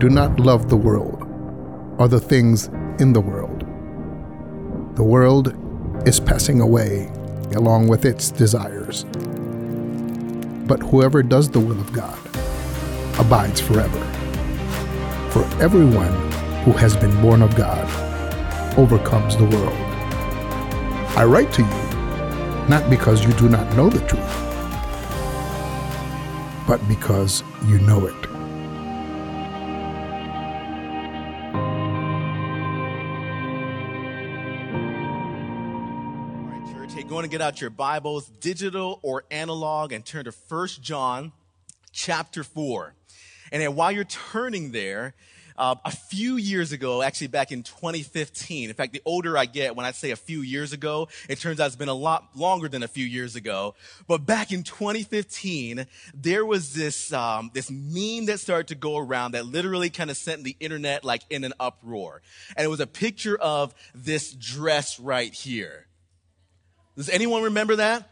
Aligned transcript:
do 0.00 0.08
not 0.08 0.40
love 0.40 0.70
the 0.70 0.76
world 0.78 1.22
or 1.98 2.08
the 2.08 2.18
things 2.18 2.68
in 3.00 3.12
the 3.12 3.20
world. 3.20 3.60
The 4.96 5.04
world 5.04 5.54
is 6.08 6.18
passing 6.18 6.62
away 6.62 7.12
along 7.54 7.86
with 7.88 8.06
its 8.06 8.30
desires. 8.30 9.04
But 10.66 10.80
whoever 10.80 11.22
does 11.22 11.50
the 11.50 11.60
will 11.60 11.78
of 11.78 11.92
God 11.92 12.18
abides 13.18 13.60
forever. 13.60 14.00
For 15.32 15.44
everyone 15.62 16.14
who 16.62 16.72
has 16.72 16.96
been 16.96 17.20
born 17.20 17.42
of 17.42 17.54
God 17.54 17.86
overcomes 18.78 19.36
the 19.36 19.44
world. 19.44 19.76
I 21.14 21.24
write 21.24 21.52
to 21.52 21.62
you 21.62 22.68
not 22.70 22.88
because 22.88 23.22
you 23.22 23.34
do 23.34 23.50
not 23.50 23.70
know 23.76 23.90
the 23.90 24.00
truth, 24.06 24.36
but 26.66 26.80
because 26.88 27.42
you 27.66 27.78
know 27.80 28.06
it. 28.06 28.29
Get 37.30 37.40
out 37.40 37.60
your 37.60 37.70
Bibles, 37.70 38.26
digital 38.26 38.98
or 39.02 39.22
analog, 39.30 39.92
and 39.92 40.04
turn 40.04 40.24
to 40.24 40.32
1 40.48 40.68
John 40.80 41.30
chapter 41.92 42.42
4. 42.42 42.92
And 43.52 43.76
while 43.76 43.92
you're 43.92 44.02
turning 44.02 44.72
there, 44.72 45.14
uh, 45.56 45.76
a 45.84 45.92
few 45.92 46.36
years 46.36 46.72
ago, 46.72 47.02
actually 47.02 47.28
back 47.28 47.52
in 47.52 47.62
2015, 47.62 48.68
in 48.68 48.74
fact, 48.74 48.92
the 48.92 49.02
older 49.04 49.38
I 49.38 49.44
get, 49.44 49.76
when 49.76 49.86
I 49.86 49.92
say 49.92 50.10
a 50.10 50.16
few 50.16 50.40
years 50.40 50.72
ago, 50.72 51.08
it 51.28 51.38
turns 51.38 51.60
out 51.60 51.66
it's 51.66 51.76
been 51.76 51.88
a 51.88 51.94
lot 51.94 52.30
longer 52.34 52.68
than 52.68 52.82
a 52.82 52.88
few 52.88 53.06
years 53.06 53.36
ago. 53.36 53.76
But 54.08 54.26
back 54.26 54.50
in 54.50 54.64
2015, 54.64 55.86
there 56.12 56.44
was 56.44 56.74
this, 56.74 57.12
um, 57.12 57.52
this 57.54 57.70
meme 57.70 58.26
that 58.26 58.40
started 58.40 58.68
to 58.68 58.74
go 58.74 58.96
around 58.96 59.32
that 59.32 59.46
literally 59.46 59.90
kind 59.90 60.10
of 60.10 60.16
sent 60.16 60.42
the 60.42 60.56
internet 60.58 61.04
like 61.04 61.22
in 61.30 61.44
an 61.44 61.52
uproar. 61.60 62.22
And 62.56 62.64
it 62.64 62.68
was 62.68 62.80
a 62.80 62.88
picture 62.88 63.36
of 63.36 63.72
this 63.94 64.32
dress 64.32 64.98
right 64.98 65.32
here. 65.32 65.86
Does 66.96 67.08
anyone 67.08 67.44
remember 67.44 67.76
that? 67.76 68.08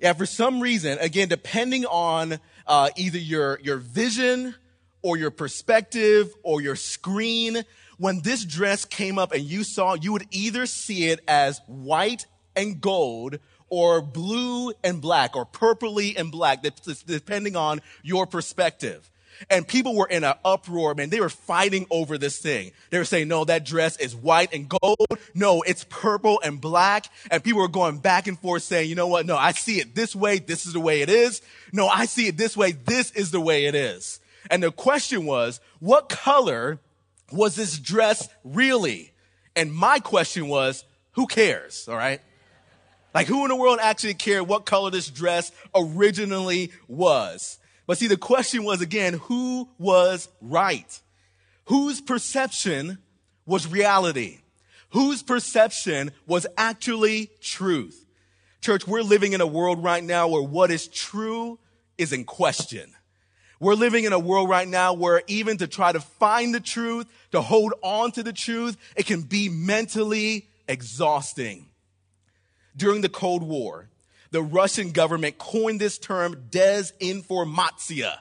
Yeah, 0.00 0.12
for 0.12 0.26
some 0.26 0.60
reason, 0.60 0.98
again, 0.98 1.28
depending 1.28 1.84
on 1.84 2.38
uh, 2.66 2.90
either 2.96 3.18
your, 3.18 3.58
your 3.62 3.78
vision 3.78 4.54
or 5.02 5.16
your 5.16 5.30
perspective 5.30 6.32
or 6.42 6.60
your 6.60 6.76
screen, 6.76 7.64
when 7.98 8.20
this 8.20 8.44
dress 8.44 8.84
came 8.84 9.18
up 9.18 9.32
and 9.32 9.42
you 9.42 9.64
saw, 9.64 9.94
you 9.94 10.12
would 10.12 10.26
either 10.30 10.66
see 10.66 11.08
it 11.08 11.20
as 11.26 11.60
white 11.66 12.26
and 12.54 12.80
gold 12.80 13.38
or 13.68 14.00
blue 14.00 14.72
and 14.82 15.00
black 15.00 15.36
or 15.36 15.44
purpley 15.44 16.16
and 16.16 16.30
black, 16.30 16.64
depending 17.06 17.56
on 17.56 17.80
your 18.02 18.26
perspective. 18.26 19.10
And 19.50 19.66
people 19.66 19.94
were 19.94 20.06
in 20.06 20.24
an 20.24 20.34
uproar, 20.44 20.94
man. 20.94 21.10
They 21.10 21.20
were 21.20 21.28
fighting 21.28 21.86
over 21.90 22.18
this 22.18 22.38
thing. 22.38 22.72
They 22.90 22.98
were 22.98 23.04
saying, 23.04 23.28
no, 23.28 23.44
that 23.44 23.64
dress 23.64 23.96
is 23.98 24.14
white 24.14 24.52
and 24.52 24.68
gold. 24.68 25.06
No, 25.34 25.62
it's 25.62 25.84
purple 25.84 26.40
and 26.42 26.60
black. 26.60 27.06
And 27.30 27.42
people 27.42 27.60
were 27.60 27.68
going 27.68 27.98
back 27.98 28.26
and 28.26 28.38
forth 28.38 28.62
saying, 28.62 28.88
you 28.88 28.94
know 28.94 29.06
what? 29.08 29.26
No, 29.26 29.36
I 29.36 29.52
see 29.52 29.80
it 29.80 29.94
this 29.94 30.14
way. 30.14 30.38
This 30.38 30.66
is 30.66 30.72
the 30.72 30.80
way 30.80 31.02
it 31.02 31.08
is. 31.08 31.42
No, 31.72 31.88
I 31.88 32.06
see 32.06 32.26
it 32.26 32.36
this 32.36 32.56
way. 32.56 32.72
This 32.72 33.10
is 33.12 33.30
the 33.30 33.40
way 33.40 33.66
it 33.66 33.74
is. 33.74 34.20
And 34.50 34.62
the 34.62 34.72
question 34.72 35.26
was, 35.26 35.60
what 35.80 36.08
color 36.08 36.78
was 37.32 37.56
this 37.56 37.78
dress 37.78 38.28
really? 38.44 39.12
And 39.54 39.72
my 39.72 39.98
question 39.98 40.48
was, 40.48 40.84
who 41.12 41.26
cares? 41.26 41.88
All 41.88 41.96
right. 41.96 42.20
Like 43.14 43.26
who 43.26 43.44
in 43.44 43.48
the 43.48 43.56
world 43.56 43.78
actually 43.82 44.14
cared 44.14 44.46
what 44.46 44.66
color 44.66 44.90
this 44.90 45.08
dress 45.08 45.50
originally 45.74 46.72
was? 46.86 47.58
But 47.88 47.96
see, 47.96 48.06
the 48.06 48.18
question 48.18 48.64
was 48.64 48.82
again, 48.82 49.14
who 49.14 49.66
was 49.78 50.28
right? 50.42 51.00
Whose 51.64 52.02
perception 52.02 52.98
was 53.46 53.66
reality? 53.66 54.40
Whose 54.90 55.22
perception 55.22 56.12
was 56.26 56.46
actually 56.58 57.30
truth? 57.40 58.04
Church, 58.60 58.86
we're 58.86 59.00
living 59.00 59.32
in 59.32 59.40
a 59.40 59.46
world 59.46 59.82
right 59.82 60.04
now 60.04 60.28
where 60.28 60.42
what 60.42 60.70
is 60.70 60.86
true 60.86 61.58
is 61.96 62.12
in 62.12 62.26
question. 62.26 62.92
We're 63.58 63.74
living 63.74 64.04
in 64.04 64.12
a 64.12 64.18
world 64.18 64.50
right 64.50 64.68
now 64.68 64.92
where 64.92 65.22
even 65.26 65.56
to 65.56 65.66
try 65.66 65.90
to 65.90 66.00
find 66.00 66.54
the 66.54 66.60
truth, 66.60 67.06
to 67.32 67.40
hold 67.40 67.72
on 67.82 68.12
to 68.12 68.22
the 68.22 68.34
truth, 68.34 68.76
it 68.96 69.06
can 69.06 69.22
be 69.22 69.48
mentally 69.48 70.50
exhausting. 70.68 71.70
During 72.76 73.00
the 73.00 73.08
Cold 73.08 73.42
War, 73.42 73.88
the 74.30 74.42
Russian 74.42 74.92
government 74.92 75.38
coined 75.38 75.80
this 75.80 75.98
term 75.98 76.36
desinformatia, 76.50 78.18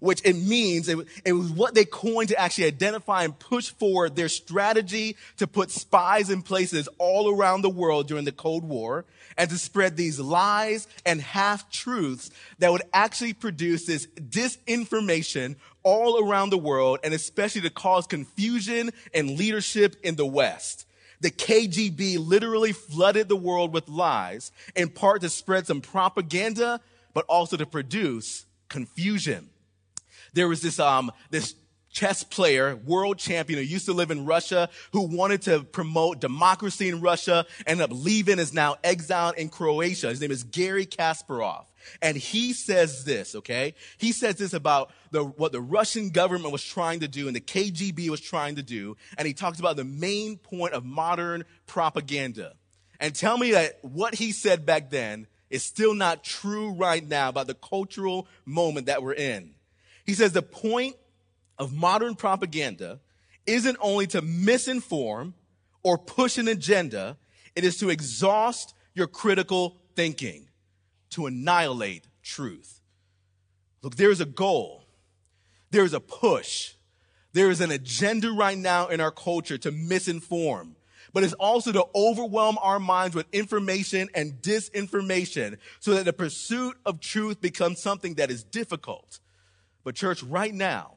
which 0.00 0.22
it 0.24 0.34
means 0.34 0.88
it, 0.88 0.98
it, 1.24 1.32
was 1.32 1.50
what 1.50 1.74
they 1.74 1.84
coined 1.84 2.28
to 2.28 2.38
actually 2.38 2.64
identify 2.64 3.24
and 3.24 3.38
push 3.38 3.70
forward 3.70 4.16
their 4.16 4.28
strategy 4.28 5.16
to 5.36 5.46
put 5.46 5.70
spies 5.70 6.30
in 6.30 6.42
places 6.42 6.88
all 6.98 7.30
around 7.30 7.62
the 7.62 7.70
world 7.70 8.08
during 8.08 8.24
the 8.24 8.32
Cold 8.32 8.64
War 8.64 9.04
and 9.36 9.50
to 9.50 9.58
spread 9.58 9.96
these 9.96 10.18
lies 10.18 10.86
and 11.04 11.20
half 11.20 11.70
truths 11.70 12.30
that 12.58 12.72
would 12.72 12.82
actually 12.92 13.32
produce 13.32 13.86
this 13.86 14.06
disinformation 14.06 15.56
all 15.82 16.22
around 16.22 16.50
the 16.50 16.58
world 16.58 16.98
and 17.02 17.14
especially 17.14 17.62
to 17.62 17.70
cause 17.70 18.06
confusion 18.06 18.90
and 19.14 19.38
leadership 19.38 19.96
in 20.02 20.16
the 20.16 20.26
West 20.26 20.86
the 21.20 21.30
KGB 21.30 22.18
literally 22.18 22.72
flooded 22.72 23.28
the 23.28 23.36
world 23.36 23.72
with 23.72 23.88
lies, 23.88 24.52
in 24.74 24.88
part 24.88 25.20
to 25.22 25.28
spread 25.28 25.66
some 25.66 25.80
propaganda, 25.80 26.80
but 27.12 27.24
also 27.28 27.56
to 27.56 27.66
produce 27.66 28.46
confusion. 28.68 29.50
There 30.32 30.48
was 30.48 30.62
this, 30.62 30.78
um, 30.78 31.10
this 31.30 31.54
chess 31.90 32.22
player, 32.22 32.76
world 32.76 33.18
champion 33.18 33.58
who 33.58 33.64
used 33.64 33.86
to 33.86 33.92
live 33.92 34.10
in 34.10 34.24
Russia, 34.24 34.68
who 34.92 35.02
wanted 35.02 35.42
to 35.42 35.62
promote 35.64 36.20
democracy 36.20 36.88
in 36.88 37.00
Russia, 37.00 37.46
ended 37.66 37.84
up 37.84 37.90
leaving, 37.92 38.38
is 38.38 38.54
now 38.54 38.76
exiled 38.84 39.36
in 39.36 39.48
Croatia. 39.48 40.08
His 40.08 40.20
name 40.20 40.30
is 40.30 40.44
Gary 40.44 40.86
Kasparov. 40.86 41.64
And 42.02 42.16
he 42.16 42.52
says 42.52 43.04
this, 43.04 43.34
okay? 43.34 43.74
He 43.98 44.12
says 44.12 44.36
this 44.36 44.52
about 44.52 44.92
the, 45.10 45.24
what 45.24 45.52
the 45.52 45.60
Russian 45.60 46.10
government 46.10 46.52
was 46.52 46.62
trying 46.62 47.00
to 47.00 47.08
do 47.08 47.26
and 47.26 47.34
the 47.34 47.40
KGB 47.40 48.08
was 48.08 48.20
trying 48.20 48.56
to 48.56 48.62
do. 48.62 48.96
And 49.18 49.26
he 49.26 49.34
talks 49.34 49.58
about 49.58 49.76
the 49.76 49.84
main 49.84 50.36
point 50.36 50.74
of 50.74 50.84
modern 50.84 51.44
propaganda. 51.66 52.54
And 53.00 53.14
tell 53.14 53.38
me 53.38 53.52
that 53.52 53.78
what 53.82 54.14
he 54.14 54.30
said 54.30 54.66
back 54.66 54.90
then 54.90 55.26
is 55.48 55.64
still 55.64 55.94
not 55.94 56.22
true 56.22 56.70
right 56.70 57.06
now 57.06 57.30
about 57.30 57.46
the 57.46 57.54
cultural 57.54 58.28
moment 58.44 58.86
that 58.86 59.02
we're 59.02 59.14
in. 59.14 59.54
He 60.04 60.14
says 60.14 60.32
the 60.32 60.42
point 60.42 60.96
of 61.60 61.74
modern 61.74 62.16
propaganda 62.16 62.98
isn't 63.46 63.76
only 63.80 64.06
to 64.08 64.22
misinform 64.22 65.34
or 65.82 65.98
push 65.98 66.38
an 66.38 66.48
agenda, 66.48 67.18
it 67.54 67.64
is 67.64 67.76
to 67.76 67.90
exhaust 67.90 68.74
your 68.94 69.06
critical 69.06 69.76
thinking 69.94 70.48
to 71.10 71.26
annihilate 71.26 72.06
truth. 72.22 72.80
Look, 73.82 73.96
there 73.96 74.10
is 74.10 74.20
a 74.20 74.26
goal, 74.26 74.84
there 75.70 75.84
is 75.84 75.92
a 75.92 76.00
push, 76.00 76.74
there 77.32 77.50
is 77.50 77.60
an 77.60 77.70
agenda 77.70 78.32
right 78.32 78.58
now 78.58 78.88
in 78.88 79.00
our 79.00 79.10
culture 79.10 79.58
to 79.58 79.70
misinform. 79.70 80.72
But 81.12 81.24
it's 81.24 81.34
also 81.34 81.72
to 81.72 81.86
overwhelm 81.94 82.56
our 82.62 82.78
minds 82.78 83.16
with 83.16 83.26
information 83.32 84.08
and 84.14 84.34
disinformation 84.40 85.58
so 85.80 85.94
that 85.94 86.04
the 86.04 86.12
pursuit 86.12 86.76
of 86.86 87.00
truth 87.00 87.40
becomes 87.40 87.82
something 87.82 88.14
that 88.14 88.30
is 88.30 88.44
difficult. 88.44 89.18
But, 89.82 89.96
church, 89.96 90.22
right 90.22 90.54
now, 90.54 90.94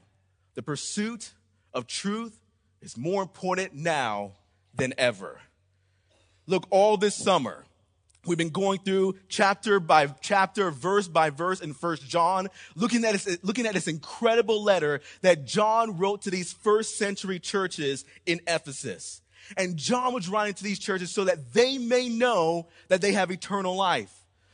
the 0.55 0.61
pursuit 0.61 1.33
of 1.73 1.87
truth 1.87 2.39
is 2.81 2.97
more 2.97 3.21
important 3.21 3.73
now 3.73 4.33
than 4.73 4.93
ever. 4.97 5.39
Look, 6.45 6.67
all 6.69 6.97
this 6.97 7.15
summer, 7.15 7.65
We've 8.25 8.37
been 8.37 8.51
going 8.51 8.79
through 8.79 9.15
chapter 9.27 9.81
by 9.81 10.07
chapter, 10.21 10.71
verse 10.71 11.09
by 11.09 11.29
verse 11.29 11.59
in 11.59 11.73
First 11.73 12.07
John, 12.07 12.47
looking 12.73 13.03
at, 13.03 13.11
this, 13.11 13.37
looking 13.43 13.65
at 13.65 13.73
this 13.73 13.89
incredible 13.89 14.63
letter 14.63 15.01
that 15.21 15.45
John 15.45 15.97
wrote 15.97 16.21
to 16.21 16.31
these 16.31 16.53
first 16.53 16.97
century 16.97 17.37
churches 17.37 18.05
in 18.25 18.39
Ephesus. 18.47 19.21
And 19.57 19.75
John 19.75 20.13
was 20.13 20.29
writing 20.29 20.53
to 20.53 20.63
these 20.63 20.79
churches 20.79 21.11
so 21.11 21.25
that 21.25 21.53
they 21.53 21.77
may 21.77 22.07
know 22.07 22.69
that 22.87 23.01
they 23.01 23.11
have 23.11 23.29
eternal 23.29 23.75
life. 23.75 24.13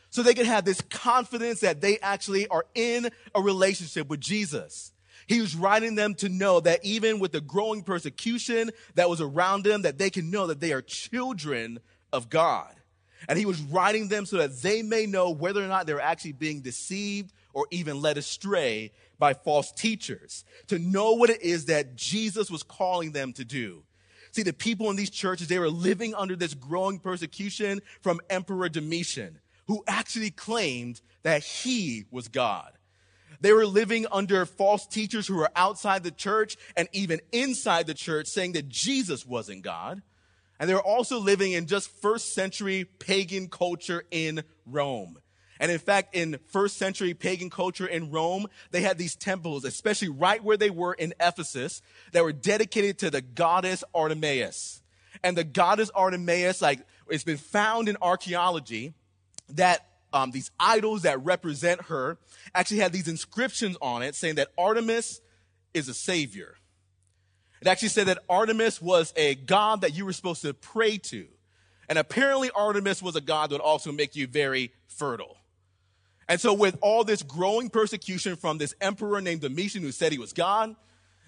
So 0.09 0.23
they 0.23 0.33
can 0.33 0.45
have 0.45 0.65
this 0.65 0.81
confidence 0.81 1.59
that 1.59 1.79
they 1.79 1.99
actually 1.99 2.47
are 2.47 2.65
in 2.73 3.09
a 3.35 3.41
relationship 3.41 4.07
with 4.07 4.19
Jesus. 4.19 4.91
He 5.29 5.41
was 5.41 5.55
writing 5.55 5.93
them 5.93 6.15
to 6.15 6.27
know 6.27 6.59
that 6.61 6.83
even 6.83 7.19
with 7.19 7.31
the 7.31 7.39
growing 7.39 7.83
persecution 7.83 8.71
that 8.95 9.11
was 9.11 9.21
around 9.21 9.63
them, 9.63 9.83
that 9.83 9.99
they 9.99 10.09
can 10.09 10.31
know 10.31 10.47
that 10.47 10.59
they 10.59 10.73
are 10.73 10.81
children 10.81 11.79
of 12.11 12.31
God. 12.31 12.73
And 13.27 13.37
he 13.37 13.45
was 13.45 13.61
writing 13.61 14.07
them 14.07 14.25
so 14.25 14.37
that 14.37 14.63
they 14.63 14.81
may 14.81 15.05
know 15.05 15.29
whether 15.29 15.63
or 15.63 15.67
not 15.67 15.85
they're 15.85 16.01
actually 16.01 16.31
being 16.31 16.61
deceived 16.61 17.31
or 17.53 17.67
even 17.69 18.01
led 18.01 18.17
astray 18.17 18.91
by 19.19 19.35
false 19.35 19.71
teachers, 19.71 20.45
to 20.65 20.79
know 20.79 21.11
what 21.11 21.29
it 21.29 21.43
is 21.43 21.65
that 21.65 21.95
Jesus 21.95 22.49
was 22.49 22.63
calling 22.63 23.11
them 23.11 23.31
to 23.33 23.45
do. 23.45 23.83
See, 24.31 24.41
the 24.41 24.51
people 24.51 24.89
in 24.89 24.95
these 24.95 25.11
churches, 25.11 25.47
they 25.47 25.59
were 25.59 25.69
living 25.69 26.15
under 26.15 26.35
this 26.35 26.55
growing 26.55 26.97
persecution 26.97 27.81
from 28.01 28.19
Emperor 28.31 28.67
Domitian, 28.67 29.39
who 29.67 29.83
actually 29.87 30.31
claimed 30.31 31.01
that 31.21 31.43
he 31.43 32.05
was 32.09 32.29
God. 32.29 32.71
They 33.41 33.53
were 33.53 33.65
living 33.65 34.05
under 34.11 34.45
false 34.45 34.85
teachers 34.85 35.27
who 35.27 35.35
were 35.35 35.51
outside 35.55 36.03
the 36.03 36.11
church 36.11 36.57
and 36.75 36.89
even 36.91 37.21
inside 37.31 37.87
the 37.87 37.93
church 37.93 38.27
saying 38.27 38.53
that 38.53 38.67
Jesus 38.69 39.25
wasn't 39.25 39.63
God. 39.63 40.01
And 40.59 40.69
they 40.69 40.73
were 40.73 40.85
also 40.85 41.19
living 41.19 41.53
in 41.53 41.67
just 41.67 41.89
first 42.01 42.33
century 42.33 42.83
pagan 42.83 43.47
culture 43.47 44.03
in 44.11 44.43
Rome. 44.65 45.19
And 45.59 45.71
in 45.71 45.79
fact, 45.79 46.15
in 46.15 46.39
first 46.47 46.77
century 46.77 47.13
pagan 47.13 47.49
culture 47.49 47.87
in 47.87 48.11
Rome, 48.11 48.47
they 48.71 48.81
had 48.81 48.97
these 48.97 49.15
temples, 49.15 49.65
especially 49.65 50.09
right 50.09 50.43
where 50.43 50.57
they 50.57 50.69
were 50.69 50.93
in 50.93 51.13
Ephesus, 51.19 51.81
that 52.11 52.23
were 52.23 52.33
dedicated 52.33 52.99
to 52.99 53.09
the 53.09 53.21
goddess 53.21 53.83
Artemis. 53.93 54.81
And 55.23 55.37
the 55.37 55.43
goddess 55.43 55.89
Artemis, 55.93 56.61
like, 56.61 56.79
it's 57.09 57.25
been 57.25 57.37
found 57.37 57.89
in 57.89 57.97
archaeology 58.01 58.93
that 59.49 59.85
um, 60.13 60.31
these 60.31 60.51
idols 60.59 61.03
that 61.03 61.23
represent 61.23 61.83
her 61.83 62.17
actually 62.55 62.79
had 62.79 62.91
these 62.91 63.07
inscriptions 63.07 63.77
on 63.81 64.01
it 64.01 64.15
saying 64.15 64.35
that 64.35 64.49
Artemis 64.57 65.21
is 65.73 65.87
a 65.89 65.93
savior. 65.93 66.55
It 67.61 67.67
actually 67.67 67.89
said 67.89 68.07
that 68.07 68.19
Artemis 68.29 68.81
was 68.81 69.13
a 69.15 69.35
god 69.35 69.81
that 69.81 69.95
you 69.95 70.05
were 70.05 70.13
supposed 70.13 70.41
to 70.43 70.53
pray 70.53 70.97
to. 70.97 71.27
And 71.89 71.97
apparently, 71.97 72.51
Artemis 72.55 73.01
was 73.01 73.15
a 73.15 73.21
god 73.21 73.49
that 73.49 73.55
would 73.55 73.61
also 73.61 73.91
make 73.91 74.15
you 74.15 74.27
very 74.27 74.71
fertile. 74.87 75.37
And 76.27 76.39
so, 76.39 76.53
with 76.53 76.77
all 76.81 77.03
this 77.03 77.23
growing 77.23 77.69
persecution 77.69 78.35
from 78.35 78.59
this 78.59 78.75
emperor 78.79 79.19
named 79.19 79.41
Domitian 79.41 79.81
who 79.81 79.91
said 79.91 80.11
he 80.11 80.19
was 80.19 80.31
God, 80.31 80.75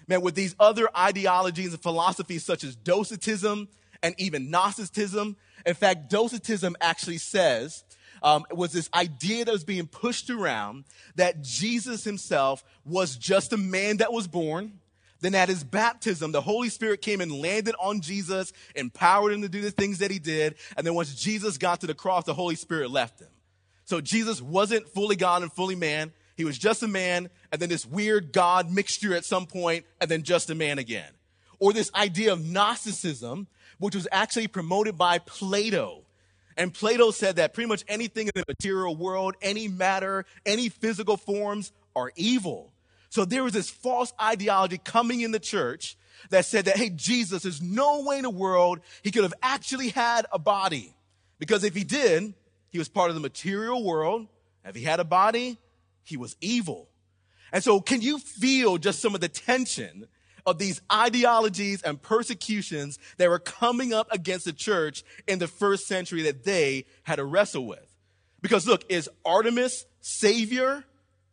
man, 0.06 0.20
with 0.20 0.36
these 0.36 0.54
other 0.60 0.88
ideologies 0.96 1.72
and 1.72 1.82
philosophies 1.82 2.44
such 2.44 2.62
as 2.62 2.76
Docetism 2.76 3.68
and 4.02 4.14
even 4.18 4.50
Gnosticism, 4.50 5.36
in 5.66 5.74
fact, 5.74 6.08
Docetism 6.08 6.76
actually 6.80 7.18
says 7.18 7.84
um, 8.22 8.44
was 8.50 8.72
this 8.72 8.88
idea 8.94 9.44
that 9.44 9.52
was 9.52 9.64
being 9.64 9.86
pushed 9.86 10.30
around 10.30 10.84
that 11.16 11.42
Jesus 11.42 12.04
himself 12.04 12.64
was 12.84 13.16
just 13.16 13.52
a 13.52 13.56
man 13.56 13.98
that 13.98 14.12
was 14.12 14.26
born. 14.26 14.78
Then 15.20 15.34
at 15.36 15.48
his 15.48 15.62
baptism, 15.62 16.32
the 16.32 16.40
Holy 16.40 16.68
Spirit 16.68 17.00
came 17.00 17.20
and 17.20 17.30
landed 17.30 17.76
on 17.80 18.00
Jesus, 18.00 18.52
empowered 18.74 19.32
him 19.32 19.42
to 19.42 19.48
do 19.48 19.60
the 19.60 19.70
things 19.70 19.98
that 19.98 20.10
he 20.10 20.18
did. 20.18 20.56
And 20.76 20.84
then 20.86 20.94
once 20.94 21.14
Jesus 21.14 21.58
got 21.58 21.80
to 21.80 21.86
the 21.86 21.94
cross, 21.94 22.24
the 22.24 22.34
Holy 22.34 22.56
Spirit 22.56 22.90
left 22.90 23.20
him. 23.20 23.28
So 23.84 24.00
Jesus 24.00 24.42
wasn't 24.42 24.88
fully 24.88 25.16
God 25.16 25.42
and 25.42 25.52
fully 25.52 25.76
man. 25.76 26.12
He 26.36 26.44
was 26.44 26.58
just 26.58 26.82
a 26.82 26.88
man, 26.88 27.28
and 27.52 27.60
then 27.60 27.68
this 27.68 27.86
weird 27.86 28.32
God 28.32 28.70
mixture 28.70 29.14
at 29.14 29.24
some 29.24 29.46
point, 29.46 29.84
and 30.00 30.10
then 30.10 30.22
just 30.22 30.50
a 30.50 30.54
man 30.54 30.78
again. 30.78 31.10
Or 31.60 31.72
this 31.72 31.92
idea 31.94 32.32
of 32.32 32.44
Gnosticism, 32.44 33.46
which 33.78 33.94
was 33.94 34.08
actually 34.10 34.48
promoted 34.48 34.96
by 34.96 35.18
Plato. 35.18 36.02
And 36.56 36.72
Plato 36.72 37.10
said 37.10 37.36
that 37.36 37.54
pretty 37.54 37.68
much 37.68 37.84
anything 37.88 38.26
in 38.26 38.32
the 38.34 38.44
material 38.46 38.94
world, 38.94 39.36
any 39.40 39.68
matter, 39.68 40.24
any 40.44 40.68
physical 40.68 41.16
forms 41.16 41.72
are 41.96 42.12
evil. 42.16 42.72
So 43.08 43.24
there 43.24 43.44
was 43.44 43.52
this 43.52 43.70
false 43.70 44.12
ideology 44.20 44.78
coming 44.78 45.20
in 45.20 45.32
the 45.32 45.40
church 45.40 45.96
that 46.30 46.44
said 46.44 46.66
that, 46.66 46.76
hey, 46.76 46.90
Jesus, 46.90 47.42
there's 47.42 47.60
no 47.60 48.02
way 48.02 48.16
in 48.16 48.22
the 48.22 48.30
world 48.30 48.80
he 49.02 49.10
could 49.10 49.22
have 49.22 49.34
actually 49.42 49.90
had 49.90 50.26
a 50.32 50.38
body. 50.38 50.94
Because 51.38 51.64
if 51.64 51.74
he 51.74 51.84
did, 51.84 52.34
he 52.70 52.78
was 52.78 52.88
part 52.88 53.10
of 53.10 53.14
the 53.14 53.20
material 53.20 53.84
world. 53.84 54.28
If 54.64 54.76
he 54.76 54.82
had 54.82 55.00
a 55.00 55.04
body, 55.04 55.58
he 56.04 56.16
was 56.16 56.36
evil. 56.40 56.88
And 57.52 57.62
so 57.62 57.80
can 57.80 58.00
you 58.00 58.18
feel 58.18 58.78
just 58.78 59.00
some 59.00 59.14
of 59.14 59.20
the 59.20 59.28
tension 59.28 60.06
of 60.46 60.58
these 60.58 60.80
ideologies 60.92 61.82
and 61.82 62.00
persecutions 62.00 62.98
that 63.18 63.30
were 63.30 63.38
coming 63.38 63.92
up 63.92 64.08
against 64.10 64.44
the 64.44 64.52
church 64.52 65.04
in 65.26 65.38
the 65.38 65.48
first 65.48 65.86
century 65.86 66.22
that 66.22 66.44
they 66.44 66.86
had 67.04 67.16
to 67.16 67.24
wrestle 67.24 67.66
with. 67.66 67.96
Because 68.40 68.66
look, 68.66 68.84
is 68.88 69.08
Artemis 69.24 69.86
Savior 70.00 70.84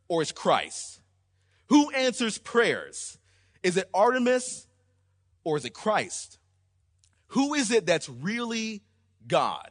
or 0.07 0.21
is 0.21 0.31
Christ? 0.31 1.01
Who 1.67 1.89
answers 1.91 2.37
prayers? 2.37 3.17
Is 3.63 3.77
it 3.77 3.89
Artemis 3.93 4.67
or 5.43 5.57
is 5.57 5.65
it 5.65 5.73
Christ? 5.73 6.37
Who 7.29 7.53
is 7.53 7.71
it 7.71 7.85
that's 7.85 8.09
really 8.09 8.81
God? 9.27 9.69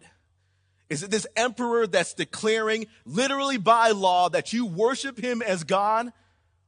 Is 0.90 1.02
it 1.02 1.10
this 1.10 1.26
emperor 1.36 1.86
that's 1.86 2.14
declaring 2.14 2.86
literally 3.04 3.58
by 3.58 3.90
law 3.90 4.28
that 4.30 4.52
you 4.52 4.64
worship 4.64 5.18
him 5.18 5.42
as 5.42 5.64
God? 5.64 6.12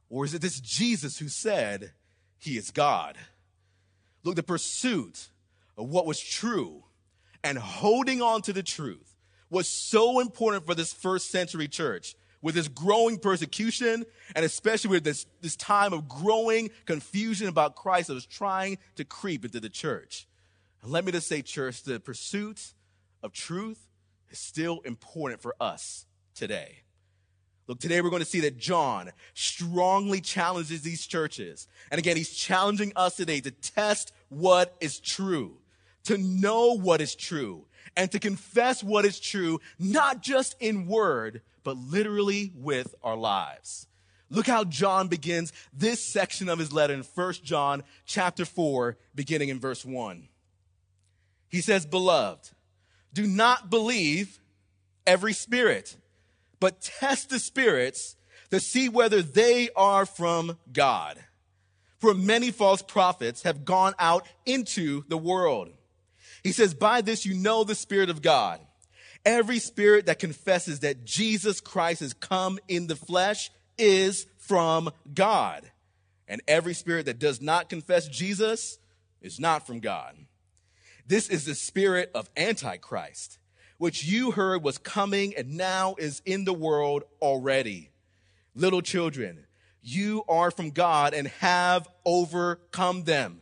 Or 0.09 0.25
is 0.25 0.33
it 0.33 0.41
this 0.41 0.59
Jesus 0.59 1.17
who 1.17 1.27
said, 1.27 1.93
he 2.41 2.57
is 2.57 2.71
God. 2.71 3.17
Look, 4.23 4.35
the 4.35 4.43
pursuit 4.43 5.29
of 5.77 5.87
what 5.87 6.05
was 6.05 6.19
true 6.19 6.83
and 7.43 7.57
holding 7.57 8.21
on 8.21 8.41
to 8.43 8.53
the 8.53 8.63
truth 8.63 9.15
was 9.49 9.67
so 9.67 10.19
important 10.19 10.65
for 10.65 10.73
this 10.73 10.91
first 10.91 11.29
century 11.29 11.67
church 11.67 12.15
with 12.41 12.55
this 12.55 12.67
growing 12.67 13.19
persecution 13.19 14.05
and 14.35 14.43
especially 14.43 14.89
with 14.89 15.03
this, 15.03 15.27
this 15.41 15.55
time 15.55 15.93
of 15.93 16.07
growing 16.07 16.71
confusion 16.85 17.47
about 17.47 17.75
Christ 17.75 18.07
that 18.07 18.15
was 18.15 18.25
trying 18.25 18.79
to 18.95 19.05
creep 19.05 19.45
into 19.45 19.59
the 19.59 19.69
church. 19.69 20.27
And 20.81 20.91
let 20.91 21.05
me 21.05 21.11
just 21.11 21.27
say, 21.27 21.43
church, 21.43 21.83
the 21.83 21.99
pursuit 21.99 22.73
of 23.21 23.33
truth 23.33 23.87
is 24.31 24.39
still 24.39 24.79
important 24.79 25.41
for 25.41 25.55
us 25.61 26.07
today. 26.33 26.79
Look, 27.71 27.79
today 27.79 28.01
we're 28.01 28.09
going 28.09 28.21
to 28.21 28.27
see 28.27 28.41
that 28.41 28.57
John 28.57 29.11
strongly 29.33 30.19
challenges 30.19 30.81
these 30.81 31.07
churches. 31.07 31.69
And 31.89 31.99
again, 31.99 32.17
he's 32.17 32.35
challenging 32.35 32.91
us 32.97 33.15
today 33.15 33.39
to 33.39 33.51
test 33.51 34.11
what 34.27 34.75
is 34.81 34.99
true, 34.99 35.53
to 36.03 36.17
know 36.17 36.77
what 36.77 36.99
is 36.99 37.15
true, 37.15 37.63
and 37.95 38.11
to 38.11 38.19
confess 38.19 38.83
what 38.83 39.05
is 39.05 39.21
true, 39.21 39.61
not 39.79 40.21
just 40.21 40.57
in 40.59 40.85
word, 40.85 41.43
but 41.63 41.77
literally 41.77 42.51
with 42.57 42.93
our 43.03 43.15
lives. 43.15 43.87
Look 44.29 44.47
how 44.47 44.65
John 44.65 45.07
begins 45.07 45.53
this 45.71 46.03
section 46.03 46.49
of 46.49 46.59
his 46.59 46.73
letter 46.73 46.93
in 46.93 47.03
1 47.03 47.33
John 47.41 47.83
chapter 48.05 48.43
4, 48.43 48.97
beginning 49.15 49.47
in 49.47 49.61
verse 49.61 49.85
1. 49.85 50.27
He 51.47 51.61
says, 51.61 51.85
Beloved, 51.85 52.49
do 53.13 53.25
not 53.25 53.69
believe 53.69 54.41
every 55.07 55.31
spirit 55.31 55.95
but 56.61 56.79
test 56.79 57.29
the 57.29 57.39
spirits 57.39 58.15
to 58.51 58.61
see 58.61 58.87
whether 58.87 59.21
they 59.21 59.69
are 59.75 60.05
from 60.05 60.57
God. 60.71 61.17
For 61.99 62.13
many 62.13 62.51
false 62.51 62.81
prophets 62.81 63.41
have 63.43 63.65
gone 63.65 63.93
out 63.99 64.25
into 64.45 65.03
the 65.09 65.17
world. 65.17 65.69
He 66.43 66.51
says, 66.53 66.73
By 66.73 67.01
this 67.01 67.25
you 67.25 67.33
know 67.33 67.63
the 67.63 67.75
Spirit 67.75 68.09
of 68.09 68.21
God. 68.21 68.61
Every 69.25 69.59
spirit 69.59 70.05
that 70.05 70.19
confesses 70.19 70.79
that 70.79 71.05
Jesus 71.05 71.61
Christ 71.61 71.99
has 71.99 72.13
come 72.13 72.57
in 72.67 72.87
the 72.87 72.95
flesh 72.95 73.51
is 73.77 74.25
from 74.39 74.89
God. 75.13 75.69
And 76.27 76.41
every 76.47 76.73
spirit 76.73 77.05
that 77.05 77.19
does 77.19 77.41
not 77.41 77.69
confess 77.69 78.07
Jesus 78.07 78.79
is 79.21 79.39
not 79.39 79.67
from 79.67 79.79
God. 79.79 80.15
This 81.05 81.29
is 81.29 81.45
the 81.45 81.53
spirit 81.55 82.09
of 82.15 82.29
Antichrist 82.35 83.37
which 83.81 84.05
you 84.05 84.29
heard 84.29 84.61
was 84.61 84.77
coming 84.77 85.35
and 85.35 85.57
now 85.57 85.95
is 85.97 86.21
in 86.23 86.45
the 86.45 86.53
world 86.53 87.03
already. 87.19 87.89
Little 88.53 88.83
children, 88.83 89.47
you 89.81 90.23
are 90.29 90.51
from 90.51 90.69
God 90.69 91.15
and 91.15 91.27
have 91.39 91.87
overcome 92.05 93.05
them. 93.05 93.41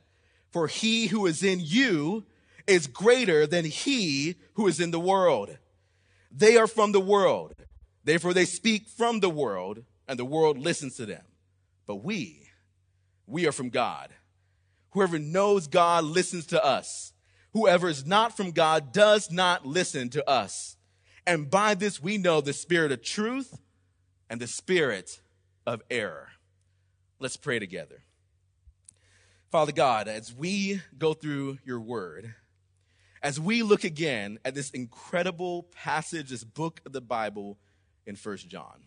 For 0.52 0.68
he 0.68 1.08
who 1.08 1.26
is 1.26 1.44
in 1.44 1.60
you 1.62 2.24
is 2.68 2.88
greater 2.88 3.46
than 3.46 3.66
he 3.66 4.36
who 4.54 4.68
is 4.68 4.80
in 4.80 4.92
the 4.92 5.00
world. 5.00 5.58
They 6.32 6.56
are 6.56 6.68
from 6.68 6.94
the 6.94 7.02
world. 7.02 7.54
Therefore, 8.06 8.34
they 8.34 8.46
speak 8.46 8.88
from 8.88 9.20
the 9.20 9.30
world, 9.30 9.84
and 10.08 10.18
the 10.18 10.24
world 10.24 10.58
listens 10.58 10.96
to 10.96 11.06
them. 11.06 11.26
But 11.86 11.98
we, 11.98 12.48
we 13.28 13.46
are 13.46 13.52
from 13.52 13.72
God. 13.72 14.08
Whoever 14.92 15.20
knows 15.20 15.68
God 15.68 16.06
listens 16.06 16.46
to 16.46 16.64
us. 16.64 17.12
Whoever 17.60 17.90
is 17.90 18.06
not 18.06 18.38
from 18.38 18.52
God 18.52 18.94
does 18.94 19.30
not 19.30 19.66
listen 19.66 20.08
to 20.12 20.30
us. 20.30 20.78
And 21.28 21.50
by 21.50 21.76
this 21.76 22.02
we 22.02 22.18
know 22.18 22.40
the 22.40 22.54
spirit 22.54 22.94
of 22.94 23.04
truth 23.04 23.60
and 24.30 24.40
the 24.40 24.48
spirit 24.48 25.20
of 25.68 25.82
error. 25.92 26.30
Let's 27.20 27.36
pray 27.36 27.60
together. 27.60 28.04
Father 29.52 29.74
God, 29.74 30.08
as 30.08 30.34
we 30.34 30.82
go 30.98 31.14
through 31.14 31.58
your 31.66 31.82
word, 31.82 32.34
as 33.22 33.42
we 33.42 33.62
look 33.62 33.84
again 33.84 34.40
at 34.46 34.56
this 34.56 34.70
incredible 34.70 35.64
passage, 35.76 36.30
this 36.30 36.46
book 36.46 36.80
of 36.86 36.94
the 36.94 37.02
Bible 37.02 37.58
in 38.06 38.16
First 38.16 38.48
John, 38.48 38.86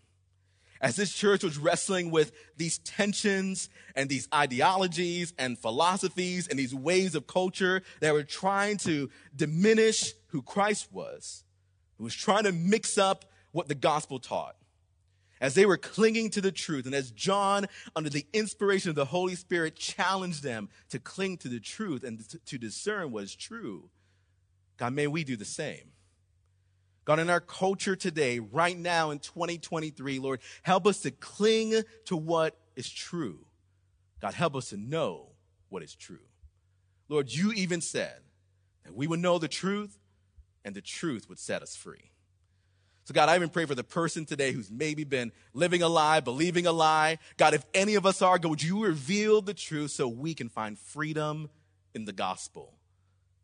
as 0.83 0.97
this 0.97 1.13
church 1.13 1.45
was 1.45 1.57
wrestling 1.57 2.11
with 2.11 2.33
these 2.57 2.79
tensions 2.79 3.71
and 3.95 4.11
these 4.11 4.29
ideologies 4.35 5.33
and 5.39 5.57
philosophies 5.57 6.49
and 6.49 6.59
these 6.59 6.75
ways 6.75 7.15
of 7.15 7.29
culture 7.29 7.83
that 8.01 8.13
were 8.13 8.25
trying 8.25 8.77
to 8.79 9.09
diminish 9.35 10.13
who 10.29 10.43
Christ 10.43 10.89
was, 10.93 11.45
who 11.99 12.05
was 12.05 12.15
trying 12.15 12.45
to 12.45 12.53
mix 12.53 12.99
up 12.99 13.25
what 13.53 13.69
the 13.69 13.77
gospel 13.77 14.19
taught. 14.19 14.57
As 15.41 15.55
they 15.55 15.67
were 15.67 15.77
clinging 15.77 16.31
to 16.31 16.41
the 16.41 16.53
truth, 16.53 16.87
and 16.87 16.95
as 16.95 17.11
John, 17.11 17.67
under 17.97 18.11
the 18.11 18.27
inspiration 18.33 18.91
of 18.91 18.97
the 18.97 19.05
Holy 19.05 19.35
Spirit, 19.35 19.77
challenged 19.77 20.43
them 20.43 20.69
to 20.91 20.99
cling 20.99 21.37
to 21.39 21.49
the 21.49 21.59
truth 21.61 22.05
and 22.05 22.25
to 22.47 22.59
discern 22.59 23.11
what 23.11 23.25
is 23.25 23.35
true, 23.35 23.91
God, 24.77 24.95
may 24.95 25.07
we 25.07 25.25
do 25.25 25.37
the 25.37 25.45
same. 25.45 25.93
God, 27.05 27.19
in 27.19 27.31
our 27.31 27.41
culture 27.41 27.97
today, 27.97 28.39
right 28.39 28.79
now 28.79 29.11
in 29.11 29.19
2023, 29.19 30.19
Lord, 30.19 30.41
help 30.63 30.87
us 30.87 31.01
to 31.01 31.11
cling 31.11 31.83
to 32.05 32.17
what 32.17 32.57
is 32.77 32.89
true. 32.89 33.45
God, 34.21 34.35
help 34.35 34.55
us 34.55 34.69
to 34.71 34.77
know 34.77 35.31
what 35.69 35.83
is 35.83 35.95
true. 35.95 36.19
Lord, 37.09 37.33
you 37.33 37.53
even 37.53 37.81
said 37.81 38.21
that 38.85 38.95
we 38.95 39.07
would 39.07 39.21
know 39.21 39.39
the 39.39 39.49
truth 39.49 39.99
and 40.65 40.75
the 40.75 40.81
truth 40.81 41.29
would 41.29 41.41
set 41.41 41.63
us 41.63 41.75
free. 41.75 42.13
So, 43.05 43.13
God, 43.13 43.29
I 43.29 43.35
even 43.35 43.49
pray 43.49 43.65
for 43.65 43.75
the 43.75 43.83
person 43.83 44.25
today 44.25 44.53
who's 44.53 44.71
maybe 44.71 45.03
been 45.03 45.33
living 45.55 45.83
a 45.83 45.89
lie, 45.89 46.21
believing 46.21 46.67
a 46.67 46.73
lie. 46.73 47.19
God, 47.37 47.53
if 47.53 47.67
any 47.75 47.97
of 47.97 48.07
us 48.07 48.23
are, 48.23 48.39
God, 48.39 48.51
would 48.51 48.63
you 48.63 48.85
reveal 48.85 49.43
the 49.43 49.55
truth 49.55 49.91
so 49.91 50.07
we 50.07 50.35
can 50.35 50.49
find 50.49 50.79
freedom 50.79 51.51
in 51.95 52.05
the 52.05 52.13
gospel, 52.13 52.75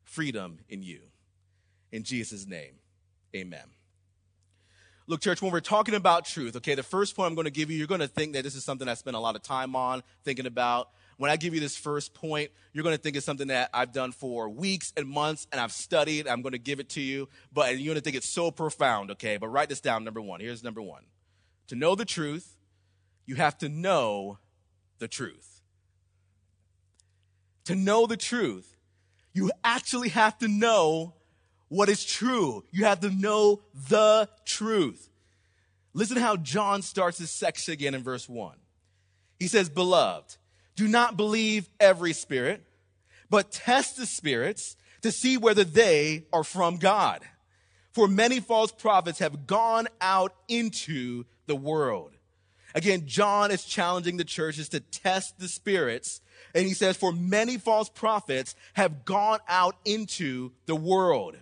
freedom 0.05 0.61
in 0.69 0.83
you. 0.83 1.01
In 1.91 2.05
Jesus' 2.05 2.47
name, 2.47 2.75
amen. 3.35 3.65
Look, 5.07 5.23
church, 5.23 5.41
when 5.41 5.53
we're 5.53 5.61
talking 5.61 5.95
about 5.95 6.27
truth, 6.27 6.55
okay, 6.57 6.75
the 6.75 6.83
first 6.83 7.17
point 7.17 7.29
I'm 7.29 7.35
going 7.35 7.47
to 7.47 7.51
give 7.51 7.71
you, 7.71 7.79
you're 7.79 7.87
going 7.87 8.03
to 8.03 8.09
think 8.09 8.35
that 8.35 8.45
this 8.45 8.55
is 8.55 8.63
something 8.63 8.87
I 8.87 8.93
spent 8.93 9.17
a 9.17 9.21
lot 9.21 9.37
of 9.37 9.43
time 9.43 9.75
on, 9.75 10.03
thinking 10.23 10.45
about. 10.45 10.91
When 11.17 11.31
I 11.31 11.37
give 11.37 11.55
you 11.55 11.61
this 11.61 11.77
first 11.77 12.13
point, 12.13 12.51
you're 12.75 12.85
going 12.85 12.95
to 12.95 13.01
think 13.01 13.17
it's 13.17 13.25
something 13.25 13.49
that 13.49 13.71
I've 13.73 13.93
done 13.93 14.13
for 14.13 14.51
weeks 14.51 14.93
and 14.99 15.09
months 15.09 15.47
and 15.51 15.63
I've 15.63 15.73
studied. 15.73 16.29
I'm 16.29 16.43
going 16.43 16.53
to 16.53 16.59
give 16.59 16.79
it 16.79 16.91
to 16.91 17.01
you, 17.01 17.29
but 17.53 17.79
you're 17.79 17.87
going 17.87 17.97
to 17.97 18.03
think 18.03 18.17
it's 18.17 18.29
so 18.29 18.51
profound, 18.51 19.11
okay? 19.13 19.39
But 19.39 19.49
write 19.49 19.71
this 19.71 19.81
down, 19.81 20.05
number 20.05 20.21
one. 20.21 20.41
Here's 20.41 20.63
number 20.63 20.83
one. 20.83 21.05
To 21.69 21.75
know 21.75 21.95
the 21.95 22.05
truth, 22.05 22.57
you 23.25 23.37
have 23.37 23.57
to 23.59 23.69
know 23.71 24.39
the 24.99 25.09
truth. 25.09 25.63
To 27.65 27.75
know 27.75 28.07
the 28.07 28.17
truth, 28.19 28.77
you 29.33 29.51
actually 29.65 30.11
have 30.11 30.39
to 30.39 30.49
know 30.49 31.15
what 31.69 31.89
is 31.89 32.05
true. 32.05 32.65
You 32.71 32.85
have 32.85 33.01
to 33.01 33.11
know 33.11 33.61
the 33.89 34.29
truth. 34.45 35.11
Listen 35.95 36.17
how 36.17 36.37
John 36.37 36.83
starts 36.83 37.19
his 37.19 37.31
section 37.31 37.73
again 37.73 37.95
in 37.95 38.03
verse 38.03 38.29
1. 38.29 38.57
He 39.39 39.49
says, 39.49 39.69
Beloved, 39.69 40.37
do 40.77 40.89
not 40.89 41.17
believe 41.17 41.69
every 41.81 42.13
spirit, 42.13 42.65
but 43.31 43.51
test 43.51 43.97
the 43.97 44.07
spirits 44.07 44.77
to 45.03 45.13
see 45.13 45.37
whether 45.37 45.65
they 45.65 46.25
are 46.33 46.45
from 46.45 46.77
God. 46.77 47.23
For 47.93 48.07
many 48.07 48.41
false 48.41 48.71
prophets 48.71 49.19
have 49.19 49.47
gone 49.47 49.89
out 50.01 50.35
into 50.47 51.25
the 51.47 51.57
world. 51.57 52.13
Again, 52.75 53.07
John 53.07 53.51
is 53.51 53.65
challenging 53.65 54.19
the 54.19 54.25
churches 54.25 54.69
to 54.71 54.81
test 54.81 55.39
the 55.39 55.49
spirits. 55.49 56.21
And 56.55 56.67
he 56.67 56.75
says, 56.75 56.97
For 56.97 57.13
many 57.13 57.57
false 57.57 57.89
prophets 57.89 58.55
have 58.75 59.05
gone 59.05 59.41
out 59.49 59.77
into 59.85 60.53
the 60.67 60.77
world. 60.77 61.37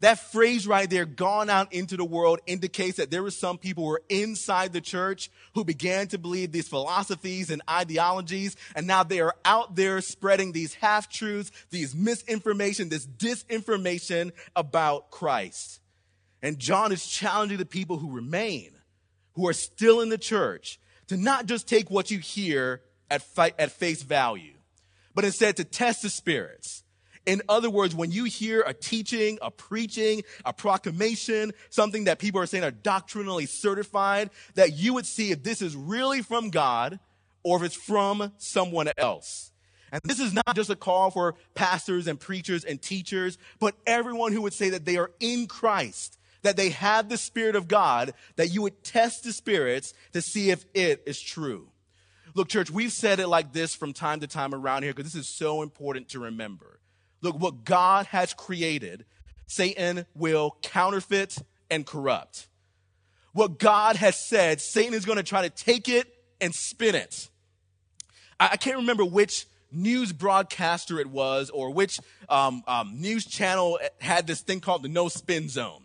That 0.00 0.18
phrase 0.18 0.66
right 0.66 0.88
there, 0.88 1.06
gone 1.06 1.48
out 1.48 1.72
into 1.72 1.96
the 1.96 2.04
world, 2.04 2.40
indicates 2.46 2.98
that 2.98 3.10
there 3.10 3.22
were 3.22 3.30
some 3.30 3.58
people 3.58 3.84
who 3.84 3.90
were 3.90 4.02
inside 4.08 4.72
the 4.72 4.80
church 4.80 5.30
who 5.54 5.64
began 5.64 6.08
to 6.08 6.18
believe 6.18 6.52
these 6.52 6.68
philosophies 6.68 7.50
and 7.50 7.62
ideologies, 7.68 8.56
and 8.74 8.86
now 8.86 9.02
they 9.02 9.20
are 9.20 9.34
out 9.44 9.74
there 9.74 10.00
spreading 10.00 10.52
these 10.52 10.74
half 10.74 11.08
truths, 11.08 11.50
these 11.70 11.94
misinformation, 11.94 12.88
this 12.88 13.06
disinformation 13.06 14.32
about 14.54 15.10
Christ. 15.10 15.80
And 16.42 16.58
John 16.58 16.92
is 16.92 17.06
challenging 17.06 17.58
the 17.58 17.66
people 17.66 17.96
who 17.98 18.12
remain, 18.12 18.72
who 19.34 19.48
are 19.48 19.54
still 19.54 20.00
in 20.00 20.10
the 20.10 20.18
church, 20.18 20.78
to 21.08 21.16
not 21.16 21.46
just 21.46 21.68
take 21.68 21.90
what 21.90 22.10
you 22.10 22.18
hear 22.18 22.82
at, 23.10 23.22
fi- 23.22 23.54
at 23.58 23.72
face 23.72 24.02
value, 24.02 24.54
but 25.14 25.24
instead 25.24 25.56
to 25.56 25.64
test 25.64 26.02
the 26.02 26.10
spirits 26.10 26.82
in 27.26 27.42
other 27.48 27.68
words, 27.68 27.94
when 27.94 28.12
you 28.12 28.24
hear 28.24 28.62
a 28.62 28.72
teaching, 28.72 29.38
a 29.42 29.50
preaching, 29.50 30.22
a 30.44 30.52
proclamation, 30.52 31.52
something 31.70 32.04
that 32.04 32.18
people 32.20 32.40
are 32.40 32.46
saying 32.46 32.64
are 32.64 32.70
doctrinally 32.70 33.46
certified, 33.46 34.30
that 34.54 34.74
you 34.74 34.94
would 34.94 35.06
see 35.06 35.32
if 35.32 35.42
this 35.42 35.60
is 35.60 35.74
really 35.74 36.22
from 36.22 36.50
God 36.50 37.00
or 37.42 37.58
if 37.58 37.64
it's 37.64 37.76
from 37.76 38.32
someone 38.38 38.88
else. 38.96 39.52
And 39.92 40.00
this 40.04 40.20
is 40.20 40.32
not 40.32 40.54
just 40.54 40.70
a 40.70 40.76
call 40.76 41.10
for 41.10 41.34
pastors 41.54 42.06
and 42.06 42.18
preachers 42.18 42.64
and 42.64 42.80
teachers, 42.80 43.38
but 43.58 43.74
everyone 43.86 44.32
who 44.32 44.42
would 44.42 44.52
say 44.52 44.70
that 44.70 44.84
they 44.84 44.96
are 44.96 45.10
in 45.20 45.46
Christ, 45.46 46.18
that 46.42 46.56
they 46.56 46.70
have 46.70 47.08
the 47.08 47.16
Spirit 47.16 47.56
of 47.56 47.68
God, 47.68 48.14
that 48.36 48.48
you 48.48 48.62
would 48.62 48.82
test 48.82 49.24
the 49.24 49.32
spirits 49.32 49.94
to 50.12 50.22
see 50.22 50.50
if 50.50 50.64
it 50.74 51.02
is 51.06 51.20
true. 51.20 51.68
Look, 52.34 52.48
church, 52.48 52.70
we've 52.70 52.92
said 52.92 53.18
it 53.18 53.28
like 53.28 53.52
this 53.52 53.74
from 53.74 53.92
time 53.92 54.20
to 54.20 54.26
time 54.26 54.54
around 54.54 54.82
here 54.82 54.92
because 54.92 55.12
this 55.12 55.20
is 55.20 55.28
so 55.28 55.62
important 55.62 56.10
to 56.10 56.20
remember. 56.20 56.80
Look, 57.22 57.38
what 57.38 57.64
God 57.64 58.06
has 58.06 58.34
created, 58.34 59.04
Satan 59.46 60.06
will 60.14 60.56
counterfeit 60.62 61.38
and 61.70 61.86
corrupt. 61.86 62.48
What 63.32 63.58
God 63.58 63.96
has 63.96 64.18
said, 64.18 64.60
Satan 64.60 64.94
is 64.94 65.04
going 65.04 65.16
to 65.16 65.22
try 65.22 65.42
to 65.42 65.50
take 65.50 65.88
it 65.88 66.06
and 66.40 66.54
spin 66.54 66.94
it. 66.94 67.28
I, 68.38 68.56
can't 68.56 68.76
remember 68.76 69.04
which 69.04 69.46
news 69.72 70.12
broadcaster 70.12 71.00
it 71.00 71.06
was 71.06 71.50
or 71.50 71.70
which 71.70 72.00
um, 72.28 72.62
um, 72.66 73.00
news 73.00 73.26
channel 73.26 73.78
had 74.00 74.26
this 74.26 74.40
thing 74.40 74.60
called 74.60 74.82
the 74.82 74.88
no 74.88 75.08
spin 75.08 75.48
zone. 75.48 75.82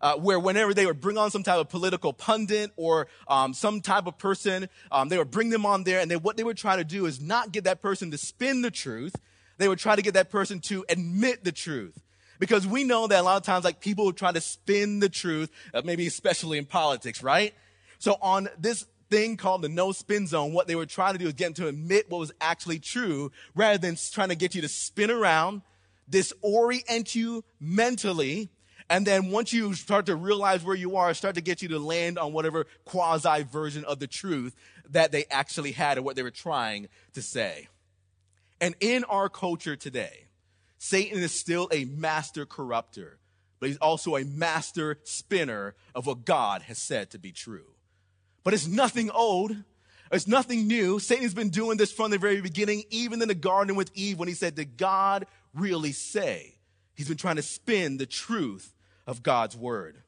Uh, 0.00 0.16
where 0.16 0.38
whenever 0.38 0.74
they 0.74 0.84
would 0.84 1.00
bring 1.00 1.16
on 1.16 1.30
some 1.30 1.42
type 1.42 1.58
of 1.58 1.70
political 1.70 2.12
pundit 2.12 2.70
or 2.76 3.06
um, 3.26 3.54
some 3.54 3.80
type 3.80 4.06
of 4.06 4.18
person, 4.18 4.68
um, 4.92 5.08
they 5.08 5.16
would 5.16 5.30
bring 5.30 5.48
them 5.48 5.64
on 5.64 5.84
there, 5.84 6.00
and 6.00 6.10
they, 6.10 6.16
what 6.16 6.36
they 6.36 6.44
would 6.44 6.58
try 6.58 6.76
to 6.76 6.84
do 6.84 7.06
is 7.06 7.22
not 7.22 7.52
get 7.52 7.64
that 7.64 7.80
person 7.80 8.10
to 8.10 8.18
spin 8.18 8.60
the 8.60 8.70
truth, 8.70 9.16
they 9.58 9.68
would 9.68 9.78
try 9.78 9.96
to 9.96 10.02
get 10.02 10.14
that 10.14 10.30
person 10.30 10.60
to 10.60 10.84
admit 10.88 11.44
the 11.44 11.52
truth. 11.52 12.00
Because 12.38 12.66
we 12.66 12.84
know 12.84 13.06
that 13.06 13.20
a 13.20 13.22
lot 13.22 13.36
of 13.36 13.44
times, 13.44 13.64
like 13.64 13.80
people 13.80 14.12
try 14.12 14.32
to 14.32 14.40
spin 14.40 14.98
the 15.00 15.08
truth, 15.08 15.50
uh, 15.72 15.82
maybe 15.84 16.06
especially 16.06 16.58
in 16.58 16.66
politics, 16.66 17.22
right? 17.22 17.54
So 17.98 18.16
on 18.20 18.48
this 18.58 18.86
thing 19.08 19.36
called 19.36 19.62
the 19.62 19.68
no 19.68 19.92
spin 19.92 20.26
zone, 20.26 20.52
what 20.52 20.66
they 20.66 20.74
were 20.74 20.86
trying 20.86 21.12
to 21.12 21.18
do 21.18 21.26
is 21.26 21.34
get 21.34 21.46
them 21.46 21.54
to 21.54 21.68
admit 21.68 22.10
what 22.10 22.18
was 22.18 22.32
actually 22.40 22.80
true 22.80 23.30
rather 23.54 23.78
than 23.78 23.96
trying 24.12 24.30
to 24.30 24.34
get 24.34 24.54
you 24.54 24.62
to 24.62 24.68
spin 24.68 25.10
around, 25.10 25.62
disorient 26.10 27.14
you 27.14 27.44
mentally, 27.60 28.50
and 28.90 29.06
then 29.06 29.30
once 29.30 29.52
you 29.52 29.72
start 29.74 30.06
to 30.06 30.16
realize 30.16 30.62
where 30.62 30.76
you 30.76 30.96
are, 30.96 31.14
start 31.14 31.36
to 31.36 31.40
get 31.40 31.62
you 31.62 31.68
to 31.68 31.78
land 31.78 32.18
on 32.18 32.32
whatever 32.32 32.66
quasi 32.84 33.42
version 33.44 33.84
of 33.84 33.98
the 33.98 34.06
truth 34.06 34.54
that 34.90 35.12
they 35.12 35.24
actually 35.30 35.72
had 35.72 35.96
or 35.96 36.02
what 36.02 36.16
they 36.16 36.22
were 36.22 36.30
trying 36.30 36.88
to 37.14 37.22
say. 37.22 37.68
And 38.64 38.74
in 38.80 39.04
our 39.04 39.28
culture 39.28 39.76
today, 39.76 40.28
Satan 40.78 41.18
is 41.18 41.38
still 41.38 41.68
a 41.70 41.84
master 41.84 42.46
corrupter, 42.46 43.18
but 43.60 43.68
he's 43.68 43.76
also 43.76 44.16
a 44.16 44.24
master 44.24 45.00
spinner 45.04 45.74
of 45.94 46.06
what 46.06 46.24
God 46.24 46.62
has 46.62 46.78
said 46.78 47.10
to 47.10 47.18
be 47.18 47.30
true. 47.30 47.74
But 48.42 48.54
it's 48.54 48.66
nothing 48.66 49.10
old. 49.10 49.54
It's 50.10 50.26
nothing 50.26 50.66
new. 50.66 50.98
Satan's 50.98 51.34
been 51.34 51.50
doing 51.50 51.76
this 51.76 51.92
from 51.92 52.10
the 52.10 52.16
very 52.16 52.40
beginning, 52.40 52.84
even 52.88 53.20
in 53.20 53.28
the 53.28 53.34
garden 53.34 53.76
with 53.76 53.90
Eve 53.92 54.18
when 54.18 54.28
he 54.28 54.34
said, 54.34 54.54
Did 54.54 54.78
God 54.78 55.26
really 55.52 55.92
say? 55.92 56.54
He's 56.94 57.08
been 57.08 57.18
trying 57.18 57.36
to 57.36 57.42
spin 57.42 57.98
the 57.98 58.06
truth 58.06 58.72
of 59.06 59.22
God's 59.22 59.58
word. 59.58 59.98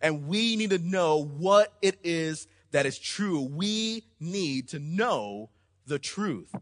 And 0.00 0.28
we 0.28 0.56
need 0.56 0.70
to 0.70 0.78
know 0.78 1.22
what 1.22 1.74
it 1.82 1.98
is 2.02 2.46
that 2.70 2.86
is 2.86 2.98
true. 2.98 3.42
We 3.42 4.04
need 4.18 4.70
to 4.70 4.78
know 4.78 5.50
the 5.86 5.98
truth. 5.98 6.54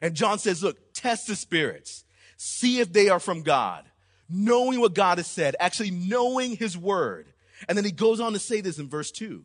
And 0.00 0.14
John 0.14 0.38
says, 0.38 0.62
look, 0.62 0.92
test 0.92 1.26
the 1.26 1.36
spirits. 1.36 2.04
See 2.36 2.80
if 2.80 2.92
they 2.92 3.08
are 3.08 3.20
from 3.20 3.42
God. 3.42 3.84
Knowing 4.28 4.80
what 4.80 4.94
God 4.94 5.18
has 5.18 5.26
said, 5.26 5.56
actually 5.60 5.90
knowing 5.90 6.56
his 6.56 6.76
word. 6.76 7.26
And 7.68 7.76
then 7.76 7.84
he 7.84 7.92
goes 7.92 8.20
on 8.20 8.32
to 8.32 8.38
say 8.38 8.60
this 8.60 8.78
in 8.78 8.88
verse 8.88 9.10
2. 9.10 9.44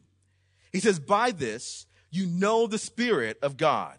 He 0.72 0.80
says, 0.80 1.00
By 1.00 1.32
this 1.32 1.86
you 2.10 2.26
know 2.26 2.68
the 2.68 2.78
Spirit 2.78 3.38
of 3.42 3.58
God. 3.58 3.98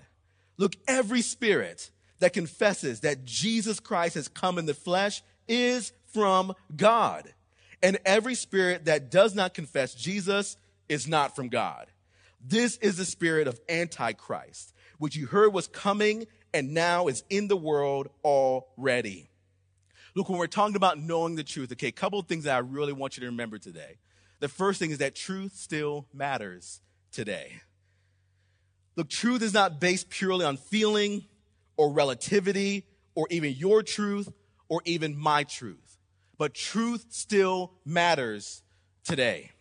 Look, 0.56 0.76
every 0.86 1.22
spirit 1.22 1.90
that 2.18 2.32
confesses 2.32 3.00
that 3.00 3.24
Jesus 3.24 3.80
Christ 3.80 4.14
has 4.14 4.28
come 4.28 4.58
in 4.58 4.66
the 4.66 4.74
flesh 4.74 5.22
is 5.48 5.92
from 6.12 6.54
God. 6.76 7.32
And 7.82 7.98
every 8.04 8.34
spirit 8.34 8.84
that 8.84 9.10
does 9.10 9.34
not 9.34 9.54
confess 9.54 9.94
Jesus 9.94 10.56
is 10.88 11.08
not 11.08 11.34
from 11.34 11.48
God. 11.48 11.86
This 12.44 12.76
is 12.78 12.96
the 12.96 13.04
spirit 13.04 13.48
of 13.48 13.60
Antichrist, 13.68 14.74
which 14.98 15.16
you 15.16 15.26
heard 15.26 15.52
was 15.52 15.66
coming 15.66 16.26
and 16.52 16.74
now 16.74 17.08
is 17.08 17.24
in 17.30 17.48
the 17.48 17.56
world 17.56 18.08
already. 18.24 19.28
Look, 20.14 20.28
when 20.28 20.38
we're 20.38 20.46
talking 20.46 20.76
about 20.76 20.98
knowing 20.98 21.36
the 21.36 21.44
truth, 21.44 21.70
okay, 21.72 21.88
a 21.88 21.92
couple 21.92 22.18
of 22.18 22.26
things 22.26 22.44
that 22.44 22.56
I 22.56 22.58
really 22.58 22.92
want 22.92 23.16
you 23.16 23.20
to 23.22 23.26
remember 23.26 23.58
today. 23.58 23.98
The 24.40 24.48
first 24.48 24.78
thing 24.78 24.90
is 24.90 24.98
that 24.98 25.14
truth 25.14 25.54
still 25.54 26.06
matters 26.12 26.80
today. 27.12 27.60
Look, 28.96 29.08
truth 29.08 29.42
is 29.42 29.54
not 29.54 29.80
based 29.80 30.10
purely 30.10 30.44
on 30.44 30.56
feeling 30.56 31.24
or 31.76 31.92
relativity 31.92 32.86
or 33.14 33.26
even 33.30 33.52
your 33.52 33.82
truth 33.82 34.32
or 34.68 34.82
even 34.84 35.16
my 35.16 35.44
truth, 35.44 35.98
but 36.38 36.54
truth 36.54 37.06
still 37.10 37.72
matters 37.84 38.62
today. 39.04 39.52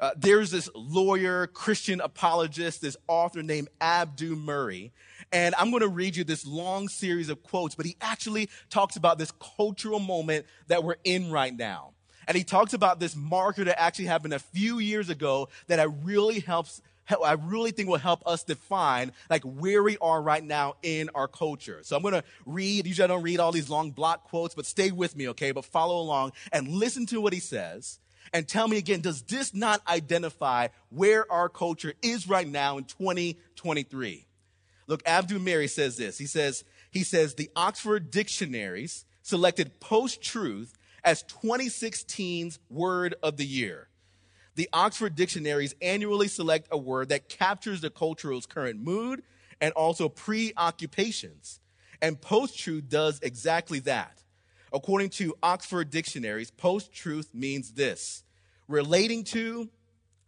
Uh, 0.00 0.10
there's 0.16 0.50
this 0.50 0.68
lawyer, 0.74 1.46
Christian 1.46 2.00
apologist, 2.00 2.82
this 2.82 2.96
author 3.06 3.42
named 3.42 3.68
Abdu 3.80 4.36
Murray, 4.36 4.92
and 5.32 5.54
I'm 5.56 5.70
going 5.70 5.82
to 5.82 5.88
read 5.88 6.16
you 6.16 6.24
this 6.24 6.46
long 6.46 6.88
series 6.88 7.28
of 7.28 7.42
quotes, 7.42 7.74
but 7.74 7.86
he 7.86 7.96
actually 8.00 8.48
talks 8.70 8.96
about 8.96 9.18
this 9.18 9.32
cultural 9.56 10.00
moment 10.00 10.46
that 10.68 10.84
we're 10.84 10.96
in 11.04 11.30
right 11.30 11.54
now. 11.56 11.90
And 12.26 12.36
he 12.36 12.44
talks 12.44 12.72
about 12.72 13.00
this 13.00 13.14
marker 13.14 13.64
that 13.64 13.80
actually 13.80 14.06
happened 14.06 14.32
a 14.32 14.38
few 14.38 14.78
years 14.78 15.10
ago 15.10 15.48
that 15.66 15.78
I 15.78 15.84
really 15.84 16.40
helps 16.40 16.80
I 17.22 17.32
really 17.32 17.70
think 17.70 17.88
will 17.90 17.98
help 17.98 18.26
us 18.26 18.44
define 18.44 19.12
like 19.28 19.42
where 19.42 19.82
we 19.82 19.98
are 19.98 20.22
right 20.22 20.42
now 20.42 20.76
in 20.82 21.10
our 21.14 21.28
culture. 21.28 21.80
So 21.82 21.96
I'm 21.96 22.02
going 22.02 22.14
to 22.14 22.24
read, 22.46 22.86
usually 22.86 23.04
I 23.04 23.08
don't 23.08 23.22
read 23.22 23.40
all 23.40 23.52
these 23.52 23.68
long 23.68 23.90
block 23.90 24.24
quotes, 24.24 24.54
but 24.54 24.64
stay 24.64 24.90
with 24.90 25.14
me, 25.14 25.28
okay? 25.28 25.52
But 25.52 25.66
follow 25.66 26.00
along 26.00 26.32
and 26.50 26.68
listen 26.68 27.04
to 27.06 27.20
what 27.20 27.34
he 27.34 27.40
says 27.40 27.98
and 28.34 28.48
tell 28.48 28.66
me 28.66 28.76
again, 28.78 29.00
does 29.00 29.22
this 29.22 29.54
not 29.54 29.80
identify 29.86 30.66
where 30.90 31.30
our 31.32 31.48
culture 31.48 31.94
is 32.02 32.28
right 32.28 32.48
now 32.48 32.78
in 32.78 32.84
2023? 32.84 34.26
Look, 34.88 35.02
Abdu 35.06 35.38
Murray 35.38 35.68
says 35.68 35.96
this. 35.96 36.18
He 36.18 36.26
says, 36.26 36.64
he 36.90 37.04
says 37.04 37.36
the 37.36 37.48
Oxford 37.54 38.10
dictionaries 38.10 39.04
selected 39.22 39.78
post-truth 39.78 40.76
as 41.04 41.22
2016's 41.22 42.58
word 42.68 43.14
of 43.22 43.36
the 43.36 43.46
year. 43.46 43.88
The 44.56 44.68
Oxford 44.72 45.14
dictionaries 45.14 45.76
annually 45.80 46.28
select 46.28 46.66
a 46.72 46.76
word 46.76 47.10
that 47.10 47.28
captures 47.28 47.82
the 47.82 47.90
culture's 47.90 48.46
current 48.46 48.80
mood 48.80 49.22
and 49.60 49.72
also 49.74 50.08
preoccupations. 50.08 51.60
And 52.02 52.20
post 52.20 52.58
truth 52.58 52.88
does 52.88 53.20
exactly 53.22 53.78
that. 53.80 54.22
According 54.72 55.10
to 55.10 55.36
Oxford 55.40 55.90
dictionaries, 55.90 56.50
post 56.50 56.92
truth 56.92 57.30
means 57.32 57.72
this 57.74 58.23
relating 58.68 59.24
to 59.24 59.68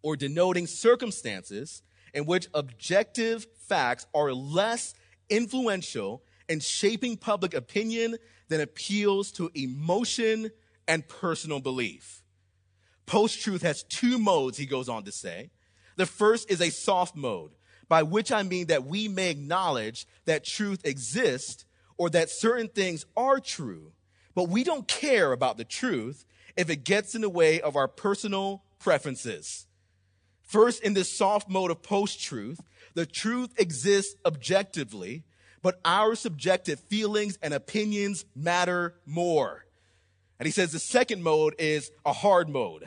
or 0.03 0.17
denoting 0.17 0.67
circumstances 0.67 1.83
in 2.15 2.27
which 2.27 2.49
objective 2.55 3.47
facts 3.67 4.07
are 4.15 4.33
less 4.33 4.95
influential 5.29 6.23
in 6.49 6.61
shaping 6.61 7.17
public 7.17 7.55
opinion 7.55 8.17
than 8.49 8.61
appeals 8.61 9.33
to 9.33 9.51
emotion 9.55 10.51
and 10.87 11.07
personal 11.09 11.61
belief. 11.61 12.23
Post 13.07 13.41
truth 13.41 13.63
has 13.63 13.83
two 13.85 14.19
modes, 14.19 14.59
he 14.59 14.67
goes 14.67 14.89
on 14.89 15.05
to 15.05 15.13
say. 15.13 15.51
The 15.97 16.07
first 16.07 16.51
is 16.51 16.61
a 16.61 16.71
soft 16.71 17.17
mode, 17.17 17.53
by 17.89 18.03
which 18.03 18.31
I 18.31 18.43
mean 18.43 18.67
that 18.67 18.85
we 18.85 19.09
may 19.09 19.31
acknowledge 19.31 20.07
that 20.25 20.45
truth 20.45 20.85
exists 20.85 21.65
or 21.99 22.11
that 22.11 22.31
certain 22.31 22.69
things 22.69 23.07
are 23.17 23.41
true, 23.41 23.93
but 24.35 24.49
we 24.49 24.65
don't 24.65 24.87
care 24.87 25.33
about 25.33 25.57
the 25.57 25.65
truth 25.65 26.25
if 26.57 26.71
it 26.71 26.85
gets 26.85 27.15
in 27.15 27.21
the 27.21 27.29
way 27.29 27.61
of 27.61 27.77
our 27.77 27.89
personal 27.89 28.63
preferences. 28.79 29.67
First, 30.43 30.83
in 30.83 30.95
this 30.95 31.11
soft 31.11 31.49
mode 31.49 31.71
of 31.71 31.83
post 31.83 32.21
truth, 32.21 32.61
the 32.95 33.07
truth 33.07 33.53
exists 33.59 34.15
objectively, 34.25 35.25
but 35.61 35.81
our 35.85 36.15
subjective 36.15 36.81
feelings 36.81 37.39
and 37.43 37.53
opinions 37.53 38.25
matter 38.35 38.95
more. 39.05 39.67
And 40.39 40.47
he 40.47 40.53
says 40.53 40.73
the 40.73 40.79
second 40.79 41.23
mode 41.23 41.55
is 41.59 41.91
a 42.05 42.13
hard 42.13 42.49
mode, 42.49 42.85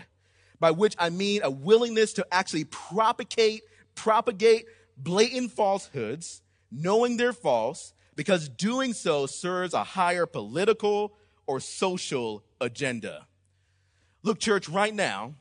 by 0.60 0.72
which 0.72 0.96
I 0.98 1.10
mean 1.10 1.42
a 1.44 1.50
willingness 1.50 2.14
to 2.14 2.26
actually 2.32 2.64
propagate, 2.64 3.64
propagate 3.96 4.66
blatant 4.96 5.52
falsehoods, 5.52 6.42
knowing 6.72 7.18
they're 7.18 7.34
false, 7.34 7.94
because 8.16 8.50
doing 8.50 8.94
so 8.94 9.26
serves 9.26 9.74
a 9.74 9.84
higher 9.84 10.26
political 10.26 11.14
or 11.48 11.60
social 11.60 12.44
agenda. 12.62 13.26
Look, 14.24 14.40
church, 14.40 14.68
right 14.70 14.94
now, 14.94 15.36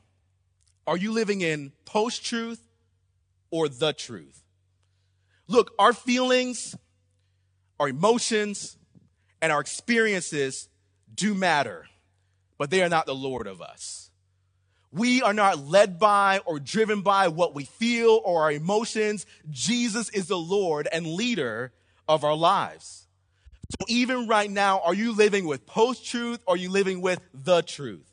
are 0.87 0.97
you 0.97 1.11
living 1.11 1.41
in 1.41 1.71
post 1.85 2.25
truth 2.25 2.61
or 3.51 3.69
the 3.69 3.93
truth? 3.93 4.43
Look, 5.47 5.73
our 5.79 5.93
feelings, 5.93 6.75
our 7.79 7.89
emotions, 7.89 8.77
and 9.41 9.51
our 9.51 9.61
experiences 9.61 10.69
do 11.13 11.33
matter 11.33 11.85
but 12.59 12.69
they 12.69 12.83
are 12.83 12.89
not 12.89 13.07
the 13.07 13.15
Lord 13.15 13.47
of 13.47 13.61
us. 13.61 14.11
We 14.91 15.21
are 15.23 15.33
not 15.33 15.65
led 15.65 15.97
by 15.97 16.41
or 16.45 16.59
driven 16.59 17.01
by 17.01 17.29
what 17.29 17.55
we 17.55 17.63
feel 17.63 18.21
or 18.23 18.43
our 18.43 18.51
emotions. 18.51 19.25
Jesus 19.49 20.09
is 20.09 20.27
the 20.27 20.37
Lord 20.37 20.87
and 20.91 21.07
leader 21.07 21.71
of 22.07 22.23
our 22.23 22.35
lives. 22.35 23.07
So 23.69 23.85
even 23.87 24.27
right 24.27 24.49
now, 24.49 24.81
are 24.81 24.93
you 24.93 25.13
living 25.13 25.45
with 25.45 25.65
post 25.65 26.05
truth 26.05 26.39
or 26.45 26.55
are 26.55 26.57
you 26.57 26.69
living 26.69 27.01
with 27.01 27.21
the 27.33 27.61
truth? 27.61 28.08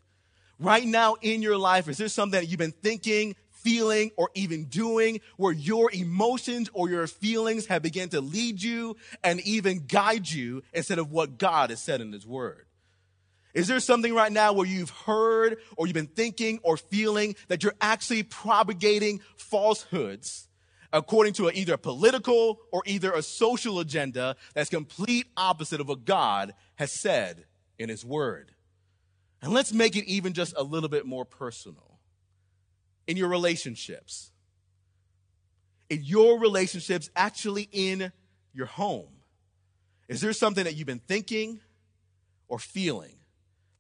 Right 0.59 0.87
now 0.87 1.17
in 1.21 1.43
your 1.43 1.59
life, 1.59 1.89
is 1.89 1.99
there 1.99 2.09
something 2.09 2.41
that 2.41 2.47
you've 2.47 2.59
been 2.59 2.73
thinking, 2.73 3.37
feeling, 3.51 4.11
or 4.17 4.31
even 4.35 4.65
doing 4.65 5.21
where 5.37 5.53
your 5.53 5.91
emotions 5.93 6.71
or 6.73 6.89
your 6.89 7.07
feelings 7.07 7.67
have 7.67 7.83
begun 7.83 8.09
to 8.11 8.21
lead 8.23 8.63
you 8.63 8.97
and 9.23 9.41
even 9.41 9.85
guide 9.87 10.29
you 10.29 10.63
instead 10.73 10.99
of 10.99 11.11
what 11.11 11.37
God 11.37 11.71
has 11.71 11.83
said 11.83 12.01
in 12.01 12.13
His 12.13 12.27
Word? 12.27 12.67
Is 13.53 13.69
there 13.69 13.81
something 13.81 14.15
right 14.15 14.33
now 14.33 14.53
where 14.53 14.67
you've 14.67 14.91
heard 14.91 15.59
or 15.77 15.87
you've 15.87 15.95
been 15.95 16.07
thinking 16.07 16.59
or 16.63 16.77
feeling 16.77 17.37
that 17.49 17.63
you're 17.63 17.75
actually 17.81 18.23
propagating 18.23 19.21
falsehoods 19.37 20.49
according 20.93 21.33
to 21.35 21.49
a, 21.49 21.53
either 21.53 21.75
a 21.75 21.79
political 21.79 22.61
or 22.71 22.83
either 22.87 23.13
a 23.13 23.23
social 23.23 23.81
agenda 23.81 24.37
that's 24.55 24.71
complete 24.71 25.27
opposite 25.37 25.81
of 25.81 25.89
what 25.89 26.05
God 26.05 26.55
has 26.77 27.01
said 27.01 27.45
in 27.79 27.89
His 27.91 28.05
Word? 28.05 28.53
And 29.43 29.53
let's 29.53 29.73
make 29.73 29.97
it 29.97 30.07
even 30.07 30.33
just 30.33 30.55
a 30.57 30.63
little 30.63 30.89
bit 30.89 31.07
more 31.07 31.25
personal. 31.25 31.99
In 33.07 33.17
your 33.17 33.29
relationships, 33.29 34.33
in 35.89 36.03
your 36.03 36.41
relationships, 36.41 37.11
actually 37.15 37.69
in 37.71 38.13
your 38.53 38.67
home, 38.67 39.09
is 40.09 40.21
there 40.21 40.33
something 40.33 40.65
that 40.65 40.75
you've 40.75 40.87
been 40.87 40.99
thinking 40.99 41.61
or 42.49 42.59
feeling 42.59 43.17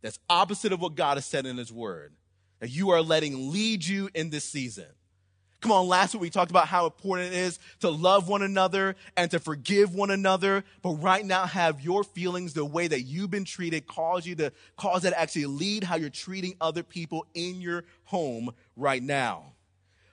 that's 0.03 0.19
opposite 0.31 0.73
of 0.73 0.81
what 0.81 0.95
God 0.95 1.17
has 1.17 1.27
said 1.27 1.47
in 1.47 1.57
His 1.57 1.73
Word, 1.73 2.13
that 2.61 2.71
you 2.71 2.91
are 2.91 3.03
letting 3.03 3.51
lead 3.53 3.85
you 3.85 4.09
in 4.15 4.31
this 4.31 4.45
season. 4.45 4.87
Come 5.61 5.73
on, 5.73 5.89
last 5.89 6.15
week 6.15 6.23
we 6.23 6.31
talked 6.31 6.51
about 6.51 6.69
how 6.69 6.85
important 6.85 7.33
it 7.33 7.39
is 7.39 7.59
to 7.81 7.89
love 7.89 8.29
one 8.29 8.43
another 8.43 8.95
and 9.17 9.31
to 9.31 9.39
forgive 9.39 9.95
one 9.95 10.11
another, 10.11 10.65
but 10.83 10.91
right 10.91 11.25
now 11.25 11.47
have 11.47 11.81
your 11.81 12.05
feelings, 12.05 12.53
the 12.53 12.65
way 12.65 12.87
that 12.87 13.03
you've 13.03 13.31
been 13.31 13.45
treated, 13.45 13.87
cause 13.87 14.27
you 14.27 14.35
to 14.37 14.53
cause 14.77 15.03
that 15.03 15.15
actually 15.15 15.47
lead 15.47 15.83
how 15.83 15.97
you're 15.97 16.11
treating 16.11 16.55
other 16.61 16.83
people 16.83 17.27
in 17.35 17.61
your 17.61 17.85
home 18.05 18.53
right 18.77 19.03
now. 19.03 19.53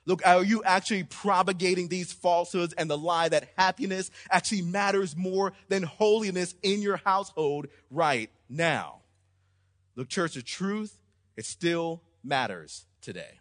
Look, 0.06 0.26
are 0.26 0.44
you 0.44 0.62
actually 0.64 1.04
propagating 1.04 1.88
these 1.88 2.12
falsehoods 2.12 2.74
and 2.74 2.90
the 2.90 2.98
lie 2.98 3.28
that 3.28 3.48
happiness 3.56 4.10
actually 4.30 4.62
matters 4.62 5.16
more 5.16 5.52
than 5.68 5.82
holiness 5.82 6.54
in 6.62 6.82
your 6.82 6.98
household 6.98 7.68
right 7.90 8.30
now? 8.48 9.00
Look, 9.96 10.08
church, 10.08 10.34
the 10.34 10.42
truth, 10.42 10.98
it 11.36 11.44
still 11.44 12.02
matters 12.22 12.86
today. 13.00 13.40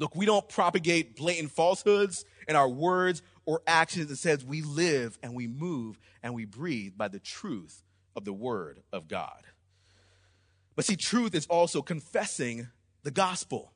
Look, 0.00 0.16
we 0.16 0.24
don't 0.24 0.48
propagate 0.48 1.14
blatant 1.14 1.52
falsehoods 1.52 2.24
in 2.48 2.56
our 2.56 2.68
words 2.68 3.20
or 3.44 3.60
actions. 3.66 4.10
It 4.10 4.16
says 4.16 4.42
we 4.42 4.62
live 4.62 5.18
and 5.22 5.34
we 5.34 5.46
move 5.46 5.98
and 6.22 6.34
we 6.34 6.46
breathe 6.46 6.94
by 6.96 7.08
the 7.08 7.18
truth 7.18 7.82
of 8.16 8.24
the 8.24 8.32
word 8.32 8.80
of 8.94 9.08
God. 9.08 9.42
But 10.74 10.86
see, 10.86 10.96
truth 10.96 11.34
is 11.34 11.46
also 11.46 11.82
confessing 11.82 12.68
the 13.02 13.10
gospel. 13.10 13.72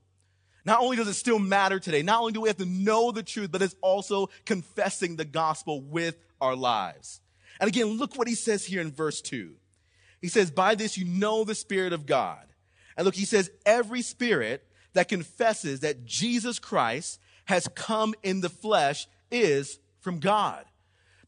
Not 0.64 0.80
only 0.80 0.96
does 0.96 1.08
it 1.08 1.14
still 1.14 1.38
matter 1.38 1.78
today, 1.78 2.00
not 2.00 2.20
only 2.20 2.32
do 2.32 2.40
we 2.40 2.48
have 2.48 2.56
to 2.56 2.64
know 2.64 3.12
the 3.12 3.22
truth, 3.22 3.52
but 3.52 3.60
it's 3.60 3.76
also 3.82 4.30
confessing 4.46 5.16
the 5.16 5.26
gospel 5.26 5.82
with 5.82 6.16
our 6.40 6.56
lives. 6.56 7.20
And 7.60 7.68
again, 7.68 7.98
look 7.98 8.16
what 8.16 8.28
he 8.28 8.34
says 8.34 8.64
here 8.64 8.80
in 8.80 8.92
verse 8.92 9.20
2. 9.20 9.56
He 10.22 10.28
says, 10.28 10.50
By 10.50 10.74
this 10.74 10.96
you 10.96 11.04
know 11.04 11.44
the 11.44 11.54
Spirit 11.54 11.92
of 11.92 12.06
God. 12.06 12.46
And 12.96 13.04
look, 13.04 13.14
he 13.14 13.26
says, 13.26 13.50
Every 13.66 14.00
spirit 14.00 14.66
that 14.94 15.09
confesses 15.09 15.80
that 15.80 16.04
Jesus 16.04 16.59
Christ 16.59 17.20
has 17.44 17.68
come 17.74 18.14
in 18.22 18.40
the 18.40 18.48
flesh 18.48 19.07
is 19.30 19.78
from 20.00 20.18
God. 20.18 20.64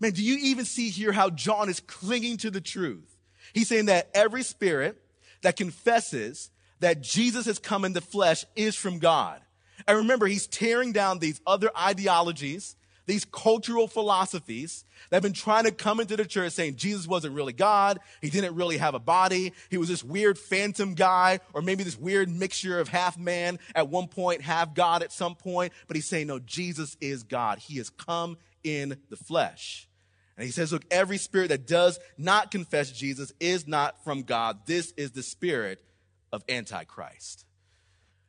Man, 0.00 0.12
do 0.12 0.22
you 0.22 0.38
even 0.40 0.64
see 0.64 0.90
here 0.90 1.12
how 1.12 1.31
John 1.31 1.68
is 1.68 1.81
clinging 1.81 2.38
to 2.38 2.50
the 2.50 2.61
truth? 2.61 3.16
He's 3.52 3.68
saying 3.68 3.87
that 3.87 4.11
every 4.14 4.42
spirit 4.42 5.00
that 5.42 5.57
confesses 5.57 6.50
that 6.81 7.02
Jesus 7.02 7.46
has 7.46 7.59
come 7.59 7.85
in 7.85 7.92
the 7.92 8.00
flesh 8.00 8.44
is 8.55 8.76
from 8.76 8.98
God. 8.98 9.40
And 9.87 9.98
remember, 9.98 10.26
he's 10.26 10.46
tearing 10.46 10.92
down 10.92 11.18
these 11.18 11.40
other 11.46 11.70
ideologies 11.79 12.76
these 13.07 13.25
cultural 13.25 13.88
philosophies 13.88 14.85
that 15.11 15.16
have 15.16 15.23
been 15.23 15.33
trying 15.33 15.64
to 15.64 15.71
come 15.71 16.01
into 16.01 16.16
the 16.16 16.25
church 16.25 16.53
saying 16.53 16.77
Jesus 16.77 17.07
wasn't 17.07 17.35
really 17.35 17.53
God. 17.53 18.01
He 18.21 18.31
didn't 18.31 18.55
really 18.55 18.79
have 18.79 18.95
a 18.95 18.99
body. 18.99 19.53
He 19.71 19.79
was 19.79 19.88
this 19.88 20.05
weird 20.05 20.38
phantom 20.38 20.95
guy, 20.95 21.40
or 21.55 21.62
maybe 21.62 21.85
this 21.85 21.99
weird 21.99 22.29
mixture 22.29 22.81
of 22.81 22.88
half 22.88 23.16
man 23.16 23.59
at 23.75 23.88
one 23.88 24.09
point, 24.09 24.42
half 24.42 24.75
God 24.75 25.03
at 25.03 25.12
some 25.12 25.37
point. 25.37 25.73
But 25.87 25.97
he's 25.97 26.07
saying, 26.07 26.27
no, 26.27 26.38
Jesus 26.40 26.97
is 27.01 27.23
God. 27.23 27.59
He 27.59 27.79
has 27.79 27.90
come 27.90 28.37
in 28.64 28.99
the 29.09 29.16
flesh. 29.16 29.88
And 30.37 30.45
he 30.45 30.51
says, 30.51 30.73
look, 30.73 30.85
every 30.90 31.16
spirit 31.16 31.49
that 31.49 31.66
does 31.66 31.99
not 32.19 32.51
confess 32.51 32.90
Jesus 32.90 33.33
is 33.40 33.66
not 33.66 34.05
from 34.05 34.23
God. 34.23 34.66
This 34.66 34.92
is 34.97 35.12
the 35.12 35.23
spirit 35.23 35.83
of 36.33 36.45
Antichrist. 36.49 37.47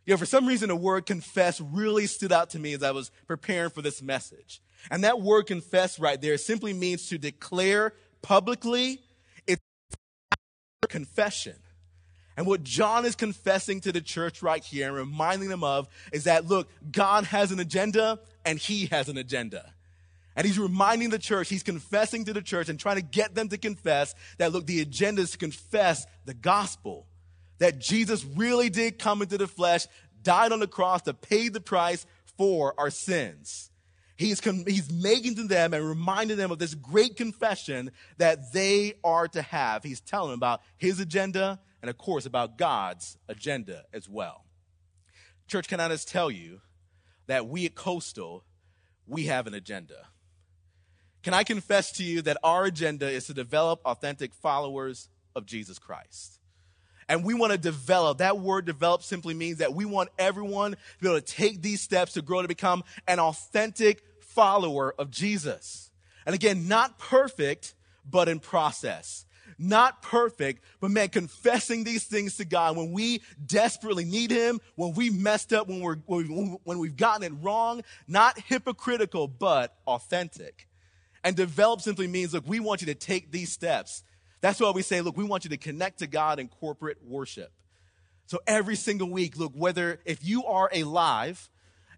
You 0.05 0.13
know, 0.13 0.17
for 0.17 0.25
some 0.25 0.45
reason, 0.45 0.69
the 0.69 0.75
word 0.75 1.05
confess 1.05 1.59
really 1.59 2.05
stood 2.05 2.31
out 2.31 2.51
to 2.51 2.59
me 2.59 2.73
as 2.73 2.81
I 2.81 2.91
was 2.91 3.11
preparing 3.27 3.71
for 3.71 3.81
this 3.81 4.01
message. 4.01 4.61
And 4.89 5.03
that 5.03 5.21
word 5.21 5.47
confess 5.47 5.99
right 5.99 6.19
there 6.19 6.37
simply 6.37 6.73
means 6.73 7.09
to 7.09 7.17
declare 7.17 7.93
publicly 8.21 9.01
it's 9.45 9.61
confession. 10.89 11.55
And 12.37 12.45
what 12.45 12.63
John 12.63 13.05
is 13.05 13.15
confessing 13.15 13.81
to 13.81 13.91
the 13.91 14.01
church 14.01 14.43
right 14.43 14.63
here 14.63 14.87
and 14.87 14.95
reminding 14.95 15.49
them 15.49 15.63
of 15.63 15.87
is 16.13 16.25
that, 16.25 16.45
look, 16.45 16.69
God 16.91 17.25
has 17.25 17.51
an 17.51 17.59
agenda 17.59 18.19
and 18.45 18.59
he 18.59 18.85
has 18.87 19.09
an 19.09 19.17
agenda. 19.17 19.73
And 20.35 20.45
he's 20.45 20.59
reminding 20.59 21.09
the 21.09 21.17
church, 21.17 21.49
he's 21.49 21.63
confessing 21.63 22.25
to 22.25 22.33
the 22.33 22.43
church 22.43 22.69
and 22.69 22.79
trying 22.79 22.97
to 22.97 23.01
get 23.01 23.33
them 23.33 23.49
to 23.49 23.57
confess 23.57 24.13
that, 24.37 24.53
look, 24.53 24.67
the 24.67 24.81
agenda 24.81 25.23
is 25.23 25.31
to 25.31 25.37
confess 25.39 26.05
the 26.25 26.35
gospel. 26.35 27.07
That 27.57 27.79
Jesus 27.79 28.23
really 28.23 28.69
did 28.69 28.99
come 28.99 29.23
into 29.23 29.39
the 29.39 29.47
flesh, 29.47 29.87
died 30.21 30.51
on 30.51 30.59
the 30.59 30.67
cross 30.67 31.01
to 31.03 31.15
pay 31.15 31.49
the 31.49 31.59
price 31.59 32.05
for 32.37 32.75
our 32.77 32.91
sins. 32.91 33.71
He's, 34.17 34.39
he's 34.39 34.91
making 34.91 35.35
to 35.35 35.43
them 35.43 35.73
and 35.73 35.87
reminding 35.87 36.37
them 36.37 36.51
of 36.51 36.57
this 36.57 36.73
great 36.73 37.15
confession 37.15 37.91
that 38.17 38.51
they 38.51 38.95
are 39.03 39.27
to 39.27 39.41
have. 39.43 39.83
He's 39.83 40.01
telling 40.01 40.31
them 40.31 40.39
about 40.39 40.61
his 40.75 40.99
agenda 40.99 41.59
and, 41.81 41.89
of 41.89 41.97
course, 41.97 42.25
about 42.25 42.57
God's 42.57 43.17
agenda 43.29 43.83
as 43.93 44.09
well. 44.09 44.45
Church, 45.47 45.67
can 45.67 45.79
I 45.79 45.87
just 45.87 46.09
tell 46.09 46.31
you 46.31 46.61
that 47.27 47.47
we 47.47 47.65
at 47.65 47.75
Coastal, 47.75 48.43
we 49.05 49.25
have 49.25 49.45
an 49.45 49.53
agenda. 49.53 50.07
Can 51.21 51.33
I 51.33 51.43
confess 51.43 51.91
to 51.93 52.03
you 52.03 52.21
that 52.23 52.37
our 52.43 52.65
agenda 52.65 53.09
is 53.09 53.27
to 53.27 53.33
develop 53.33 53.81
authentic 53.85 54.33
followers 54.33 55.09
of 55.35 55.45
Jesus 55.45 55.77
Christ? 55.77 56.39
And 57.09 57.23
we 57.23 57.33
want 57.33 57.53
to 57.53 57.57
develop. 57.57 58.17
That 58.17 58.39
word 58.39 58.65
develop 58.65 59.01
simply 59.01 59.33
means 59.33 59.59
that 59.59 59.73
we 59.73 59.85
want 59.85 60.09
everyone 60.19 60.71
to 60.71 60.77
be 60.99 61.07
able 61.07 61.19
to 61.19 61.25
take 61.25 61.61
these 61.61 61.81
steps 61.81 62.13
to 62.13 62.21
grow 62.21 62.41
to 62.41 62.47
become 62.47 62.83
an 63.07 63.19
authentic 63.19 64.03
follower 64.21 64.93
of 64.99 65.09
Jesus. 65.09 65.89
And 66.25 66.35
again, 66.35 66.67
not 66.67 66.99
perfect, 66.99 67.73
but 68.09 68.27
in 68.27 68.39
process. 68.39 69.25
Not 69.57 70.01
perfect, 70.01 70.63
but 70.79 70.91
man, 70.91 71.09
confessing 71.09 71.83
these 71.83 72.03
things 72.03 72.37
to 72.37 72.45
God 72.45 72.77
when 72.77 72.91
we 72.91 73.21
desperately 73.43 74.05
need 74.05 74.29
Him, 74.29 74.59
when 74.75 74.93
we 74.93 75.09
messed 75.09 75.53
up, 75.53 75.67
when, 75.67 75.79
we're, 75.79 75.95
when 75.95 76.79
we've 76.79 76.95
gotten 76.95 77.23
it 77.23 77.33
wrong, 77.41 77.81
not 78.07 78.37
hypocritical, 78.37 79.27
but 79.27 79.75
authentic. 79.87 80.67
And 81.23 81.35
develop 81.35 81.81
simply 81.81 82.07
means, 82.07 82.33
look, 82.33 82.43
we 82.47 82.59
want 82.59 82.81
you 82.81 82.87
to 82.87 82.95
take 82.95 83.31
these 83.31 83.51
steps. 83.51 84.03
That's 84.41 84.59
why 84.59 84.71
we 84.71 84.81
say, 84.81 85.01
look, 85.01 85.17
we 85.17 85.23
want 85.23 85.43
you 85.43 85.49
to 85.51 85.57
connect 85.57 85.99
to 85.99 86.07
God 86.07 86.39
in 86.39 86.47
corporate 86.47 86.97
worship. 87.03 87.51
So 88.27 88.39
every 88.45 88.75
single 88.75 89.09
week, 89.09 89.37
look, 89.37 89.53
whether 89.55 89.99
if 90.05 90.23
you 90.23 90.45
are 90.45 90.69
alive, 90.73 91.49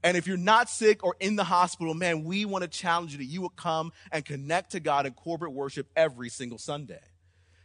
and 0.04 0.16
if 0.16 0.28
you're 0.28 0.38
not 0.38 0.70
sick 0.70 1.04
or 1.04 1.16
in 1.20 1.36
the 1.36 1.44
hospital, 1.44 1.94
man, 1.94 2.24
we 2.24 2.46
want 2.46 2.62
to 2.62 2.70
challenge 2.70 3.12
you 3.12 3.18
that 3.18 3.26
you 3.26 3.42
will 3.42 3.50
come 3.50 3.92
and 4.12 4.24
connect 4.24 4.72
to 4.72 4.80
God 4.80 5.06
in 5.06 5.14
corporate 5.14 5.52
worship 5.52 5.88
every 5.96 6.30
single 6.30 6.58
Sunday. 6.58 7.02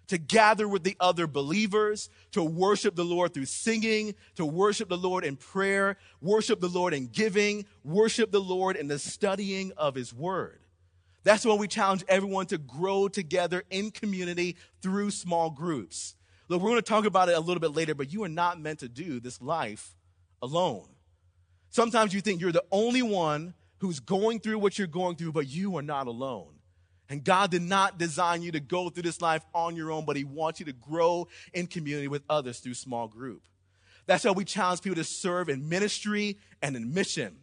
To 0.09 0.19
gather 0.19 0.69
with 0.69 0.83
the 0.83 0.97
other 1.01 1.27
believers, 1.27 2.11
to 2.33 2.43
worship 2.43 2.97
the 2.97 3.05
Lord 3.05 3.33
through 3.33 3.47
singing, 3.47 4.15
to 4.35 4.45
worship 4.45 4.89
the 4.89 4.99
Lord 4.99 5.25
in 5.25 5.37
prayer, 5.37 5.97
worship 6.21 6.61
the 6.61 6.69
Lord 6.69 6.93
in 6.93 7.07
giving, 7.07 7.65
worship 7.85 8.31
the 8.31 8.41
Lord 8.41 8.77
in 8.77 8.89
the 8.89 8.99
studying 8.99 9.73
of 9.77 9.95
His 9.95 10.13
Word. 10.13 10.64
That's 11.25 11.45
why 11.45 11.55
we 11.55 11.67
challenge 11.67 12.05
everyone 12.07 12.47
to 12.47 12.59
grow 12.59 13.09
together 13.09 13.65
in 13.71 13.91
community 13.91 14.57
through 14.83 15.11
small 15.11 15.51
groups. 15.51 16.15
Look, 16.49 16.61
we're 16.61 16.71
going 16.71 16.83
to 16.83 16.89
talk 16.89 17.07
about 17.07 17.31
it 17.31 17.37
a 17.37 17.41
little 17.41 17.61
bit 17.61 17.73
later, 17.73 17.95
but 17.95 18.13
you 18.13 18.23
are 18.25 18.29
not 18.29 18.61
meant 18.61 18.81
to 18.81 18.89
do 18.89 19.21
this 19.21 19.41
life 19.41 19.95
alone. 20.43 20.87
Sometimes 21.71 22.13
you 22.13 22.21
think 22.21 22.41
you're 22.41 22.53
the 22.53 22.65
only 22.71 23.03
one 23.03 23.55
who's 23.79 24.01
going 24.01 24.41
through 24.41 24.59
what 24.59 24.79
you're 24.79 24.87
going 24.87 25.17
through, 25.17 25.33
but 25.33 25.49
you 25.49 25.77
are 25.77 25.83
not 25.83 26.07
alone. 26.07 26.55
And 27.09 27.25
God 27.25 27.51
did 27.51 27.63
not 27.63 27.99
design 27.99 28.43
you 28.43 28.53
to 28.53 28.61
go 28.61 28.89
through 28.89 29.03
this 29.03 29.21
life 29.21 29.45
on 29.55 29.77
your 29.77 29.91
own, 29.91 30.05
but 30.05 30.17
He 30.17 30.25
wants 30.25 30.61
you 30.61 30.67
to 30.67 30.73
grow 30.73 31.29
in 31.53 31.67
community 31.67 32.09
with 32.09 32.23
others 32.29 32.61
through 32.61 32.75
small 32.75 33.09
group. 33.09 33.43
That's 34.07 34.25
how 34.25 34.33
we 34.33 34.45
challenge 34.45 34.83
people 34.83 34.97
to 34.97 35.05
serve 35.05 35.49
in 35.49 35.69
ministry 35.69 36.39
and 36.63 36.77
in 36.77 36.93
mission. 36.93 37.39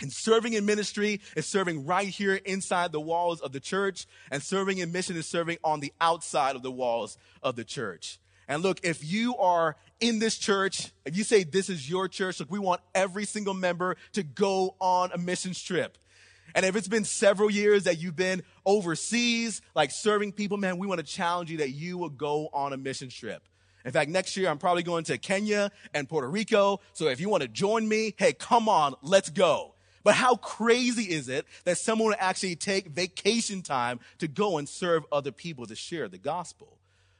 And 0.00 0.12
serving 0.12 0.52
in 0.52 0.64
ministry 0.64 1.20
is 1.34 1.46
serving 1.46 1.84
right 1.84 2.08
here 2.08 2.36
inside 2.36 2.92
the 2.92 3.00
walls 3.00 3.40
of 3.40 3.52
the 3.52 3.60
church, 3.60 4.06
and 4.30 4.42
serving 4.42 4.78
in 4.78 4.92
mission 4.92 5.16
is 5.16 5.26
serving 5.26 5.58
on 5.64 5.80
the 5.80 5.92
outside 6.00 6.54
of 6.54 6.62
the 6.62 6.70
walls 6.70 7.18
of 7.42 7.56
the 7.56 7.64
church. 7.64 8.18
And 8.46 8.62
look, 8.62 8.80
if 8.82 9.04
you 9.04 9.36
are 9.36 9.76
in 10.00 10.20
this 10.20 10.38
church, 10.38 10.92
if 11.04 11.16
you 11.16 11.24
say 11.24 11.42
this 11.44 11.68
is 11.68 11.90
your 11.90 12.08
church, 12.08 12.40
look, 12.40 12.50
we 12.50 12.58
want 12.58 12.80
every 12.94 13.24
single 13.24 13.54
member 13.54 13.96
to 14.12 14.22
go 14.22 14.76
on 14.80 15.10
a 15.12 15.18
mission 15.18 15.52
trip. 15.52 15.98
And 16.54 16.64
if 16.64 16.76
it's 16.76 16.88
been 16.88 17.04
several 17.04 17.50
years 17.50 17.84
that 17.84 18.00
you've 18.00 18.16
been 18.16 18.42
overseas, 18.64 19.60
like 19.74 19.90
serving 19.92 20.32
people, 20.32 20.56
man, 20.56 20.78
we 20.78 20.86
want 20.86 20.98
to 21.00 21.06
challenge 21.06 21.50
you 21.50 21.58
that 21.58 21.70
you 21.70 21.98
will 21.98 22.08
go 22.08 22.48
on 22.52 22.72
a 22.72 22.76
mission 22.76 23.10
trip. 23.10 23.42
In 23.84 23.92
fact, 23.92 24.10
next 24.10 24.36
year 24.36 24.48
I'm 24.48 24.58
probably 24.58 24.82
going 24.82 25.04
to 25.04 25.18
Kenya 25.18 25.70
and 25.92 26.08
Puerto 26.08 26.28
Rico. 26.28 26.80
So 26.94 27.08
if 27.08 27.20
you 27.20 27.28
want 27.28 27.42
to 27.42 27.48
join 27.48 27.86
me, 27.86 28.14
hey, 28.16 28.32
come 28.32 28.68
on, 28.68 28.94
let's 29.02 29.28
go. 29.28 29.74
But 30.08 30.14
how 30.14 30.36
crazy 30.36 31.02
is 31.02 31.28
it 31.28 31.44
that 31.64 31.76
someone 31.76 32.08
would 32.08 32.16
actually 32.18 32.56
take 32.56 32.86
vacation 32.86 33.60
time 33.60 34.00
to 34.20 34.26
go 34.26 34.56
and 34.56 34.66
serve 34.66 35.04
other 35.12 35.32
people 35.32 35.66
to 35.66 35.74
share 35.74 36.08
the 36.08 36.16
gospel? 36.16 36.78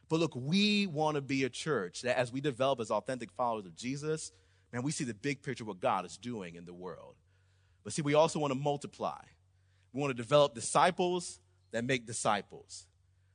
But 0.09 0.21
look, 0.21 0.35
we 0.35 0.87
want 0.87 1.17
to 1.17 1.21
be 1.21 1.45
a 1.45 1.51
church 1.51 2.01
that 2.01 2.17
as 2.17 2.33
we 2.33 2.41
develop 2.41 2.81
as 2.81 2.91
authentic 2.91 3.31
followers 3.33 3.67
of 3.67 3.77
Jesus, 3.77 4.33
man, 4.73 4.83
we 4.83 4.91
see 4.91 5.05
the 5.05 5.13
big 5.13 5.43
picture 5.43 5.65
of 5.65 5.69
what 5.69 5.81
God 5.81 6.07
is 6.07 6.17
doing 6.17 6.55
in 6.55 6.65
the 6.65 6.73
world. 6.73 7.17
But 7.85 7.93
see, 7.93 8.01
we 8.01 8.15
also 8.15 8.39
want 8.39 8.55
to 8.55 8.59
multiply. 8.59 9.21
We 9.93 10.01
want 10.01 10.17
to 10.17 10.23
develop 10.23 10.55
disciples 10.55 11.41
that 11.73 11.85
make 11.85 12.07
disciples. 12.07 12.87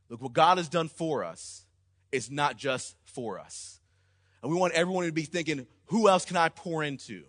Look, 0.09 0.19
what 0.19 0.33
God 0.33 0.57
has 0.57 0.67
done 0.67 0.87
for 0.87 1.23
us 1.23 1.67
is 2.11 2.31
not 2.31 2.57
just 2.57 2.95
for 3.05 3.37
us. 3.37 3.79
And 4.41 4.51
we 4.51 4.57
want 4.57 4.73
everyone 4.73 5.05
to 5.05 5.11
be 5.11 5.25
thinking, 5.25 5.67
who 5.85 6.09
else 6.09 6.25
can 6.25 6.37
I 6.37 6.49
pour 6.49 6.83
into? 6.83 7.25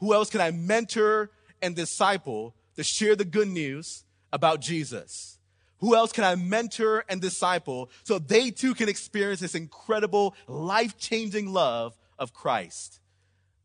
Who 0.00 0.12
else 0.12 0.28
can 0.28 0.42
I 0.42 0.50
mentor 0.50 1.30
and 1.64 1.74
disciple 1.74 2.54
to 2.76 2.84
share 2.84 3.16
the 3.16 3.24
good 3.24 3.48
news 3.48 4.04
about 4.32 4.60
Jesus? 4.60 5.38
Who 5.78 5.94
else 5.94 6.12
can 6.12 6.24
I 6.24 6.34
mentor 6.34 7.04
and 7.08 7.20
disciple 7.20 7.90
so 8.04 8.18
they 8.18 8.50
too 8.50 8.74
can 8.74 8.88
experience 8.88 9.40
this 9.40 9.54
incredible, 9.54 10.34
life 10.46 10.96
changing 10.98 11.52
love 11.52 11.96
of 12.18 12.32
Christ? 12.32 13.00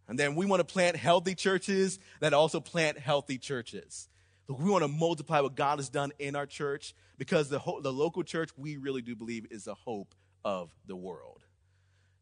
And 0.07 0.17
then 0.17 0.35
we 0.35 0.45
want 0.45 0.59
to 0.59 0.65
plant 0.65 0.95
healthy 0.95 1.35
churches 1.35 1.99
that 2.19 2.33
also 2.33 2.59
plant 2.59 2.97
healthy 2.97 3.37
churches. 3.37 4.09
Look, 4.47 4.59
we 4.59 4.69
want 4.69 4.83
to 4.83 4.87
multiply 4.87 5.39
what 5.41 5.55
God 5.55 5.77
has 5.77 5.89
done 5.89 6.11
in 6.17 6.35
our 6.35 6.47
church 6.47 6.95
because 7.17 7.49
the, 7.49 7.59
ho- 7.59 7.81
the 7.81 7.93
local 7.93 8.23
church, 8.23 8.49
we 8.57 8.77
really 8.77 9.03
do 9.03 9.15
believe, 9.15 9.45
is 9.51 9.65
the 9.65 9.75
hope 9.75 10.15
of 10.43 10.73
the 10.87 10.95
world. 10.95 11.43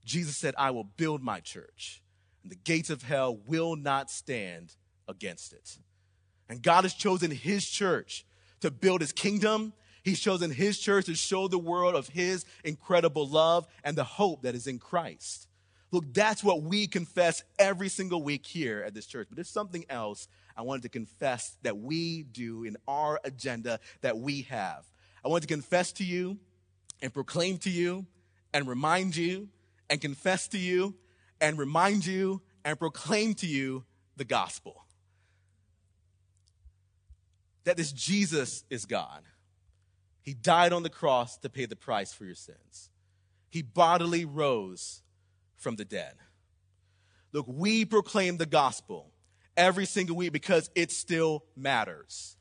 Jesus 0.03 0.35
said, 0.35 0.53
I 0.57 0.71
will 0.71 0.83
build 0.83 1.23
my 1.23 1.39
church, 1.39 2.01
and 2.43 2.51
the 2.51 2.55
gates 2.55 2.89
of 2.89 3.03
hell 3.03 3.37
will 3.47 3.75
not 3.75 4.11
stand 4.11 4.75
against 5.07 5.53
it. 5.53 5.77
And 6.49 6.61
God 6.61 6.83
has 6.83 6.93
chosen 6.93 7.31
his 7.31 7.67
church 7.67 8.25
to 8.61 8.71
build 8.71 9.01
his 9.01 9.11
kingdom. 9.11 9.73
He's 10.03 10.19
chosen 10.19 10.51
his 10.51 10.79
church 10.79 11.05
to 11.05 11.15
show 11.15 11.47
the 11.47 11.59
world 11.59 11.95
of 11.95 12.09
his 12.09 12.45
incredible 12.63 13.27
love 13.27 13.67
and 13.83 13.97
the 13.97 14.03
hope 14.03 14.43
that 14.43 14.55
is 14.55 14.67
in 14.67 14.79
Christ. 14.79 15.47
Look, 15.91 16.13
that's 16.13 16.43
what 16.43 16.63
we 16.63 16.87
confess 16.87 17.43
every 17.57 17.89
single 17.89 18.21
week 18.21 18.45
here 18.45 18.83
at 18.85 18.93
this 18.93 19.05
church. 19.05 19.27
But 19.29 19.37
there's 19.37 19.49
something 19.49 19.85
else 19.89 20.27
I 20.55 20.61
wanted 20.63 20.83
to 20.83 20.89
confess 20.89 21.57
that 21.63 21.77
we 21.77 22.23
do 22.23 22.63
in 22.63 22.77
our 22.87 23.19
agenda 23.23 23.79
that 24.01 24.17
we 24.17 24.43
have. 24.43 24.85
I 25.23 25.29
want 25.29 25.43
to 25.43 25.47
confess 25.47 25.91
to 25.93 26.03
you 26.03 26.37
and 27.01 27.13
proclaim 27.13 27.57
to 27.59 27.69
you 27.69 28.05
and 28.53 28.67
remind 28.67 29.15
you 29.15 29.49
and 29.89 30.01
confess 30.01 30.47
to 30.49 30.57
you 30.57 30.95
and 31.39 31.57
remind 31.57 32.05
you 32.05 32.41
and 32.65 32.77
proclaim 32.77 33.33
to 33.35 33.47
you 33.47 33.85
the 34.17 34.25
gospel 34.25 34.86
that 37.67 37.75
this 37.75 37.91
Jesus 37.91 38.63
is 38.69 38.85
God. 38.85 39.23
He 40.21 40.33
died 40.33 40.71
on 40.71 40.83
the 40.83 40.89
cross 40.89 41.37
to 41.39 41.49
pay 41.49 41.65
the 41.65 41.75
price 41.75 42.13
for 42.13 42.23
your 42.23 42.33
sins. 42.33 42.89
He 43.49 43.61
bodily 43.61 44.23
rose 44.23 45.01
from 45.57 45.75
the 45.75 45.83
dead. 45.83 46.13
Look, 47.33 47.45
we 47.45 47.83
proclaim 47.83 48.37
the 48.37 48.45
gospel 48.45 49.11
every 49.57 49.85
single 49.85 50.15
week 50.15 50.31
because 50.31 50.69
it 50.75 50.91
still 50.91 51.43
matters. 51.57 52.37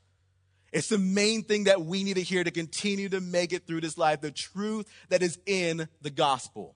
It's 0.71 0.87
the 0.87 0.97
main 0.97 1.43
thing 1.43 1.65
that 1.65 1.81
we 1.81 2.05
need 2.05 2.15
to 2.15 2.23
hear 2.23 2.45
to 2.45 2.51
continue 2.51 3.09
to 3.09 3.19
make 3.19 3.51
it 3.51 3.67
through 3.67 3.81
this 3.81 3.97
life, 3.97 4.21
the 4.21 4.31
truth 4.31 4.87
that 5.09 5.21
is 5.21 5.37
in 5.45 5.89
the 6.01 6.09
gospel. 6.09 6.73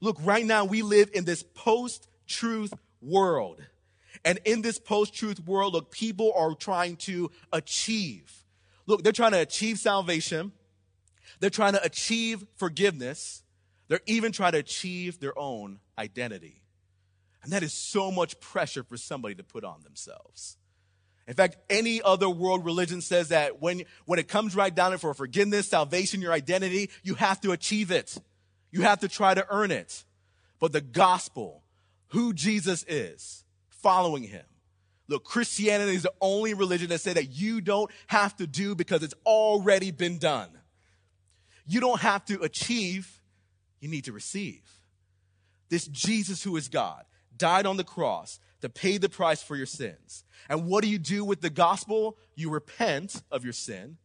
Look, 0.00 0.16
right 0.22 0.44
now 0.44 0.64
we 0.64 0.82
live 0.82 1.10
in 1.14 1.24
this 1.24 1.44
post 1.44 2.08
truth 2.26 2.74
world. 3.00 3.60
And 4.24 4.38
in 4.44 4.62
this 4.62 4.78
post 4.78 5.14
truth 5.14 5.40
world, 5.40 5.72
look, 5.72 5.90
people 5.90 6.32
are 6.36 6.54
trying 6.54 6.96
to 6.96 7.30
achieve. 7.52 8.32
Look, 8.86 9.02
they're 9.02 9.12
trying 9.12 9.32
to 9.32 9.40
achieve 9.40 9.78
salvation. 9.78 10.52
They're 11.40 11.50
trying 11.50 11.72
to 11.72 11.84
achieve 11.84 12.46
forgiveness. 12.56 13.42
They're 13.88 14.00
even 14.06 14.32
trying 14.32 14.52
to 14.52 14.58
achieve 14.58 15.18
their 15.18 15.36
own 15.38 15.80
identity. 15.98 16.62
And 17.42 17.52
that 17.52 17.62
is 17.62 17.72
so 17.72 18.12
much 18.12 18.38
pressure 18.40 18.84
for 18.84 18.96
somebody 18.96 19.34
to 19.34 19.42
put 19.42 19.64
on 19.64 19.82
themselves. 19.82 20.56
In 21.26 21.34
fact, 21.34 21.56
any 21.70 22.02
other 22.02 22.28
world 22.28 22.64
religion 22.64 23.00
says 23.00 23.28
that 23.28 23.60
when, 23.60 23.82
when 24.06 24.18
it 24.18 24.28
comes 24.28 24.56
right 24.56 24.74
down 24.74 24.92
to 24.92 24.98
for 24.98 25.14
forgiveness, 25.14 25.68
salvation, 25.68 26.20
your 26.20 26.32
identity, 26.32 26.90
you 27.02 27.14
have 27.14 27.40
to 27.42 27.52
achieve 27.52 27.90
it. 27.90 28.16
You 28.70 28.82
have 28.82 29.00
to 29.00 29.08
try 29.08 29.34
to 29.34 29.46
earn 29.50 29.70
it. 29.70 30.04
but 30.58 30.72
the 30.72 30.80
gospel, 30.80 31.62
who 32.08 32.32
Jesus 32.32 32.84
is, 32.88 33.41
following 33.82 34.22
him. 34.22 34.44
Look, 35.08 35.24
Christianity 35.24 35.94
is 35.94 36.04
the 36.04 36.12
only 36.20 36.54
religion 36.54 36.88
that 36.88 37.00
says 37.00 37.14
that 37.14 37.30
you 37.30 37.60
don't 37.60 37.90
have 38.06 38.36
to 38.36 38.46
do 38.46 38.74
because 38.74 39.02
it's 39.02 39.14
already 39.26 39.90
been 39.90 40.18
done. 40.18 40.48
You 41.66 41.80
don't 41.80 42.00
have 42.00 42.24
to 42.26 42.40
achieve, 42.42 43.20
you 43.80 43.88
need 43.88 44.04
to 44.04 44.12
receive. 44.12 44.62
This 45.68 45.86
Jesus 45.86 46.42
who 46.42 46.56
is 46.56 46.68
God 46.68 47.04
died 47.36 47.66
on 47.66 47.76
the 47.76 47.84
cross 47.84 48.38
to 48.60 48.68
pay 48.68 48.98
the 48.98 49.08
price 49.08 49.42
for 49.42 49.56
your 49.56 49.66
sins. 49.66 50.24
And 50.48 50.66
what 50.66 50.82
do 50.82 50.88
you 50.88 50.98
do 50.98 51.24
with 51.24 51.40
the 51.40 51.50
gospel? 51.50 52.16
You 52.34 52.50
repent 52.50 53.22
of 53.30 53.44
your 53.44 53.52
sin. 53.52 53.98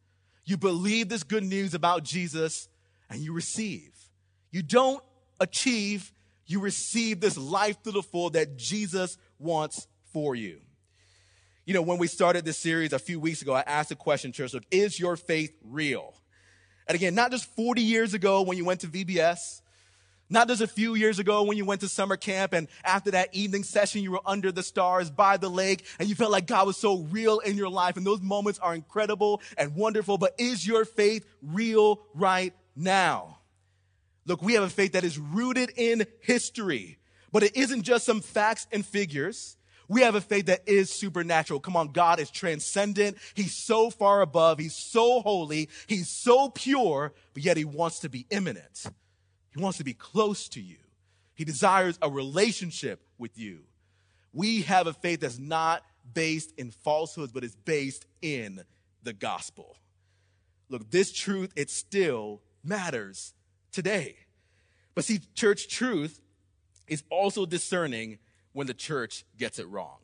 You 0.46 0.58
believe 0.58 1.10
this 1.10 1.24
good 1.24 1.44
news 1.44 1.74
about 1.74 2.04
Jesus 2.04 2.68
and 3.10 3.20
you 3.20 3.34
receive. 3.34 3.94
You 4.52 4.64
don't 4.64 5.04
achieve, 5.40 6.12
you 6.48 6.60
receive 6.60 7.20
this 7.20 7.38
life 7.38 7.82
to 7.84 7.92
the 7.92 8.02
full 8.02 8.32
that 8.32 8.58
Jesus 8.58 9.18
wants 9.38 9.88
for 10.12 10.36
you. 10.36 10.62
You 11.66 11.74
know, 11.74 11.82
when 11.82 11.98
we 11.98 12.08
started 12.08 12.46
this 12.46 12.58
series 12.58 12.94
a 12.94 13.00
few 13.00 13.20
weeks 13.20 13.42
ago, 13.42 13.54
I 13.54 13.62
asked 13.62 13.90
the 13.90 13.96
question, 13.96 14.32
church, 14.32 14.54
look, 14.54 14.64
is 14.72 15.00
your 15.00 15.18
faith 15.18 15.54
real? 15.64 16.14
And 16.88 16.96
again, 16.96 17.14
not 17.14 17.32
just 17.32 17.46
40 17.56 17.82
years 17.82 18.14
ago 18.14 18.42
when 18.42 18.58
you 18.58 18.64
went 18.64 18.82
to 18.82 18.88
VBS, 18.88 19.62
not 20.30 20.48
just 20.48 20.62
a 20.62 20.68
few 20.68 20.96
years 20.96 21.20
ago 21.20 21.44
when 21.44 21.58
you 21.58 21.66
went 21.66 21.82
to 21.82 21.90
summer 21.90 22.16
camp 22.16 22.54
and 22.54 22.70
after 22.84 23.12
that 23.12 23.34
evening 23.34 23.64
session, 23.64 24.02
you 24.02 24.12
were 24.12 24.22
under 24.26 24.52
the 24.52 24.64
stars 24.64 25.10
by 25.10 25.36
the 25.36 25.50
lake 25.50 25.86
and 26.00 26.08
you 26.08 26.16
felt 26.16 26.32
like 26.32 26.48
God 26.48 26.68
was 26.68 26.78
so 26.78 27.00
real 27.00 27.40
in 27.40 27.58
your 27.58 27.70
life. 27.70 27.98
And 27.98 28.06
those 28.06 28.22
moments 28.22 28.60
are 28.60 28.74
incredible 28.74 29.42
and 29.58 29.76
wonderful. 29.76 30.18
But 30.18 30.36
is 30.38 30.66
your 30.66 30.86
faith 30.86 31.26
real 31.42 32.00
right 32.14 32.54
now? 32.76 33.37
Look, 34.28 34.42
we 34.42 34.54
have 34.54 34.64
a 34.64 34.70
faith 34.70 34.92
that 34.92 35.06
is 35.06 35.18
rooted 35.18 35.72
in 35.78 36.06
history, 36.22 37.00
but 37.32 37.44
it 37.44 37.56
isn't 37.56 37.84
just 37.84 38.06
some 38.06 38.20
facts 38.20 38.68
and 38.72 38.86
figures. 38.86 39.56
We 39.88 40.02
have 40.02 40.16
a 40.16 40.22
faith 40.22 40.48
that 40.48 40.68
is 40.68 40.90
supernatural. 40.90 41.62
Come 41.62 41.78
on, 41.78 41.94
God 41.94 42.20
is 42.20 42.30
transcendent. 42.30 43.18
He's 43.34 43.56
so 43.56 43.90
far 43.90 44.22
above. 44.22 44.60
He's 44.60 44.76
so 44.76 45.22
holy. 45.22 45.70
He's 45.88 46.10
so 46.10 46.50
pure, 46.50 47.14
but 47.34 47.44
yet 47.44 47.56
he 47.56 47.64
wants 47.64 48.00
to 48.00 48.10
be 48.10 48.28
immanent. 48.30 48.86
He 49.56 49.62
wants 49.62 49.78
to 49.78 49.86
be 49.86 49.94
close 49.94 50.50
to 50.50 50.62
you. 50.62 50.76
He 51.34 51.46
desires 51.46 51.98
a 52.02 52.10
relationship 52.10 53.02
with 53.18 53.38
you. 53.38 53.60
We 54.34 54.64
have 54.64 54.88
a 54.88 54.94
faith 54.94 55.22
that's 55.22 55.40
not 55.40 55.84
based 56.14 56.54
in 56.58 56.72
falsehoods, 56.72 57.32
but 57.32 57.46
is 57.46 57.56
based 57.56 58.06
in 58.22 58.64
the 59.04 59.14
gospel. 59.14 59.78
Look, 60.68 60.92
this 60.92 61.14
truth, 61.14 61.54
it 61.56 61.70
still 61.70 62.42
matters 62.62 63.34
today. 63.72 64.18
But 64.96 65.06
see, 65.06 65.20
church 65.36 65.68
truth 65.68 66.22
is 66.88 67.04
also 67.10 67.46
discerning 67.46 68.20
when 68.54 68.68
the 68.68 68.74
church 68.74 69.26
gets 69.38 69.60
it 69.60 69.68
wrong. 69.68 69.98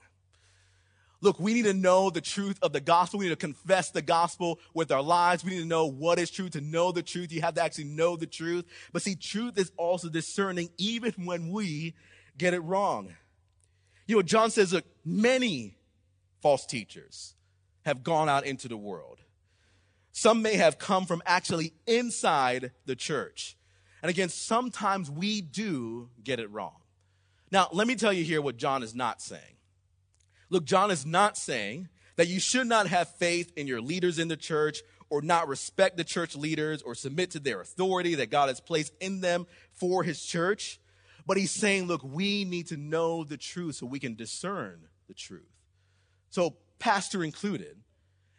Look, 1.22 1.40
we 1.40 1.54
need 1.54 1.64
to 1.64 1.74
know 1.74 2.10
the 2.10 2.20
truth 2.20 2.60
of 2.62 2.74
the 2.74 2.82
gospel. 2.82 3.20
We 3.20 3.26
need 3.26 3.32
to 3.32 3.38
confess 3.38 3.92
the 3.92 4.02
gospel 4.02 4.60
with 4.74 4.92
our 4.92 5.02
lives. 5.02 5.44
We 5.44 5.52
need 5.52 5.62
to 5.62 5.66
know 5.66 5.86
what 5.86 6.20
is 6.20 6.30
true. 6.30 6.50
To 6.50 6.60
know 6.60 6.92
the 6.92 7.02
truth, 7.02 7.32
you 7.32 7.40
have 7.42 7.54
to 7.54 7.64
actually 7.64 7.86
know 7.86 8.18
the 8.18 8.28
truth. 8.28 8.66
But 8.92 9.04
see, 9.04 9.16
truth 9.16 9.58
is 9.58 9.72
also 9.78 10.10
discerning 10.10 10.70
even 10.78 11.14
when 11.24 11.50
we 11.50 11.96
get 12.38 12.54
it 12.54 12.60
wrong. 12.60 13.16
You 14.06 14.18
know, 14.18 14.22
John 14.22 14.52
says 14.52 14.74
look, 14.74 14.84
many 15.06 15.78
false 16.42 16.66
teachers 16.66 17.36
have 17.86 18.04
gone 18.04 18.28
out 18.28 18.46
into 18.46 18.68
the 18.68 18.78
world. 18.78 19.20
Some 20.14 20.44
may 20.44 20.56
have 20.56 20.78
come 20.78 21.06
from 21.06 21.22
actually 21.26 21.74
inside 21.88 22.72
the 22.86 22.96
church. 22.96 23.58
And 24.02 24.10
again, 24.10 24.30
sometimes 24.30 25.10
we 25.10 25.42
do 25.42 26.10
get 26.24 26.40
it 26.40 26.50
wrong. 26.52 26.76
Now, 27.52 27.68
let 27.72 27.88
me 27.88 27.96
tell 27.96 28.14
you 28.14 28.24
here 28.24 28.42
what 28.42 28.56
John 28.58 28.84
is 28.84 28.94
not 28.94 29.22
saying. 29.22 29.58
Look, 30.50 30.66
John 30.66 30.92
is 30.92 31.06
not 31.06 31.36
saying 31.36 31.90
that 32.16 32.28
you 32.28 32.40
should 32.40 32.68
not 32.68 32.88
have 32.88 33.10
faith 33.16 33.52
in 33.58 33.66
your 33.66 33.82
leaders 33.82 34.20
in 34.20 34.28
the 34.28 34.38
church 34.38 34.82
or 35.10 35.22
not 35.22 35.48
respect 35.48 35.98
the 35.98 36.04
church 36.04 36.36
leaders 36.36 36.84
or 36.84 36.94
submit 36.94 37.32
to 37.32 37.40
their 37.40 37.62
authority 37.62 38.16
that 38.16 38.30
God 38.30 38.50
has 38.50 38.60
placed 38.60 38.94
in 39.00 39.22
them 39.22 39.48
for 39.72 40.04
his 40.04 40.24
church. 40.24 40.80
But 41.26 41.38
he's 41.38 41.52
saying, 41.52 41.88
look, 41.88 42.04
we 42.04 42.46
need 42.46 42.68
to 42.68 42.78
know 42.78 43.24
the 43.24 43.38
truth 43.38 43.76
so 43.76 43.88
we 43.88 44.00
can 44.00 44.16
discern 44.16 44.82
the 45.08 45.14
truth. 45.14 45.50
So, 46.30 46.58
pastor 46.78 47.24
included, 47.24 47.78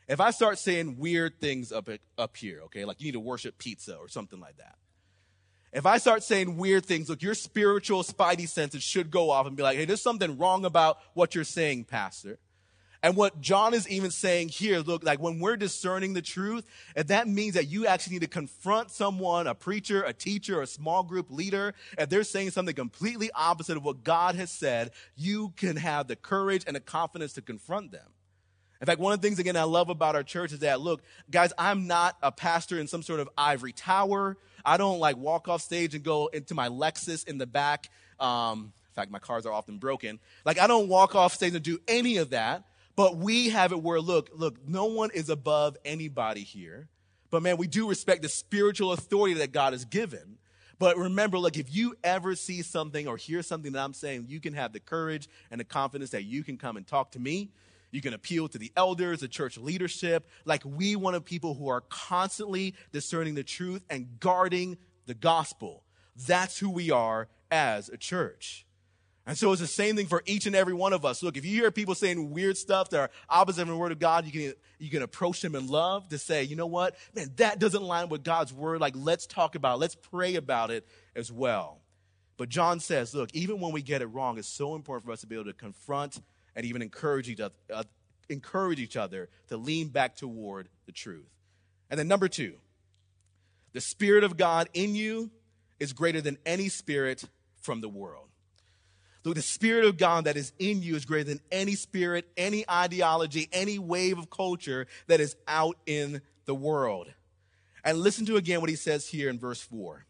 if 0.08 0.20
I 0.20 0.30
start 0.30 0.58
saying 0.58 0.98
weird 0.98 1.40
things 1.40 1.72
up, 1.72 1.88
up 2.18 2.36
here, 2.36 2.60
okay, 2.64 2.84
like 2.84 3.00
you 3.00 3.06
need 3.06 3.12
to 3.12 3.20
worship 3.20 3.58
pizza 3.58 3.96
or 3.96 4.08
something 4.08 4.40
like 4.40 4.56
that, 4.58 4.76
if 5.72 5.86
I 5.86 5.98
start 5.98 6.22
saying 6.22 6.56
weird 6.56 6.86
things, 6.86 7.08
look, 7.08 7.20
your 7.20 7.34
spiritual 7.34 8.04
spidey 8.04 8.48
senses 8.48 8.82
should 8.82 9.10
go 9.10 9.30
off 9.30 9.46
and 9.46 9.56
be 9.56 9.62
like, 9.62 9.76
hey, 9.76 9.84
there's 9.84 10.02
something 10.02 10.38
wrong 10.38 10.64
about 10.64 10.98
what 11.14 11.34
you're 11.34 11.42
saying, 11.42 11.84
Pastor. 11.84 12.38
And 13.02 13.16
what 13.16 13.40
John 13.42 13.74
is 13.74 13.86
even 13.88 14.10
saying 14.10 14.48
here, 14.48 14.78
look, 14.78 15.04
like 15.04 15.20
when 15.20 15.38
we're 15.38 15.56
discerning 15.56 16.14
the 16.14 16.22
truth, 16.22 16.64
and 16.96 17.06
that 17.08 17.28
means 17.28 17.52
that 17.52 17.66
you 17.66 17.86
actually 17.86 18.14
need 18.14 18.22
to 18.22 18.28
confront 18.28 18.90
someone, 18.90 19.46
a 19.46 19.54
preacher, 19.54 20.02
a 20.04 20.14
teacher, 20.14 20.62
a 20.62 20.66
small 20.66 21.02
group 21.02 21.30
leader, 21.30 21.74
if 21.98 22.08
they're 22.08 22.24
saying 22.24 22.52
something 22.52 22.74
completely 22.74 23.30
opposite 23.34 23.76
of 23.76 23.84
what 23.84 24.04
God 24.04 24.36
has 24.36 24.50
said, 24.50 24.92
you 25.16 25.52
can 25.56 25.76
have 25.76 26.06
the 26.08 26.16
courage 26.16 26.64
and 26.66 26.74
the 26.74 26.80
confidence 26.80 27.34
to 27.34 27.42
confront 27.42 27.92
them. 27.92 28.13
In 28.84 28.86
fact, 28.86 29.00
one 29.00 29.14
of 29.14 29.22
the 29.22 29.26
things, 29.26 29.38
again, 29.38 29.56
I 29.56 29.62
love 29.62 29.88
about 29.88 30.14
our 30.14 30.22
church 30.22 30.52
is 30.52 30.58
that, 30.58 30.78
look, 30.78 31.00
guys, 31.30 31.54
I'm 31.56 31.86
not 31.86 32.18
a 32.22 32.30
pastor 32.30 32.78
in 32.78 32.86
some 32.86 33.00
sort 33.00 33.18
of 33.18 33.30
ivory 33.34 33.72
tower. 33.72 34.36
I 34.62 34.76
don't 34.76 34.98
like 34.98 35.16
walk 35.16 35.48
off 35.48 35.62
stage 35.62 35.94
and 35.94 36.04
go 36.04 36.26
into 36.26 36.54
my 36.54 36.68
Lexus 36.68 37.26
in 37.26 37.38
the 37.38 37.46
back. 37.46 37.88
Um, 38.20 38.74
in 38.90 38.94
fact, 38.94 39.10
my 39.10 39.20
cars 39.20 39.46
are 39.46 39.52
often 39.54 39.78
broken. 39.78 40.20
Like, 40.44 40.58
I 40.58 40.66
don't 40.66 40.88
walk 40.88 41.14
off 41.14 41.32
stage 41.32 41.54
and 41.54 41.64
do 41.64 41.78
any 41.88 42.18
of 42.18 42.28
that. 42.30 42.64
But 42.94 43.16
we 43.16 43.48
have 43.48 43.72
it 43.72 43.82
where, 43.82 44.02
look, 44.02 44.28
look, 44.34 44.58
no 44.68 44.84
one 44.84 45.10
is 45.14 45.30
above 45.30 45.78
anybody 45.86 46.42
here. 46.42 46.90
But 47.30 47.42
man, 47.42 47.56
we 47.56 47.66
do 47.66 47.88
respect 47.88 48.20
the 48.20 48.28
spiritual 48.28 48.92
authority 48.92 49.36
that 49.36 49.50
God 49.50 49.72
has 49.72 49.86
given. 49.86 50.36
But 50.78 50.98
remember, 50.98 51.38
look, 51.38 51.56
if 51.56 51.74
you 51.74 51.94
ever 52.04 52.34
see 52.34 52.60
something 52.60 53.08
or 53.08 53.16
hear 53.16 53.42
something 53.42 53.72
that 53.72 53.82
I'm 53.82 53.94
saying, 53.94 54.26
you 54.28 54.40
can 54.40 54.52
have 54.52 54.74
the 54.74 54.80
courage 54.80 55.26
and 55.50 55.58
the 55.58 55.64
confidence 55.64 56.10
that 56.10 56.24
you 56.24 56.44
can 56.44 56.58
come 56.58 56.76
and 56.76 56.86
talk 56.86 57.12
to 57.12 57.18
me. 57.18 57.48
You 57.94 58.00
can 58.00 58.12
appeal 58.12 58.48
to 58.48 58.58
the 58.58 58.72
elders, 58.76 59.20
the 59.20 59.28
church 59.28 59.56
leadership. 59.56 60.28
Like 60.44 60.64
we 60.64 60.96
want 60.96 61.24
people 61.24 61.54
who 61.54 61.68
are 61.68 61.80
constantly 61.82 62.74
discerning 62.90 63.36
the 63.36 63.44
truth 63.44 63.84
and 63.88 64.18
guarding 64.18 64.78
the 65.06 65.14
gospel. 65.14 65.84
That's 66.26 66.58
who 66.58 66.70
we 66.70 66.90
are 66.90 67.28
as 67.52 67.88
a 67.88 67.96
church. 67.96 68.66
And 69.26 69.38
so 69.38 69.52
it's 69.52 69.60
the 69.60 69.68
same 69.68 69.94
thing 69.94 70.06
for 70.06 70.24
each 70.26 70.46
and 70.46 70.56
every 70.56 70.74
one 70.74 70.92
of 70.92 71.04
us. 71.04 71.22
Look, 71.22 71.36
if 71.36 71.44
you 71.44 71.52
hear 71.52 71.70
people 71.70 71.94
saying 71.94 72.30
weird 72.30 72.58
stuff 72.58 72.90
that 72.90 72.98
are 72.98 73.10
opposite 73.28 73.62
of 73.62 73.68
the 73.68 73.76
word 73.76 73.92
of 73.92 74.00
God, 74.00 74.26
you 74.26 74.32
can, 74.32 74.54
you 74.80 74.90
can 74.90 75.02
approach 75.02 75.40
them 75.40 75.54
in 75.54 75.68
love 75.68 76.08
to 76.08 76.18
say, 76.18 76.42
you 76.42 76.56
know 76.56 76.66
what? 76.66 76.96
Man, 77.14 77.30
that 77.36 77.60
doesn't 77.60 77.82
line 77.82 78.08
with 78.08 78.24
God's 78.24 78.52
word. 78.52 78.80
Like, 78.80 78.94
let's 78.96 79.26
talk 79.26 79.54
about 79.54 79.76
it. 79.76 79.80
Let's 79.80 79.94
pray 79.94 80.34
about 80.34 80.72
it 80.72 80.84
as 81.14 81.30
well. 81.30 81.80
But 82.36 82.48
John 82.48 82.80
says, 82.80 83.14
look, 83.14 83.30
even 83.34 83.60
when 83.60 83.72
we 83.72 83.82
get 83.82 84.02
it 84.02 84.06
wrong, 84.06 84.36
it's 84.36 84.48
so 84.48 84.74
important 84.74 85.06
for 85.06 85.12
us 85.12 85.20
to 85.20 85.28
be 85.28 85.36
able 85.36 85.44
to 85.44 85.52
confront 85.52 86.20
and 86.56 86.64
even 86.64 86.82
encourage 86.82 87.28
each 87.28 87.40
other, 87.40 87.54
uh, 87.72 87.84
encourage 88.28 88.80
each 88.80 88.96
other 88.96 89.28
to 89.48 89.56
lean 89.56 89.88
back 89.88 90.16
toward 90.16 90.68
the 90.86 90.92
truth. 90.92 91.28
And 91.90 91.98
then 91.98 92.08
number 92.08 92.28
two, 92.28 92.54
the 93.72 93.80
Spirit 93.80 94.24
of 94.24 94.36
God 94.36 94.68
in 94.72 94.94
you 94.94 95.30
is 95.80 95.92
greater 95.92 96.20
than 96.20 96.38
any 96.46 96.68
spirit 96.68 97.24
from 97.60 97.80
the 97.80 97.88
world. 97.88 98.28
The 99.22 99.42
Spirit 99.42 99.86
of 99.86 99.96
God 99.96 100.24
that 100.24 100.36
is 100.36 100.52
in 100.58 100.82
you 100.82 100.96
is 100.96 101.06
greater 101.06 101.30
than 101.30 101.40
any 101.50 101.74
spirit, 101.74 102.26
any 102.36 102.68
ideology, 102.70 103.48
any 103.52 103.78
wave 103.78 104.18
of 104.18 104.28
culture 104.28 104.86
that 105.06 105.18
is 105.18 105.34
out 105.48 105.76
in 105.86 106.20
the 106.44 106.54
world. 106.54 107.08
And 107.82 107.98
listen 107.98 108.26
to 108.26 108.36
again 108.36 108.60
what 108.60 108.70
he 108.70 108.76
says 108.76 109.08
here 109.08 109.30
in 109.30 109.38
verse 109.38 109.60
4. 109.60 110.04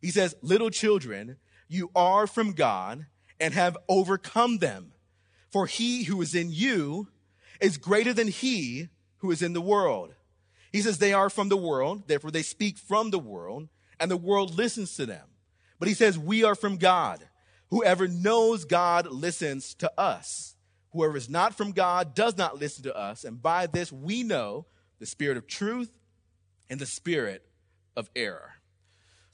He 0.00 0.10
says, 0.10 0.34
Little 0.40 0.70
children, 0.70 1.36
you 1.68 1.90
are 1.94 2.26
from 2.26 2.52
God 2.52 3.06
and 3.38 3.52
have 3.54 3.76
overcome 3.88 4.58
them 4.58 4.92
for 5.50 5.66
he 5.66 6.04
who 6.04 6.20
is 6.22 6.34
in 6.34 6.50
you 6.50 7.08
is 7.60 7.76
greater 7.76 8.12
than 8.12 8.28
he 8.28 8.88
who 9.18 9.30
is 9.30 9.42
in 9.42 9.52
the 9.52 9.60
world. 9.60 10.14
He 10.72 10.82
says 10.82 10.98
they 10.98 11.12
are 11.12 11.30
from 11.30 11.48
the 11.48 11.56
world, 11.56 12.08
therefore 12.08 12.30
they 12.30 12.42
speak 12.42 12.78
from 12.78 13.10
the 13.10 13.18
world, 13.18 13.68
and 13.98 14.10
the 14.10 14.16
world 14.16 14.56
listens 14.56 14.94
to 14.96 15.06
them. 15.06 15.26
But 15.78 15.88
he 15.88 15.94
says 15.94 16.18
we 16.18 16.44
are 16.44 16.54
from 16.54 16.76
God. 16.76 17.20
Whoever 17.70 18.08
knows 18.08 18.64
God 18.64 19.06
listens 19.06 19.74
to 19.74 19.92
us. 19.98 20.56
Whoever 20.92 21.16
is 21.16 21.28
not 21.28 21.54
from 21.54 21.72
God 21.72 22.14
does 22.14 22.36
not 22.36 22.58
listen 22.58 22.82
to 22.84 22.96
us. 22.96 23.24
And 23.24 23.42
by 23.42 23.66
this 23.66 23.92
we 23.92 24.22
know 24.22 24.66
the 24.98 25.06
spirit 25.06 25.36
of 25.36 25.46
truth 25.46 25.98
and 26.70 26.80
the 26.80 26.86
spirit 26.86 27.44
of 27.96 28.10
error. 28.16 28.54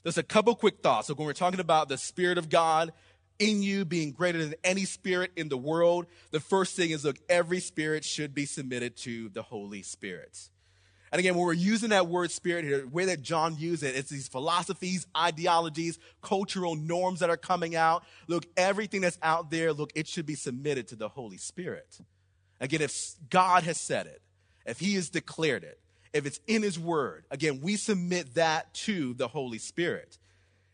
There's 0.03 0.17
a 0.17 0.23
couple 0.23 0.53
quick 0.55 0.81
thoughts. 0.83 1.07
So 1.07 1.15
when 1.15 1.25
we're 1.25 1.33
talking 1.33 1.59
about 1.59 1.89
the 1.89 1.97
spirit 1.97 2.37
of 2.37 2.49
God 2.49 2.91
in 3.39 3.61
you 3.61 3.85
being 3.85 4.11
greater 4.11 4.39
than 4.39 4.55
any 4.63 4.85
spirit 4.85 5.31
in 5.35 5.49
the 5.49 5.57
world, 5.57 6.05
the 6.31 6.39
first 6.39 6.75
thing 6.75 6.91
is 6.91 7.03
look, 7.03 7.17
every 7.29 7.59
spirit 7.59 8.03
should 8.03 8.33
be 8.33 8.45
submitted 8.45 8.95
to 8.97 9.29
the 9.29 9.41
Holy 9.41 9.81
Spirit. 9.81 10.49
And 11.11 11.19
again, 11.19 11.35
when 11.35 11.45
we're 11.45 11.53
using 11.53 11.91
that 11.91 12.07
word 12.07 12.31
spirit 12.31 12.65
here, 12.65 12.81
the 12.81 12.87
way 12.87 13.05
that 13.05 13.21
John 13.21 13.55
used 13.57 13.83
it, 13.83 13.95
it's 13.95 14.09
these 14.09 14.27
philosophies, 14.27 15.07
ideologies, 15.15 15.97
cultural 16.21 16.75
norms 16.75 17.21
that 17.21 17.29
are 17.29 17.37
coming 17.37 17.75
out. 17.75 18.03
Look, 18.27 18.45
everything 18.57 19.01
that's 19.01 19.19
out 19.21 19.49
there, 19.49 19.71
look, 19.71 19.91
it 19.95 20.07
should 20.07 20.25
be 20.25 20.35
submitted 20.35 20.89
to 20.89 20.95
the 20.95 21.07
Holy 21.07 21.37
Spirit. 21.37 21.99
Again, 22.59 22.81
if 22.81 23.15
God 23.29 23.63
has 23.63 23.79
said 23.79 24.07
it, 24.07 24.21
if 24.65 24.79
He 24.79 24.95
has 24.95 25.09
declared 25.09 25.63
it, 25.63 25.79
if 26.11 26.25
it's 26.25 26.39
in 26.47 26.63
His 26.63 26.79
Word, 26.79 27.25
again, 27.31 27.61
we 27.61 27.75
submit 27.75 28.35
that 28.35 28.73
to 28.73 29.13
the 29.13 29.27
Holy 29.27 29.59
Spirit. 29.59 30.17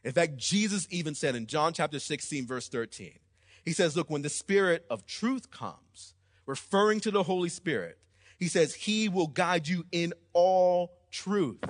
In 0.04 0.12
fact, 0.12 0.38
Jesus 0.38 0.88
even 0.90 1.14
said 1.16 1.36
in 1.36 1.48
John 1.48 1.74
chapter 1.74 2.00
16, 2.00 2.48
verse 2.48 2.68
13, 2.70 3.20
He 3.64 3.74
says, 3.74 3.96
Look, 3.96 4.10
when 4.10 4.24
the 4.24 4.30
Spirit 4.30 4.86
of 4.90 5.06
truth 5.06 5.52
comes, 5.52 6.14
referring 6.46 7.00
to 7.02 7.12
the 7.12 7.24
Holy 7.24 7.50
Spirit, 7.50 7.98
He 8.40 8.48
says, 8.48 8.74
He 8.74 9.10
will 9.10 9.28
guide 9.28 9.68
you 9.68 9.86
in 9.92 10.14
all 10.34 10.94
truth. 11.12 11.64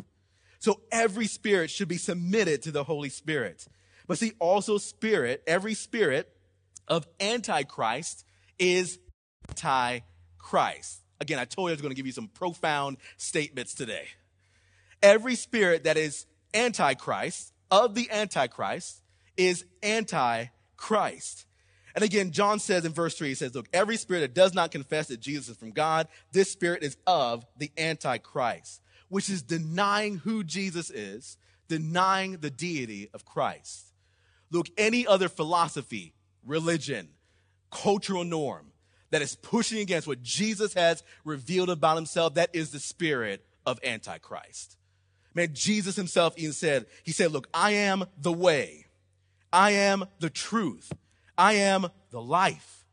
So 0.60 0.82
every 0.91 1.26
spirit 1.26 1.72
should 1.72 1.88
be 1.88 1.98
submitted 1.98 2.62
to 2.63 2.72
the 2.72 2.84
Holy 2.84 3.10
Spirit. 3.10 3.67
But 4.08 4.20
see, 4.20 4.34
also, 4.39 4.78
spirit, 4.78 5.44
every 5.48 5.74
spirit 5.74 6.32
of 6.88 7.08
Antichrist 7.20 8.26
is 8.60 9.00
anti-Christ. 9.50 11.02
Again, 11.20 11.39
I 11.39 11.46
told 11.46 11.67
you 11.67 11.72
I 11.72 11.74
was 11.74 11.82
going 11.82 11.91
to 11.91 11.96
give 11.96 12.06
you 12.06 12.12
some 12.12 12.28
profound 12.28 12.98
statements 13.17 13.74
today. 13.74 14.08
Every 15.02 15.36
spirit 15.36 15.84
that 15.86 15.98
is 15.98 16.26
antichrist, 16.54 17.51
of 17.72 17.96
the 17.96 18.12
antichrist, 18.12 19.02
is 19.38 19.66
anti-Christ. 19.82 21.46
And 21.96 22.04
again, 22.04 22.32
John 22.32 22.60
says 22.60 22.86
in 22.86 22.94
verse 22.94 23.18
3, 23.18 23.30
he 23.30 23.36
says, 23.36 23.56
Look, 23.56 23.68
every 23.74 23.98
spirit 23.98 24.22
that 24.22 24.34
does 24.34 24.54
not 24.54 24.72
confess 24.72 25.08
that 25.08 25.20
Jesus 25.20 25.50
is 25.50 25.58
from 25.58 25.72
God, 25.72 26.08
this 26.32 26.52
spirit 26.52 26.84
is 26.84 26.98
of 27.08 27.46
the 27.58 27.72
Antichrist, 27.78 28.82
which 29.10 29.30
is 29.30 29.42
denying 29.42 30.18
who 30.18 30.44
Jesus 30.44 30.90
is, 30.90 31.38
denying 31.68 32.38
the 32.38 32.50
deity 32.50 33.10
of 33.14 33.26
Christ. 33.26 33.94
Look, 34.52 34.68
any 34.78 35.08
other 35.08 35.30
philosophy, 35.30 36.14
religion, 36.46 37.10
cultural 37.72 38.24
norm 38.24 38.72
that 39.12 39.22
is 39.22 39.36
pushing 39.36 39.80
against 39.80 40.08
what 40.08 40.22
Jesus 40.22 40.74
has 40.74 41.04
revealed 41.26 41.70
about 41.70 41.96
himself, 41.96 42.36
that 42.36 42.50
is 42.54 42.72
the 42.72 42.80
spirit 42.80 43.46
of 43.66 43.80
Antichrist. 43.84 44.78
Man, 45.34 45.50
Jesus 45.54 45.96
himself 45.96 46.34
even 46.38 46.54
said, 46.54 46.86
He 47.04 47.12
said, 47.12 47.32
Look, 47.32 47.48
I 47.54 47.72
am 47.72 48.06
the 48.17 48.34
way, 48.34 48.86
I 49.52 49.72
am 49.72 50.06
the 50.20 50.30
truth, 50.30 50.91
I 51.38 51.54
am 51.54 51.88
the 52.10 52.22
life. 52.22 52.86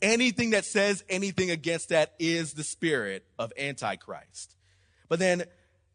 Anything 0.00 0.50
that 0.50 0.64
says 0.64 1.02
anything 1.08 1.50
against 1.50 1.88
that 1.88 2.14
is 2.20 2.52
the 2.52 2.62
spirit 2.62 3.24
of 3.36 3.52
Antichrist. 3.58 4.54
But 5.08 5.18
then 5.18 5.44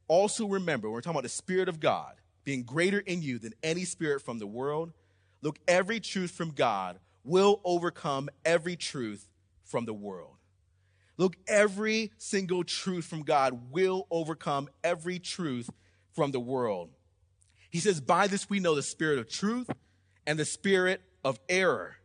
also 0.08 0.45
remember, 0.45 0.88
when 0.88 0.93
we're 0.93 1.01
talking 1.01 1.15
about 1.15 1.23
the 1.23 1.29
Spirit 1.29 1.69
of 1.69 1.79
God 1.79 2.15
being 2.43 2.63
greater 2.63 2.99
in 2.99 3.21
you 3.21 3.39
than 3.39 3.53
any 3.63 3.86
spirit 3.86 4.21
from 4.21 4.39
the 4.39 4.47
world, 4.47 4.91
look, 5.41 5.58
every 5.67 6.01
truth 6.01 6.32
from 6.32 6.51
God 6.51 6.99
will 7.23 7.62
overcome 7.63 8.29
every 8.43 8.75
truth 8.75 9.29
from 9.63 9.86
the 9.86 9.93
world. 9.93 10.36
Look, 11.17 11.38
every 11.47 12.12
single 12.17 12.63
truth 12.63 13.06
from 13.06 13.21
God 13.21 13.71
will 13.71 14.08
overcome 14.12 14.67
every 14.84 15.19
truth 15.19 15.69
from 16.13 16.32
the 16.32 16.39
world. 16.39 16.89
He 17.69 17.80
says, 17.80 17.99
By 17.99 18.28
this 18.28 18.49
we 18.49 18.60
know 18.60 18.76
the 18.76 18.84
spirit 18.84 19.19
of 19.19 19.30
truth 19.30 19.69
and 20.26 20.38
the 20.38 20.45
spirit 20.45 21.02
of 21.23 21.39
error. 21.49 21.97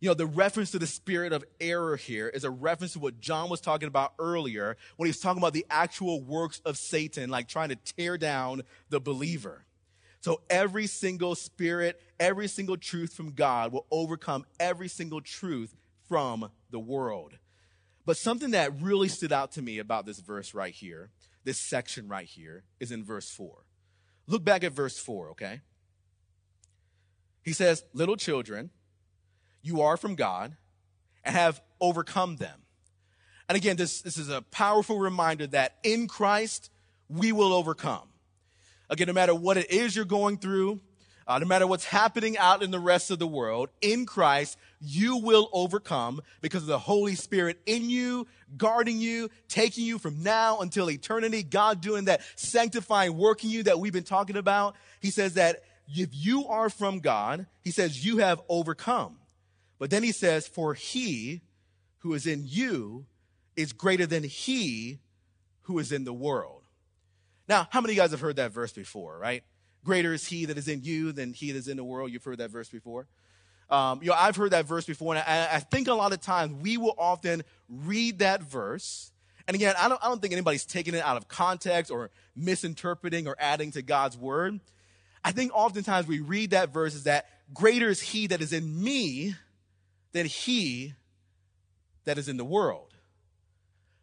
You 0.00 0.08
know, 0.08 0.14
the 0.14 0.26
reference 0.26 0.70
to 0.70 0.78
the 0.78 0.86
spirit 0.86 1.32
of 1.32 1.44
error 1.60 1.96
here 1.96 2.28
is 2.28 2.44
a 2.44 2.50
reference 2.50 2.94
to 2.94 3.00
what 3.00 3.20
John 3.20 3.50
was 3.50 3.60
talking 3.60 3.86
about 3.86 4.14
earlier 4.18 4.78
when 4.96 5.06
he 5.06 5.10
was 5.10 5.20
talking 5.20 5.42
about 5.42 5.52
the 5.52 5.66
actual 5.68 6.22
works 6.22 6.60
of 6.64 6.78
Satan, 6.78 7.28
like 7.28 7.48
trying 7.48 7.68
to 7.68 7.76
tear 7.76 8.16
down 8.16 8.62
the 8.88 8.98
believer. 8.98 9.66
So 10.22 10.40
every 10.48 10.86
single 10.86 11.34
spirit, 11.34 12.00
every 12.18 12.48
single 12.48 12.78
truth 12.78 13.12
from 13.12 13.32
God 13.32 13.72
will 13.72 13.86
overcome 13.90 14.46
every 14.58 14.88
single 14.88 15.20
truth 15.20 15.74
from 16.08 16.50
the 16.70 16.78
world. 16.78 17.32
But 18.06 18.16
something 18.16 18.52
that 18.52 18.80
really 18.80 19.08
stood 19.08 19.32
out 19.32 19.52
to 19.52 19.62
me 19.62 19.78
about 19.78 20.06
this 20.06 20.20
verse 20.20 20.54
right 20.54 20.74
here, 20.74 21.10
this 21.44 21.58
section 21.58 22.08
right 22.08 22.26
here, 22.26 22.64
is 22.78 22.92
in 22.92 23.04
verse 23.04 23.30
4. 23.30 23.64
Look 24.26 24.44
back 24.44 24.64
at 24.64 24.72
verse 24.72 24.98
4, 24.98 25.30
okay? 25.30 25.60
He 27.42 27.52
says, 27.52 27.84
Little 27.92 28.16
children, 28.16 28.70
you 29.62 29.80
are 29.82 29.96
from 29.96 30.14
God 30.14 30.56
and 31.24 31.34
have 31.34 31.60
overcome 31.80 32.36
them. 32.36 32.60
And 33.48 33.56
again, 33.56 33.76
this, 33.76 34.02
this 34.02 34.16
is 34.16 34.28
a 34.28 34.42
powerful 34.42 34.98
reminder 34.98 35.46
that 35.48 35.78
in 35.82 36.06
Christ, 36.06 36.70
we 37.08 37.32
will 37.32 37.52
overcome. 37.52 38.08
Again, 38.88 39.08
no 39.08 39.12
matter 39.12 39.34
what 39.34 39.56
it 39.56 39.70
is 39.70 39.96
you're 39.96 40.04
going 40.04 40.38
through, 40.38 40.80
uh, 41.26 41.38
no 41.38 41.46
matter 41.46 41.66
what's 41.66 41.84
happening 41.84 42.36
out 42.38 42.62
in 42.62 42.70
the 42.70 42.78
rest 42.78 43.10
of 43.10 43.18
the 43.18 43.26
world, 43.26 43.68
in 43.80 44.06
Christ, 44.06 44.58
you 44.80 45.18
will 45.18 45.48
overcome 45.52 46.20
because 46.40 46.62
of 46.62 46.68
the 46.68 46.78
Holy 46.78 47.14
Spirit 47.14 47.60
in 47.66 47.90
you, 47.90 48.26
guarding 48.56 48.98
you, 48.98 49.30
taking 49.48 49.84
you 49.84 49.98
from 49.98 50.22
now 50.22 50.60
until 50.60 50.90
eternity. 50.90 51.42
God 51.42 51.80
doing 51.80 52.06
that 52.06 52.22
sanctifying 52.36 53.16
work 53.16 53.44
in 53.44 53.50
you 53.50 53.62
that 53.64 53.78
we've 53.78 53.92
been 53.92 54.02
talking 54.02 54.36
about. 54.36 54.74
He 55.00 55.10
says 55.10 55.34
that 55.34 55.62
if 55.86 56.08
you 56.12 56.46
are 56.46 56.70
from 56.70 57.00
God, 57.00 57.46
he 57.62 57.70
says 57.70 58.04
you 58.04 58.18
have 58.18 58.40
overcome. 58.48 59.18
But 59.78 59.90
then 59.90 60.02
he 60.02 60.12
says, 60.12 60.46
For 60.46 60.74
he 60.74 61.42
who 61.98 62.14
is 62.14 62.26
in 62.26 62.44
you 62.46 63.06
is 63.56 63.72
greater 63.72 64.06
than 64.06 64.22
he 64.22 64.98
who 65.62 65.78
is 65.78 65.92
in 65.92 66.04
the 66.04 66.12
world. 66.12 66.62
Now, 67.48 67.66
how 67.70 67.80
many 67.80 67.92
of 67.92 67.96
you 67.96 68.02
guys 68.02 68.10
have 68.12 68.20
heard 68.20 68.36
that 68.36 68.52
verse 68.52 68.72
before, 68.72 69.18
right? 69.18 69.42
Greater 69.84 70.12
is 70.12 70.26
he 70.26 70.44
that 70.46 70.58
is 70.58 70.68
in 70.68 70.82
you 70.82 71.12
than 71.12 71.32
he 71.32 71.52
that 71.52 71.58
is 71.58 71.68
in 71.68 71.76
the 71.76 71.84
world. 71.84 72.10
You've 72.10 72.24
heard 72.24 72.38
that 72.38 72.50
verse 72.50 72.68
before. 72.68 73.06
Um, 73.70 74.00
you 74.02 74.08
know, 74.08 74.16
I've 74.18 74.36
heard 74.36 74.50
that 74.50 74.66
verse 74.66 74.84
before, 74.84 75.14
and 75.14 75.24
I, 75.24 75.56
I, 75.56 75.58
think 75.60 75.86
a 75.86 75.94
lot 75.94 76.12
of 76.12 76.20
times 76.20 76.60
we 76.60 76.76
will 76.76 76.94
often 76.98 77.44
read 77.68 78.18
that 78.18 78.42
verse. 78.42 79.12
And 79.46 79.54
again, 79.54 79.74
I 79.78 79.88
don't, 79.88 80.04
I 80.04 80.08
don't 80.08 80.20
think 80.20 80.32
anybody's 80.32 80.64
taking 80.64 80.94
it 80.94 81.02
out 81.04 81.16
of 81.16 81.28
context 81.28 81.92
or 81.92 82.10
misinterpreting 82.34 83.28
or 83.28 83.36
adding 83.38 83.70
to 83.72 83.82
God's 83.82 84.18
word. 84.18 84.58
I 85.22 85.30
think 85.30 85.52
oftentimes 85.54 86.08
we 86.08 86.18
read 86.18 86.50
that 86.50 86.72
verse 86.72 86.96
as 86.96 87.04
that 87.04 87.28
greater 87.54 87.88
is 87.88 88.00
he 88.00 88.26
that 88.28 88.40
is 88.40 88.52
in 88.52 88.82
me 88.82 89.36
than 90.12 90.26
he 90.26 90.94
that 92.04 92.18
is 92.18 92.28
in 92.28 92.36
the 92.36 92.44
world. 92.44 92.94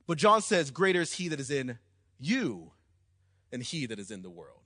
But 0.06 0.18
John 0.18 0.42
says, 0.42 0.72
Greater 0.72 1.02
is 1.02 1.14
he 1.14 1.28
that 1.28 1.40
is 1.40 1.52
in 1.52 1.78
you 2.20 2.72
than 3.52 3.62
he 3.62 3.86
that 3.88 4.00
is 4.00 4.12
in 4.12 4.22
the 4.22 4.30
world. 4.30 4.62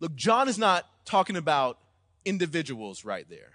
Look, 0.00 0.14
John 0.14 0.48
is 0.48 0.58
not 0.58 0.86
talking 1.04 1.36
about 1.36 1.78
individuals 2.24 3.04
right 3.04 3.28
there. 3.28 3.52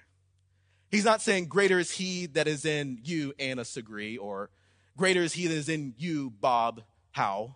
He's 0.90 1.04
not 1.04 1.22
saying, 1.22 1.48
Greater 1.48 1.80
is 1.80 1.92
he 1.92 2.28
that 2.28 2.48
is 2.48 2.66
in 2.66 3.00
you, 3.04 3.34
Anna 3.40 3.64
Segre, 3.64 4.18
or 4.20 4.50
Greater 4.96 5.22
is 5.22 5.34
he 5.34 5.48
that 5.48 5.56
is 5.56 5.68
in 5.68 5.96
you, 5.98 6.30
Bob 6.30 6.84
Howe, 7.12 7.56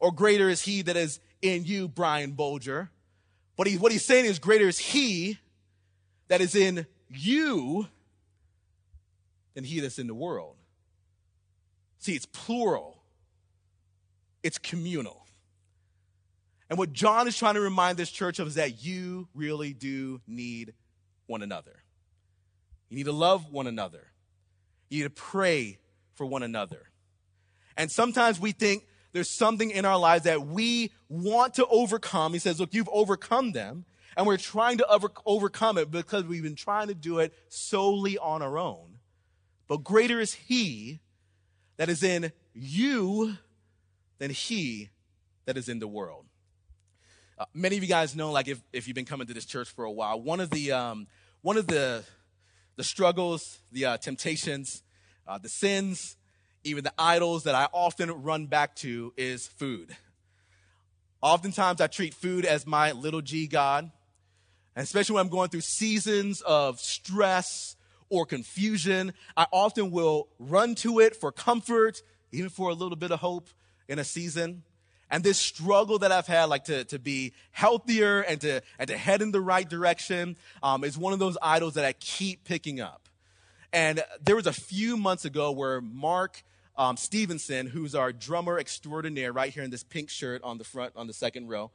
or 0.00 0.10
Greater 0.10 0.48
is 0.48 0.62
he 0.62 0.82
that 0.82 0.96
is 0.96 1.20
in 1.42 1.64
you, 1.64 1.88
Brian 1.88 2.32
Bolger. 2.32 2.88
But 3.56 3.66
he, 3.66 3.76
what 3.76 3.92
he's 3.92 4.04
saying 4.04 4.24
is, 4.24 4.38
Greater 4.38 4.66
is 4.66 4.78
he 4.78 5.38
that 6.28 6.40
is 6.40 6.54
in 6.54 6.86
you 7.10 7.86
than 9.54 9.64
he 9.64 9.80
that's 9.80 9.98
in 9.98 10.06
the 10.06 10.14
world. 10.14 10.56
See, 11.98 12.14
it's 12.14 12.26
plural, 12.26 13.02
it's 14.42 14.58
communal. 14.58 15.21
And 16.72 16.78
what 16.78 16.94
John 16.94 17.28
is 17.28 17.36
trying 17.36 17.56
to 17.56 17.60
remind 17.60 17.98
this 17.98 18.10
church 18.10 18.38
of 18.38 18.46
is 18.46 18.54
that 18.54 18.82
you 18.82 19.28
really 19.34 19.74
do 19.74 20.22
need 20.26 20.72
one 21.26 21.42
another. 21.42 21.82
You 22.88 22.96
need 22.96 23.04
to 23.04 23.12
love 23.12 23.52
one 23.52 23.66
another. 23.66 24.10
You 24.88 25.00
need 25.00 25.04
to 25.04 25.10
pray 25.10 25.80
for 26.14 26.24
one 26.24 26.42
another. 26.42 26.88
And 27.76 27.90
sometimes 27.90 28.40
we 28.40 28.52
think 28.52 28.86
there's 29.12 29.36
something 29.36 29.70
in 29.70 29.84
our 29.84 29.98
lives 29.98 30.24
that 30.24 30.46
we 30.46 30.92
want 31.10 31.52
to 31.56 31.66
overcome. 31.66 32.32
He 32.32 32.38
says, 32.38 32.58
Look, 32.58 32.72
you've 32.72 32.88
overcome 32.90 33.52
them. 33.52 33.84
And 34.16 34.26
we're 34.26 34.38
trying 34.38 34.78
to 34.78 34.86
over- 34.86 35.12
overcome 35.26 35.76
it 35.76 35.90
because 35.90 36.24
we've 36.24 36.42
been 36.42 36.54
trying 36.54 36.88
to 36.88 36.94
do 36.94 37.18
it 37.18 37.34
solely 37.50 38.16
on 38.16 38.40
our 38.40 38.56
own. 38.56 38.96
But 39.68 39.84
greater 39.84 40.20
is 40.20 40.32
He 40.32 41.00
that 41.76 41.90
is 41.90 42.02
in 42.02 42.32
you 42.54 43.36
than 44.16 44.30
He 44.30 44.88
that 45.44 45.58
is 45.58 45.68
in 45.68 45.78
the 45.78 45.86
world. 45.86 46.28
Uh, 47.42 47.44
many 47.54 47.76
of 47.76 47.82
you 47.82 47.88
guys 47.88 48.14
know, 48.14 48.30
like 48.30 48.46
if, 48.46 48.62
if 48.72 48.86
you've 48.86 48.94
been 48.94 49.04
coming 49.04 49.26
to 49.26 49.34
this 49.34 49.44
church 49.44 49.68
for 49.68 49.84
a 49.84 49.90
while, 49.90 50.20
one 50.20 50.38
of 50.38 50.48
the, 50.50 50.70
um, 50.70 51.08
one 51.40 51.56
of 51.56 51.66
the, 51.66 52.04
the 52.76 52.84
struggles, 52.84 53.58
the 53.72 53.84
uh, 53.84 53.96
temptations, 53.96 54.84
uh, 55.26 55.38
the 55.38 55.48
sins, 55.48 56.16
even 56.62 56.84
the 56.84 56.92
idols 56.96 57.42
that 57.42 57.56
I 57.56 57.66
often 57.72 58.12
run 58.22 58.46
back 58.46 58.76
to 58.76 59.12
is 59.16 59.48
food. 59.48 59.96
Oftentimes 61.20 61.80
I 61.80 61.88
treat 61.88 62.14
food 62.14 62.44
as 62.44 62.64
my 62.64 62.92
little 62.92 63.22
g 63.22 63.48
God. 63.48 63.90
And 64.76 64.84
especially 64.84 65.14
when 65.14 65.22
I'm 65.22 65.28
going 65.28 65.48
through 65.48 65.62
seasons 65.62 66.42
of 66.42 66.78
stress 66.78 67.74
or 68.08 68.24
confusion, 68.24 69.14
I 69.36 69.48
often 69.50 69.90
will 69.90 70.28
run 70.38 70.76
to 70.76 71.00
it 71.00 71.16
for 71.16 71.32
comfort, 71.32 72.02
even 72.30 72.50
for 72.50 72.70
a 72.70 72.74
little 72.74 72.94
bit 72.94 73.10
of 73.10 73.18
hope. 73.18 73.48
in 73.88 73.98
a 73.98 74.04
season. 74.04 74.62
And 75.12 75.22
this 75.22 75.38
struggle 75.38 75.98
that 75.98 76.10
I've 76.10 76.26
had, 76.26 76.46
like 76.46 76.64
to, 76.64 76.84
to 76.84 76.98
be 76.98 77.34
healthier 77.50 78.22
and 78.22 78.40
to, 78.40 78.62
and 78.78 78.88
to 78.88 78.96
head 78.96 79.20
in 79.20 79.30
the 79.30 79.42
right 79.42 79.68
direction, 79.68 80.36
um, 80.62 80.84
is 80.84 80.96
one 80.96 81.12
of 81.12 81.18
those 81.18 81.36
idols 81.42 81.74
that 81.74 81.84
I 81.84 81.92
keep 81.92 82.44
picking 82.44 82.80
up. 82.80 83.10
And 83.74 84.02
there 84.24 84.36
was 84.36 84.46
a 84.46 84.54
few 84.54 84.96
months 84.96 85.26
ago 85.26 85.52
where 85.52 85.82
Mark 85.82 86.42
um, 86.78 86.96
Stevenson, 86.96 87.66
who's 87.66 87.94
our 87.94 88.10
drummer 88.10 88.58
extraordinaire 88.58 89.34
right 89.34 89.52
here 89.52 89.62
in 89.62 89.70
this 89.70 89.82
pink 89.82 90.08
shirt 90.08 90.42
on 90.42 90.56
the 90.56 90.64
front, 90.64 90.94
on 90.96 91.06
the 91.06 91.12
second 91.12 91.46
row, 91.46 91.70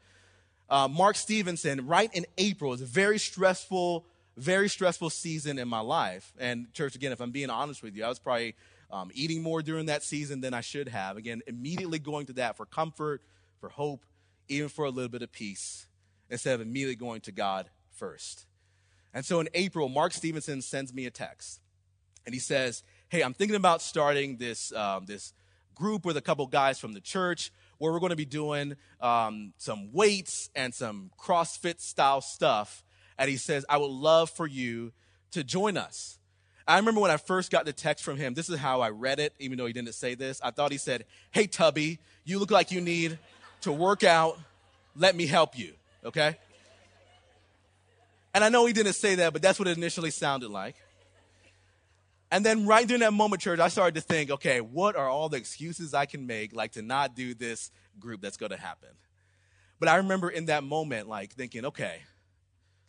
uh, 0.67 0.87
Mark 0.87 1.15
Stevenson, 1.15 1.85
right 1.85 2.09
in 2.13 2.25
April, 2.39 2.73
is 2.73 2.81
a 2.81 2.85
very 2.85 3.19
stressful, 3.19 4.03
very 4.35 4.67
stressful 4.67 5.11
season 5.11 5.59
in 5.59 5.67
my 5.67 5.79
life. 5.79 6.33
And, 6.39 6.73
church, 6.73 6.95
again, 6.95 7.11
if 7.11 7.21
I'm 7.21 7.31
being 7.31 7.51
honest 7.51 7.83
with 7.83 7.95
you, 7.95 8.03
I 8.03 8.09
was 8.09 8.17
probably 8.17 8.55
um, 8.89 9.11
eating 9.13 9.41
more 9.41 9.61
during 9.61 9.87
that 9.87 10.03
season 10.03 10.41
than 10.41 10.53
I 10.53 10.61
should 10.61 10.87
have. 10.87 11.17
Again, 11.17 11.41
immediately 11.47 11.99
going 11.99 12.25
to 12.27 12.33
that 12.33 12.57
for 12.57 12.65
comfort, 12.65 13.21
for 13.59 13.69
hope, 13.69 14.05
even 14.47 14.69
for 14.69 14.85
a 14.85 14.89
little 14.89 15.09
bit 15.09 15.21
of 15.21 15.31
peace, 15.31 15.87
instead 16.29 16.55
of 16.55 16.61
immediately 16.61 16.95
going 16.95 17.21
to 17.21 17.31
God 17.31 17.69
first. 17.91 18.45
And 19.13 19.25
so 19.25 19.39
in 19.39 19.49
April, 19.53 19.89
Mark 19.89 20.13
Stevenson 20.13 20.61
sends 20.61 20.93
me 20.93 21.05
a 21.05 21.11
text, 21.11 21.59
and 22.25 22.33
he 22.33 22.39
says, 22.39 22.83
"Hey, 23.09 23.23
I'm 23.23 23.33
thinking 23.33 23.55
about 23.55 23.81
starting 23.81 24.37
this 24.37 24.71
um, 24.73 25.05
this 25.05 25.33
group 25.75 26.05
with 26.05 26.17
a 26.17 26.21
couple 26.21 26.45
guys 26.47 26.79
from 26.79 26.93
the 26.93 27.01
church 27.01 27.51
where 27.77 27.91
we're 27.91 27.99
going 27.99 28.09
to 28.09 28.15
be 28.15 28.25
doing 28.25 28.75
um, 29.01 29.53
some 29.57 29.91
weights 29.91 30.49
and 30.55 30.73
some 30.73 31.11
CrossFit 31.19 31.81
style 31.81 32.21
stuff." 32.21 32.83
And 33.17 33.29
he 33.29 33.37
says, 33.37 33.65
"I 33.69 33.77
would 33.77 33.91
love 33.91 34.29
for 34.29 34.47
you 34.47 34.93
to 35.31 35.43
join 35.43 35.77
us." 35.77 36.19
I 36.67 36.77
remember 36.77 36.99
when 36.99 37.11
I 37.11 37.17
first 37.17 37.49
got 37.49 37.65
the 37.65 37.73
text 37.73 38.03
from 38.03 38.17
him, 38.17 38.33
this 38.33 38.49
is 38.49 38.59
how 38.59 38.81
I 38.81 38.89
read 38.89 39.19
it, 39.19 39.33
even 39.39 39.57
though 39.57 39.67
he 39.67 39.73
didn't 39.73 39.93
say 39.93 40.15
this. 40.15 40.41
I 40.43 40.51
thought 40.51 40.71
he 40.71 40.77
said, 40.77 41.05
Hey, 41.31 41.47
Tubby, 41.47 41.99
you 42.25 42.39
look 42.39 42.51
like 42.51 42.71
you 42.71 42.81
need 42.81 43.17
to 43.61 43.71
work 43.71 44.03
out. 44.03 44.37
Let 44.95 45.15
me 45.15 45.27
help 45.27 45.57
you, 45.57 45.73
okay? 46.03 46.37
And 48.33 48.43
I 48.43 48.49
know 48.49 48.65
he 48.65 48.73
didn't 48.73 48.93
say 48.93 49.15
that, 49.15 49.33
but 49.33 49.41
that's 49.41 49.57
what 49.57 49.67
it 49.67 49.77
initially 49.77 50.11
sounded 50.11 50.49
like. 50.49 50.75
And 52.29 52.45
then 52.45 52.67
right 52.67 52.85
during 52.85 52.99
that 52.99 53.13
moment, 53.13 53.41
church, 53.41 53.59
I 53.59 53.69
started 53.69 53.95
to 53.95 54.01
think, 54.01 54.29
okay, 54.29 54.59
what 54.59 54.97
are 54.97 55.07
all 55.07 55.29
the 55.29 55.37
excuses 55.37 55.93
I 55.93 56.05
can 56.05 56.27
make, 56.27 56.53
like 56.53 56.73
to 56.73 56.81
not 56.81 57.15
do 57.15 57.33
this 57.33 57.71
group 57.99 58.21
that's 58.21 58.35
going 58.35 58.49
to 58.49 58.57
happen? 58.57 58.89
But 59.79 59.87
I 59.87 59.97
remember 59.97 60.29
in 60.29 60.45
that 60.47 60.63
moment, 60.63 61.07
like 61.07 61.31
thinking, 61.33 61.65
okay, 61.65 62.01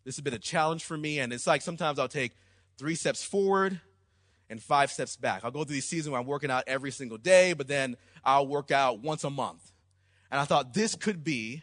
this 0.04 0.16
has 0.16 0.22
been 0.22 0.34
a 0.34 0.38
challenge 0.38 0.84
for 0.84 0.96
me. 0.96 1.20
And 1.20 1.32
it's 1.32 1.46
like 1.46 1.62
sometimes 1.62 1.98
I'll 1.98 2.08
take 2.08 2.32
three 2.78 2.94
steps 2.94 3.24
forward 3.24 3.80
and 4.48 4.62
five 4.62 4.90
steps 4.90 5.16
back. 5.16 5.44
I'll 5.44 5.50
go 5.50 5.64
through 5.64 5.74
these 5.74 5.84
seasons 5.84 6.10
where 6.10 6.20
I'm 6.20 6.26
working 6.26 6.50
out 6.50 6.64
every 6.66 6.90
single 6.90 7.18
day, 7.18 7.52
but 7.52 7.68
then 7.68 7.96
I'll 8.24 8.46
work 8.46 8.70
out 8.70 9.00
once 9.00 9.24
a 9.24 9.30
month. 9.30 9.72
And 10.30 10.40
I 10.40 10.44
thought 10.44 10.74
this 10.74 10.94
could 10.94 11.24
be 11.24 11.62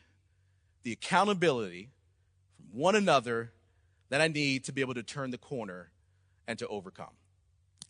the 0.83 0.91
accountability 0.91 1.89
from 2.57 2.79
one 2.79 2.95
another 2.95 3.51
that 4.09 4.21
I 4.21 4.27
need 4.27 4.65
to 4.65 4.73
be 4.73 4.81
able 4.81 4.93
to 4.93 5.03
turn 5.03 5.31
the 5.31 5.37
corner 5.37 5.91
and 6.47 6.59
to 6.59 6.67
overcome. 6.67 7.13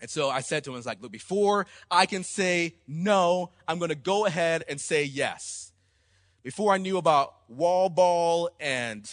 And 0.02 0.10
so 0.10 0.30
I 0.30 0.42
said 0.42 0.64
to 0.64 0.72
him, 0.72 0.76
I 0.76 0.78
was 0.78 0.86
like, 0.86 1.02
look, 1.02 1.12
before 1.12 1.68
I 1.90 2.06
can 2.06 2.24
say 2.24 2.76
no, 2.88 3.52
I'm 3.68 3.80
going 3.80 3.90
to 3.90 3.96
go 3.96 4.26
ahead 4.26 4.64
and 4.70 4.80
say 4.80 5.04
yes. 5.04 5.72
Before 6.44 6.74
I 6.74 6.78
knew 6.78 6.98
about 6.98 7.34
wall 7.48 7.90
ball 7.90 8.50
and 8.60 9.10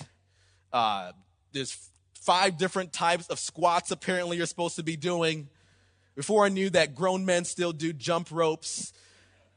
uh, 0.72 1.12
there's 1.52 1.90
five 2.22 2.56
different 2.56 2.92
types 2.92 3.26
of 3.28 3.38
squats 3.38 3.90
apparently 3.90 4.36
you're 4.36 4.46
supposed 4.46 4.76
to 4.76 4.82
be 4.82 4.96
doing. 4.96 5.48
Before 6.14 6.44
I 6.44 6.50
knew 6.50 6.70
that 6.70 6.94
grown 6.94 7.24
men 7.24 7.44
still 7.44 7.72
do 7.72 7.92
jump 7.92 8.28
ropes. 8.30 8.92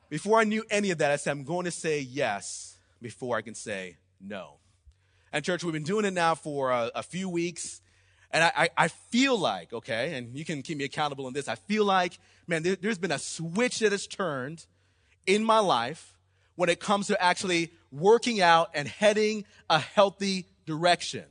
Before 0.09 0.39
I 0.39 0.45
knew 0.45 0.63
any 0.71 0.89
of 0.91 0.97
that, 0.97 1.11
I 1.11 1.17
said, 1.17 1.31
I'm 1.31 1.43
going 1.43 1.65
to 1.65 1.71
say 1.71 1.99
yes 1.99 2.77
before 3.01 3.37
I 3.37 3.41
can 3.41 3.53
say 3.53 3.97
no. 4.19 4.55
And, 5.31 5.43
church, 5.45 5.63
we've 5.63 5.73
been 5.73 5.83
doing 5.83 6.05
it 6.05 6.13
now 6.13 6.33
for 6.33 6.71
a, 6.71 6.91
a 6.95 7.03
few 7.03 7.29
weeks. 7.29 7.81
And 8.31 8.43
I, 8.43 8.51
I, 8.55 8.69
I, 8.77 8.87
feel 8.87 9.37
like, 9.37 9.71
okay, 9.71 10.15
and 10.17 10.35
you 10.35 10.43
can 10.43 10.61
keep 10.61 10.77
me 10.77 10.85
accountable 10.85 11.25
on 11.27 11.33
this, 11.33 11.47
I 11.47 11.55
feel 11.55 11.85
like, 11.85 12.17
man, 12.47 12.63
there, 12.63 12.75
there's 12.75 12.97
been 12.97 13.11
a 13.11 13.19
switch 13.19 13.79
that 13.79 13.91
has 13.91 14.07
turned 14.07 14.65
in 15.27 15.43
my 15.43 15.59
life 15.59 16.13
when 16.55 16.69
it 16.69 16.79
comes 16.79 17.07
to 17.07 17.21
actually 17.21 17.71
working 17.91 18.41
out 18.41 18.71
and 18.73 18.87
heading 18.87 19.45
a 19.69 19.79
healthy 19.79 20.45
direction. 20.65 21.25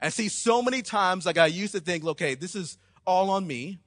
And 0.00 0.12
see, 0.12 0.28
so 0.28 0.62
many 0.62 0.82
times, 0.82 1.26
like 1.26 1.38
I 1.38 1.46
used 1.46 1.72
to 1.74 1.80
think, 1.80 2.04
okay, 2.04 2.34
this 2.34 2.54
is 2.54 2.78
all 3.06 3.30
on 3.30 3.46
me. 3.46 3.78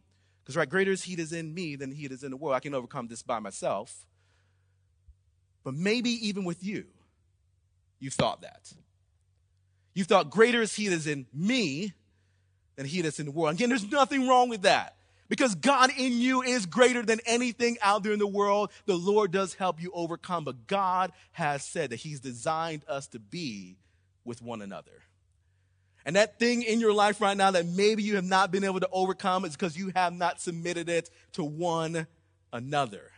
Because, 0.44 0.56
right, 0.56 0.70
greater 0.70 0.92
is 0.92 1.04
He 1.04 1.16
that 1.16 1.22
is 1.22 1.34
in 1.34 1.54
me 1.54 1.76
than 1.76 1.92
He 1.92 2.08
that 2.08 2.14
is 2.14 2.24
in 2.24 2.32
the 2.32 2.38
world. 2.38 2.56
I 2.56 2.60
can 2.60 2.74
overcome 2.74 3.08
this 3.08 3.24
by 3.24 3.40
myself. 3.40 4.06
But 5.64 5.74
maybe 5.74 6.10
even 6.28 6.44
with 6.44 6.64
you, 6.64 6.86
you 8.00 8.10
thought 8.10 8.42
that. 8.42 8.74
You 9.94 10.04
thought, 10.04 10.30
greater 10.30 10.62
is 10.62 10.76
He 10.76 10.90
that 10.90 10.96
is 10.96 11.08
in 11.08 11.26
me 11.34 11.94
than 12.76 12.86
He 12.86 13.02
that's 13.02 13.20
in 13.20 13.26
the 13.26 13.32
world. 13.32 13.56
Again, 13.56 13.70
there's 13.70 13.90
nothing 13.90 14.28
wrong 14.28 14.50
with 14.50 14.64
that. 14.64 14.98
Because 15.30 15.56
God 15.56 15.90
in 15.98 16.20
you 16.20 16.44
is 16.44 16.66
greater 16.66 17.02
than 17.02 17.20
anything 17.26 17.78
out 17.82 18.04
there 18.04 18.12
in 18.12 18.20
the 18.20 18.28
world. 18.28 18.72
The 18.86 18.96
Lord 18.96 19.32
does 19.32 19.54
help 19.54 19.82
you 19.82 19.90
overcome. 19.94 20.44
But 20.44 20.68
God 20.68 21.12
has 21.32 21.64
said 21.64 21.92
that 21.92 21.96
He's 21.96 22.20
designed 22.20 22.84
us 22.88 23.08
to 23.08 23.20
be 23.20 23.78
with 24.26 24.42
one 24.42 24.62
another. 24.62 25.02
And 26.06 26.16
that 26.16 26.38
thing 26.38 26.64
in 26.64 26.80
your 26.80 26.94
life 26.94 27.22
right 27.22 27.38
now 27.38 27.52
that 27.52 27.66
maybe 27.66 28.04
you 28.04 28.16
have 28.16 28.26
not 28.26 28.52
been 28.52 28.64
able 28.64 28.82
to 28.82 28.90
overcome 28.92 29.46
is 29.46 29.54
because 29.54 29.78
you 29.78 29.92
have 29.96 30.14
not 30.14 30.42
submitted 30.42 30.90
it 30.90 31.10
to 31.34 31.44
one 31.44 32.08
another. 32.52 33.12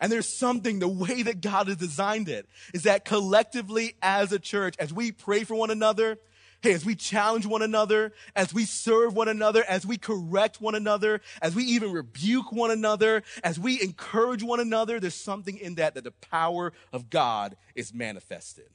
And 0.00 0.10
there's 0.10 0.28
something, 0.28 0.78
the 0.78 0.88
way 0.88 1.22
that 1.22 1.40
God 1.40 1.66
has 1.66 1.76
designed 1.76 2.28
it 2.28 2.48
is 2.72 2.84
that 2.84 3.04
collectively 3.04 3.94
as 4.00 4.32
a 4.32 4.38
church, 4.38 4.74
as 4.78 4.92
we 4.92 5.12
pray 5.12 5.44
for 5.44 5.54
one 5.54 5.70
another, 5.70 6.18
hey, 6.62 6.72
as 6.72 6.84
we 6.84 6.94
challenge 6.94 7.46
one 7.46 7.62
another, 7.62 8.12
as 8.34 8.54
we 8.54 8.64
serve 8.64 9.14
one 9.14 9.28
another, 9.28 9.64
as 9.68 9.84
we 9.84 9.96
correct 9.98 10.60
one 10.60 10.74
another, 10.74 11.20
as 11.42 11.54
we 11.54 11.64
even 11.64 11.92
rebuke 11.92 12.52
one 12.52 12.70
another, 12.70 13.22
as 13.44 13.58
we 13.58 13.82
encourage 13.82 14.42
one 14.42 14.60
another, 14.60 14.98
there's 14.98 15.14
something 15.14 15.58
in 15.58 15.74
that 15.76 15.94
that 15.94 16.04
the 16.04 16.12
power 16.12 16.72
of 16.92 17.10
God 17.10 17.56
is 17.74 17.92
manifested. 17.92 18.68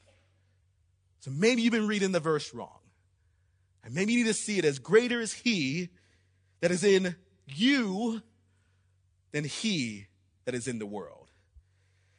So 1.22 1.32
maybe 1.32 1.62
you've 1.62 1.72
been 1.72 1.88
reading 1.88 2.12
the 2.12 2.20
verse 2.20 2.54
wrong. 2.54 2.83
And 3.84 3.94
maybe 3.94 4.14
you 4.14 4.24
need 4.24 4.30
to 4.30 4.34
see 4.34 4.58
it 4.58 4.66
as 4.66 4.80
greater 4.80 5.20
is 5.20 5.34
He 5.34 5.90
that 6.62 6.72
is 6.72 6.84
in 6.84 7.16
you 7.46 8.22
than 9.32 9.44
He 9.44 10.08
that 10.46 10.56
is 10.56 10.68
in 10.68 10.80
the 10.80 10.86
world. 10.86 11.30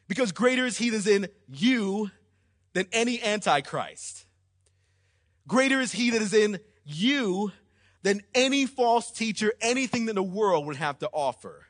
Because 0.09 0.33
greater 0.33 0.67
is 0.67 0.77
He 0.77 0.91
that 0.91 0.97
is 0.97 1.07
in 1.07 1.29
you 1.49 2.11
than 2.75 2.87
any 2.93 3.23
Antichrist. 3.23 4.27
Greater 5.47 5.81
is 5.81 5.93
He 5.93 6.11
that 6.11 6.21
is 6.21 6.35
in 6.35 6.59
you 6.85 7.53
than 8.03 8.21
any 8.35 8.67
false 8.67 9.11
teacher, 9.11 9.53
anything 9.63 10.07
that 10.07 10.15
the 10.15 10.23
world 10.23 10.67
would 10.67 10.77
have 10.77 10.99
to 10.99 11.09
offer. 11.13 11.67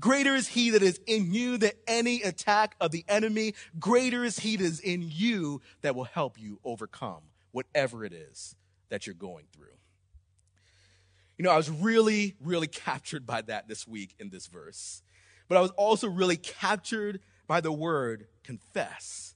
Greater 0.00 0.36
is 0.36 0.46
he 0.46 0.70
that 0.70 0.82
is 0.82 1.00
in 1.08 1.34
you 1.34 1.58
than 1.58 1.72
any 1.88 2.22
attack 2.22 2.76
of 2.80 2.92
the 2.92 3.04
enemy. 3.08 3.54
Greater 3.80 4.22
is 4.22 4.38
he 4.38 4.56
that 4.56 4.64
is 4.64 4.78
in 4.78 5.02
you 5.02 5.60
that 5.80 5.96
will 5.96 6.04
help 6.04 6.38
you 6.38 6.60
overcome 6.64 7.22
whatever 7.50 8.04
it 8.04 8.12
is 8.12 8.54
that 8.90 9.06
you're 9.06 9.14
going 9.14 9.46
through. 9.52 9.66
You 11.36 11.44
know, 11.44 11.50
I 11.50 11.56
was 11.56 11.70
really, 11.70 12.36
really 12.40 12.66
captured 12.86 13.26
by 13.26 13.42
that 13.42 13.68
this 13.68 13.86
week 13.86 14.14
in 14.18 14.30
this 14.30 14.46
verse. 14.46 15.02
But 15.48 15.56
I 15.56 15.60
was 15.60 15.70
also 15.72 16.08
really 16.08 16.36
captured 16.36 17.20
by 17.46 17.60
the 17.60 17.72
word 17.72 18.26
confess. 18.44 19.34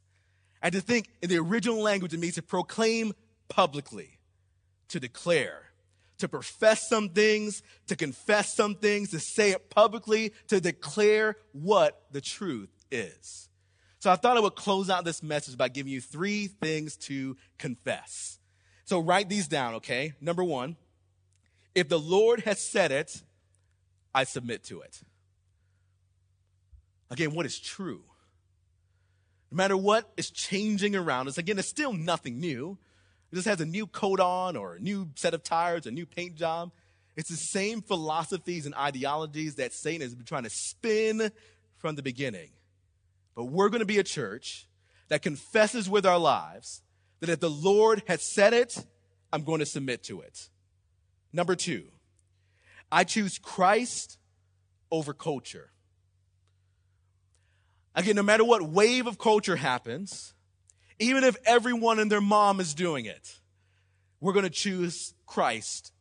And 0.60 0.72
to 0.74 0.80
think 0.80 1.08
in 1.22 1.28
the 1.28 1.38
original 1.38 1.80
language, 1.80 2.12
it 2.12 2.20
means 2.20 2.34
to 2.34 2.42
proclaim 2.42 3.12
publicly, 3.48 4.18
to 4.88 5.00
declare, 5.00 5.72
to 6.18 6.28
profess 6.28 6.88
some 6.88 7.08
things, 7.08 7.62
to 7.88 7.96
confess 7.96 8.54
some 8.54 8.76
things, 8.76 9.10
to 9.10 9.18
say 9.18 9.50
it 9.50 9.70
publicly, 9.70 10.32
to 10.48 10.60
declare 10.60 11.36
what 11.52 12.02
the 12.12 12.20
truth 12.20 12.70
is. 12.90 13.48
So 13.98 14.10
I 14.10 14.16
thought 14.16 14.36
I 14.36 14.40
would 14.40 14.54
close 14.54 14.90
out 14.90 15.04
this 15.04 15.22
message 15.22 15.56
by 15.56 15.68
giving 15.68 15.92
you 15.92 16.00
three 16.00 16.46
things 16.46 16.96
to 16.98 17.36
confess. 17.58 18.38
So 18.84 18.98
write 18.98 19.28
these 19.28 19.48
down, 19.48 19.74
okay? 19.74 20.14
Number 20.20 20.42
one, 20.42 20.76
if 21.74 21.88
the 21.88 21.98
Lord 21.98 22.40
has 22.40 22.60
said 22.60 22.92
it, 22.92 23.22
I 24.14 24.24
submit 24.24 24.64
to 24.64 24.80
it. 24.80 25.00
Again, 27.10 27.34
what 27.34 27.46
is 27.46 27.58
true? 27.58 28.02
No 29.50 29.56
matter 29.56 29.76
what 29.76 30.10
is 30.16 30.30
changing 30.30 30.96
around 30.96 31.28
us, 31.28 31.38
again, 31.38 31.58
it's 31.58 31.68
still 31.68 31.92
nothing 31.92 32.40
new. 32.40 32.78
It 33.30 33.36
just 33.36 33.48
has 33.48 33.60
a 33.60 33.66
new 33.66 33.86
coat 33.86 34.20
on 34.20 34.56
or 34.56 34.76
a 34.76 34.80
new 34.80 35.10
set 35.14 35.34
of 35.34 35.42
tires, 35.42 35.86
a 35.86 35.90
new 35.90 36.06
paint 36.06 36.36
job. 36.36 36.72
It's 37.16 37.28
the 37.28 37.36
same 37.36 37.82
philosophies 37.82 38.64
and 38.64 38.74
ideologies 38.74 39.56
that 39.56 39.72
Satan 39.72 40.00
has 40.00 40.14
been 40.14 40.24
trying 40.24 40.44
to 40.44 40.50
spin 40.50 41.30
from 41.76 41.96
the 41.96 42.02
beginning. 42.02 42.50
But 43.34 43.44
we're 43.44 43.68
going 43.68 43.80
to 43.80 43.86
be 43.86 43.98
a 43.98 44.04
church 44.04 44.66
that 45.08 45.20
confesses 45.20 45.88
with 45.88 46.06
our 46.06 46.18
lives 46.18 46.82
that 47.22 47.30
if 47.30 47.38
the 47.38 47.48
Lord 47.48 48.02
has 48.08 48.20
said 48.20 48.52
it, 48.52 48.84
I'm 49.32 49.44
going 49.44 49.60
to 49.60 49.66
submit 49.66 50.02
to 50.04 50.22
it. 50.22 50.48
Number 51.32 51.54
two, 51.54 51.84
I 52.90 53.04
choose 53.04 53.38
Christ 53.38 54.18
over 54.90 55.14
culture. 55.14 55.70
Again, 57.94 58.16
no 58.16 58.24
matter 58.24 58.44
what 58.44 58.62
wave 58.62 59.06
of 59.06 59.18
culture 59.18 59.54
happens, 59.54 60.34
even 60.98 61.22
if 61.22 61.36
everyone 61.46 62.00
and 62.00 62.10
their 62.10 62.20
mom 62.20 62.58
is 62.58 62.74
doing 62.74 63.04
it, 63.06 63.38
we're 64.20 64.32
going 64.32 64.42
to 64.42 64.50
choose 64.50 65.14
Christ 65.24 65.92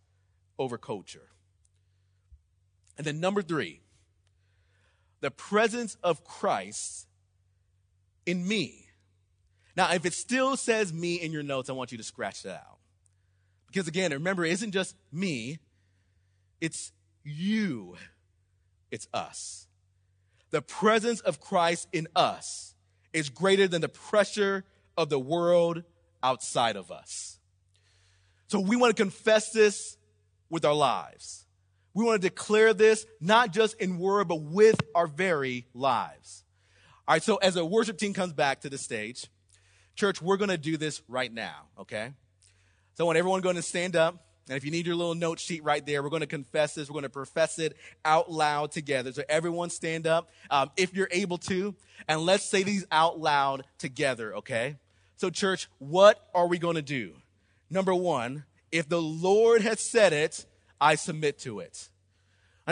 over 0.58 0.80
culture. 0.80 1.30
And 2.98 3.06
then, 3.06 3.20
number 3.20 3.44
three, 3.44 3.82
the 5.20 5.30
presence 5.30 5.98
of 6.02 6.24
Christ 6.24 7.06
in 8.26 8.48
me. 8.48 8.81
Now, 9.76 9.94
if 9.94 10.06
it 10.06 10.14
still 10.14 10.58
says 10.58 10.92
me 10.92 11.16
in 11.16 11.32
your 11.32 11.44
notes, 11.44 11.70
I 11.70 11.74
want 11.74 11.92
you 11.92 11.98
to 11.98 12.04
scratch 12.04 12.44
that 12.44 12.56
out. 12.56 12.80
Because 13.68 13.88
again, 13.88 14.12
remember, 14.12 14.44
it 14.44 14.52
isn't 14.52 14.72
just 14.72 14.96
me, 15.12 15.60
it's 16.60 16.92
you, 17.24 17.96
it's 18.92 19.08
us. 19.14 19.68
The 20.50 20.62
presence 20.62 21.22
of 21.22 21.40
Christ 21.40 21.88
in 21.94 22.08
us 22.16 22.76
is 23.14 23.30
greater 23.30 23.68
than 23.68 23.82
the 23.82 23.90
pressure 23.90 24.66
of 24.98 25.10
the 25.10 25.20
world 25.20 25.84
outside 26.22 26.76
of 26.76 26.92
us. 26.92 27.40
So 28.48 28.60
we 28.60 28.76
want 28.76 28.96
to 28.96 29.02
confess 29.02 29.52
this 29.52 29.98
with 30.50 30.66
our 30.66 30.74
lives. 30.74 31.46
We 31.94 32.04
want 32.04 32.22
to 32.22 32.28
declare 32.28 32.74
this 32.74 33.06
not 33.20 33.54
just 33.54 33.80
in 33.80 33.98
word, 33.98 34.28
but 34.28 34.42
with 34.42 34.80
our 34.94 35.08
very 35.08 35.66
lives. 35.74 36.44
All 37.08 37.16
right, 37.16 37.24
so 37.24 37.38
as 37.38 37.54
the 37.54 37.66
worship 37.66 37.98
team 37.98 38.14
comes 38.14 38.34
back 38.34 38.62
to 38.62 38.70
the 38.70 38.78
stage, 38.78 39.28
church, 39.96 40.22
we're 40.22 40.38
going 40.38 40.50
to 40.50 40.58
do 40.58 40.78
this 40.78 41.02
right 41.08 41.32
now, 41.32 41.68
okay? 41.80 42.12
So 42.96 43.04
I 43.04 43.08
want 43.08 43.18
everyone 43.18 43.42
going 43.42 43.56
to 43.56 43.62
stand 43.62 43.96
up. 43.96 44.26
And 44.48 44.58
if 44.58 44.66
you 44.66 44.72
need 44.72 44.86
your 44.86 44.96
little 44.96 45.16
note 45.16 45.40
sheet 45.40 45.64
right 45.64 45.86
there, 45.86 46.04
we're 46.04 46.10
going 46.10 46.22
to 46.22 46.28
confess 46.28 46.74
this. 46.74 46.90
We're 46.90 46.96
going 46.96 47.04
to 47.04 47.10
profess 47.10 47.60
it 47.60 47.78
out 48.04 48.32
loud 48.32 48.72
together. 48.72 49.14
So 49.14 49.24
everyone 49.30 49.70
stand 49.70 50.08
up 50.08 50.30
um, 50.50 50.72
if 50.76 50.94
you're 50.94 51.08
able 51.12 51.38
to. 51.40 51.76
And 52.08 52.22
let's 52.22 52.44
say 52.44 52.64
these 52.64 52.86
out 52.92 53.20
loud 53.20 53.64
together, 53.78 54.36
okay? 54.38 54.78
So, 55.16 55.30
church, 55.30 55.70
what 55.78 56.28
are 56.34 56.48
we 56.48 56.58
going 56.58 56.76
to 56.76 56.82
do? 56.82 57.14
Number 57.70 57.94
one, 57.94 58.44
if 58.72 58.90
the 58.90 59.02
Lord 59.02 59.62
has 59.62 59.80
said 59.80 60.14
it, 60.14 60.46
I 60.80 60.96
submit 60.96 61.38
to 61.40 61.60
it. 61.60 61.90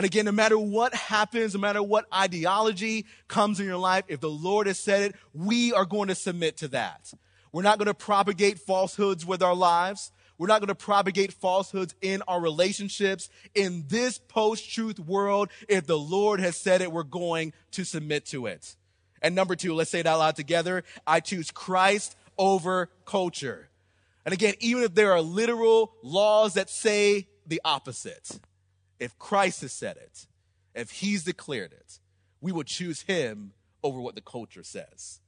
And 0.00 0.06
again, 0.06 0.24
no 0.24 0.32
matter 0.32 0.58
what 0.58 0.94
happens, 0.94 1.52
no 1.52 1.60
matter 1.60 1.82
what 1.82 2.06
ideology 2.10 3.04
comes 3.28 3.60
in 3.60 3.66
your 3.66 3.76
life, 3.76 4.04
if 4.08 4.18
the 4.18 4.30
Lord 4.30 4.66
has 4.66 4.78
said 4.78 5.02
it, 5.02 5.16
we 5.34 5.74
are 5.74 5.84
going 5.84 6.08
to 6.08 6.14
submit 6.14 6.56
to 6.56 6.68
that. 6.68 7.12
We're 7.52 7.64
not 7.64 7.76
going 7.76 7.84
to 7.84 7.92
propagate 7.92 8.60
falsehoods 8.60 9.26
with 9.26 9.42
our 9.42 9.54
lives. 9.54 10.10
We're 10.38 10.46
not 10.46 10.62
going 10.62 10.68
to 10.68 10.74
propagate 10.74 11.34
falsehoods 11.34 11.94
in 12.00 12.22
our 12.22 12.40
relationships. 12.40 13.28
In 13.54 13.84
this 13.88 14.16
post 14.16 14.72
truth 14.72 14.98
world, 14.98 15.50
if 15.68 15.86
the 15.86 15.98
Lord 15.98 16.40
has 16.40 16.56
said 16.56 16.80
it, 16.80 16.90
we're 16.90 17.02
going 17.02 17.52
to 17.72 17.84
submit 17.84 18.24
to 18.28 18.46
it. 18.46 18.76
And 19.20 19.34
number 19.34 19.54
two, 19.54 19.74
let's 19.74 19.90
say 19.90 20.00
it 20.00 20.06
out 20.06 20.20
loud 20.20 20.34
together. 20.34 20.82
I 21.06 21.20
choose 21.20 21.50
Christ 21.50 22.16
over 22.38 22.88
culture. 23.04 23.68
And 24.24 24.32
again, 24.32 24.54
even 24.60 24.82
if 24.82 24.94
there 24.94 25.12
are 25.12 25.20
literal 25.20 25.92
laws 26.02 26.54
that 26.54 26.70
say 26.70 27.28
the 27.46 27.60
opposite, 27.66 28.40
if 29.00 29.18
Christ 29.18 29.62
has 29.62 29.72
said 29.72 29.96
it, 29.96 30.26
if 30.74 30.90
he's 30.90 31.24
declared 31.24 31.72
it, 31.72 31.98
we 32.40 32.52
will 32.52 32.62
choose 32.62 33.02
him 33.02 33.52
over 33.82 34.00
what 34.00 34.14
the 34.14 34.20
culture 34.20 34.62
says. 34.62 35.20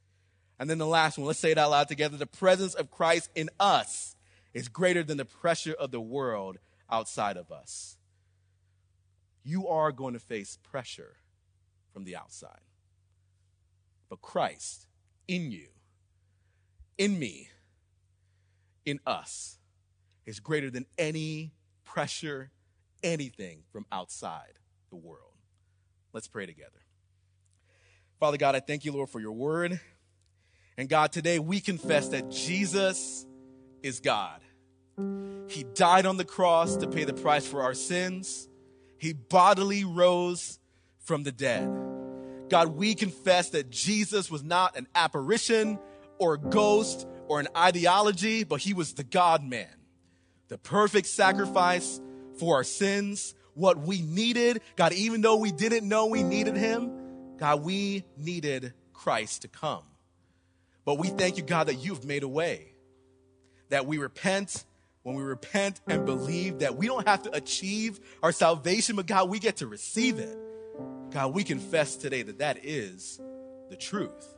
And 0.59 0.71
then 0.71 0.79
the 0.79 0.87
last 0.87 1.19
one, 1.19 1.27
let's 1.27 1.39
say 1.39 1.51
it 1.51 1.59
out 1.59 1.71
loud 1.71 1.89
together. 1.89 2.17
The 2.17 2.27
presence 2.27 2.75
of 2.75 2.91
Christ 2.91 3.31
in 3.35 3.51
us 3.59 4.15
is 4.55 4.69
greater 4.69 5.03
than 5.03 5.17
the 5.17 5.25
pressure 5.25 5.73
of 5.73 5.91
the 5.91 6.01
world 6.01 6.59
outside 6.91 7.37
of 7.37 7.51
us. 7.51 7.97
You 9.43 9.67
are 9.67 9.91
going 9.91 10.13
to 10.13 10.21
face 10.21 10.59
pressure 10.63 11.17
from 11.93 12.05
the 12.05 12.15
outside. 12.15 12.61
But 14.09 14.21
Christ 14.21 14.87
in 15.27 15.51
you, 15.51 15.69
in 16.99 17.19
me, 17.19 17.49
in 18.85 19.01
us 19.07 19.59
is 20.27 20.39
greater 20.39 20.71
than 20.71 20.87
any 20.99 21.53
pressure, 21.85 22.51
anything 23.03 23.63
from 23.73 23.87
outside 23.93 24.59
the 24.91 24.97
world. 24.97 25.33
Let's 26.13 26.29
pray 26.29 26.47
together. 26.47 26.71
Father 28.21 28.37
God, 28.37 28.55
I 28.55 28.61
thank 28.61 28.85
you, 28.85 28.93
Lord, 28.93 29.11
for 29.11 29.21
your 29.21 29.33
word. 29.33 29.81
And 30.77 30.89
God, 30.89 31.13
today 31.13 31.39
we 31.39 31.61
confess 31.61 32.09
that 32.09 32.31
Jesus 32.31 33.27
is 33.83 34.01
God. 34.01 34.41
He 35.49 35.65
died 35.75 36.07
on 36.07 36.17
the 36.17 36.25
cross 36.25 36.77
to 36.77 36.87
pay 36.87 37.05
the 37.05 37.15
price 37.15 37.47
for 37.47 37.63
our 37.63 37.75
sins. 37.75 38.49
He 38.99 39.13
bodily 39.13 39.85
rose 39.85 40.59
from 41.01 41.25
the 41.25 41.33
dead. 41.33 41.69
God, 42.49 42.69
we 42.69 42.95
confess 42.95 43.51
that 43.51 43.71
Jesus 43.71 44.31
was 44.31 44.43
not 44.43 44.77
an 44.77 44.87
apparition 44.95 45.79
or 46.19 46.35
a 46.35 46.39
ghost 46.39 47.07
or 47.27 47.41
an 47.41 47.49
ideology, 47.57 48.45
but 48.45 48.61
he 48.61 48.75
was 48.75 48.95
the 48.95 49.05
God 49.05 49.43
man, 49.43 49.75
the 50.49 50.59
perfect 50.59 51.09
sacrifice 51.09 52.01
for 52.39 52.57
our 52.57 52.65
sins, 52.65 53.35
what 53.55 53.79
we 53.79 54.03
needed. 54.03 54.61
God, 54.77 54.93
even 54.93 55.21
though 55.21 55.37
we 55.37 55.53
didn't 55.53 55.89
know 55.89 56.07
we 56.07 56.23
needed 56.23 56.57
him, 56.57 57.37
God, 57.39 57.63
we 57.63 58.05
needed 58.17 58.73
Christ 58.93 59.43
to 59.43 59.49
come. 59.49 59.83
But 60.85 60.99
we 60.99 61.09
thank 61.09 61.37
you, 61.37 61.43
God, 61.43 61.69
that 61.69 61.77
you've 61.77 62.05
made 62.05 62.23
a 62.23 62.29
way, 62.29 62.73
that 63.69 63.87
we 63.87 63.99
repent. 63.99 64.65
When 65.05 65.17
we 65.17 65.25
repent 65.25 65.81
and 65.89 66.07
believe 66.07 66.61
that 66.61 66.77
we 66.77 66.87
don't 66.87 67.09
have 67.09 67.25
to 67.25 67.35
achieve 67.35 67.99
our 68.23 68.31
salvation, 68.31 68.95
but 68.95 69.07
God, 69.07 69.29
we 69.29 69.41
get 69.41 69.57
to 69.57 69.67
receive 69.67 70.21
it. 70.21 70.39
God, 71.11 71.35
we 71.35 71.43
confess 71.43 71.97
today 71.97 72.23
that 72.23 72.39
that 72.39 72.65
is 72.65 73.21
the 73.69 73.75
truth. 73.75 74.37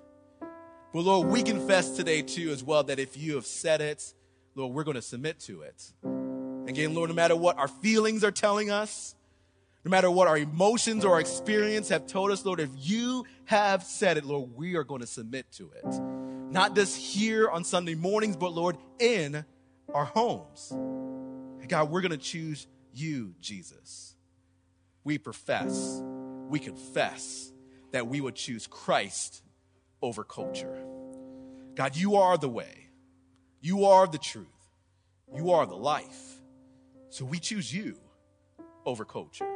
But 0.95 1.01
Lord, 1.01 1.29
we 1.29 1.43
confess 1.43 1.91
today 1.91 2.23
too 2.23 2.49
as 2.51 2.65
well 2.65 2.83
that 2.85 2.99
if 2.99 3.15
you 3.17 3.35
have 3.35 3.45
said 3.45 3.83
it, 3.83 4.15
Lord, 4.55 4.73
we're 4.73 4.85
going 4.85 4.95
to 4.95 5.03
submit 5.03 5.39
to 5.41 5.63
it. 5.63 5.93
Again, 6.67 6.95
Lord, 6.95 7.11
no 7.11 7.15
matter 7.15 7.37
what 7.37 7.59
our 7.59 7.69
feelings 7.69 8.25
are 8.25 8.31
telling 8.31 8.71
us, 8.71 9.15
no 9.85 9.91
matter 9.91 10.11
what 10.11 10.29
our 10.29 10.39
emotions 10.39 11.05
or 11.05 11.15
our 11.15 11.21
experience 11.21 11.91
have 11.91 12.07
told 12.07 12.31
us, 12.31 12.45
Lord, 12.45 12.59
if 12.59 12.71
you 12.77 13.25
have 13.45 13.83
said 13.83 14.17
it, 14.17 14.25
Lord, 14.25 14.51
we 14.57 14.77
are 14.77 14.85
going 14.85 15.03
to 15.03 15.07
submit 15.07 15.51
to 15.53 15.71
it. 15.77 16.01
Not 16.51 16.75
just 16.75 16.97
here 16.97 17.51
on 17.51 17.65
Sunday 17.65 17.95
mornings, 17.95 18.37
but 18.37 18.53
Lord, 18.53 18.79
in 18.99 19.45
our 19.93 20.07
homes. 20.07 20.73
God, 21.69 21.91
we're 21.91 22.01
going 22.01 22.13
to 22.13 22.19
choose 22.19 22.67
you, 22.93 23.35
Jesus. 23.41 24.15
We 25.03 25.19
profess, 25.19 26.01
we 26.49 26.59
confess 26.59 27.53
that 27.93 28.07
we 28.07 28.21
would 28.21 28.35
choose 28.35 28.67
Christ 28.67 29.43
over 30.01 30.25
culture. 30.25 30.85
God, 31.75 31.97
you 31.97 32.17
are 32.17 32.39
the 32.39 32.49
way, 32.49 32.89
you 33.61 33.85
are 33.87 34.07
the 34.07 34.19
truth, 34.19 34.47
you 35.35 35.51
are 35.51 35.67
the 35.67 35.77
life. 35.77 36.34
So 37.15 37.25
we 37.25 37.39
choose 37.39 37.73
you 37.73 37.97
over 38.85 39.05
culture. 39.05 39.47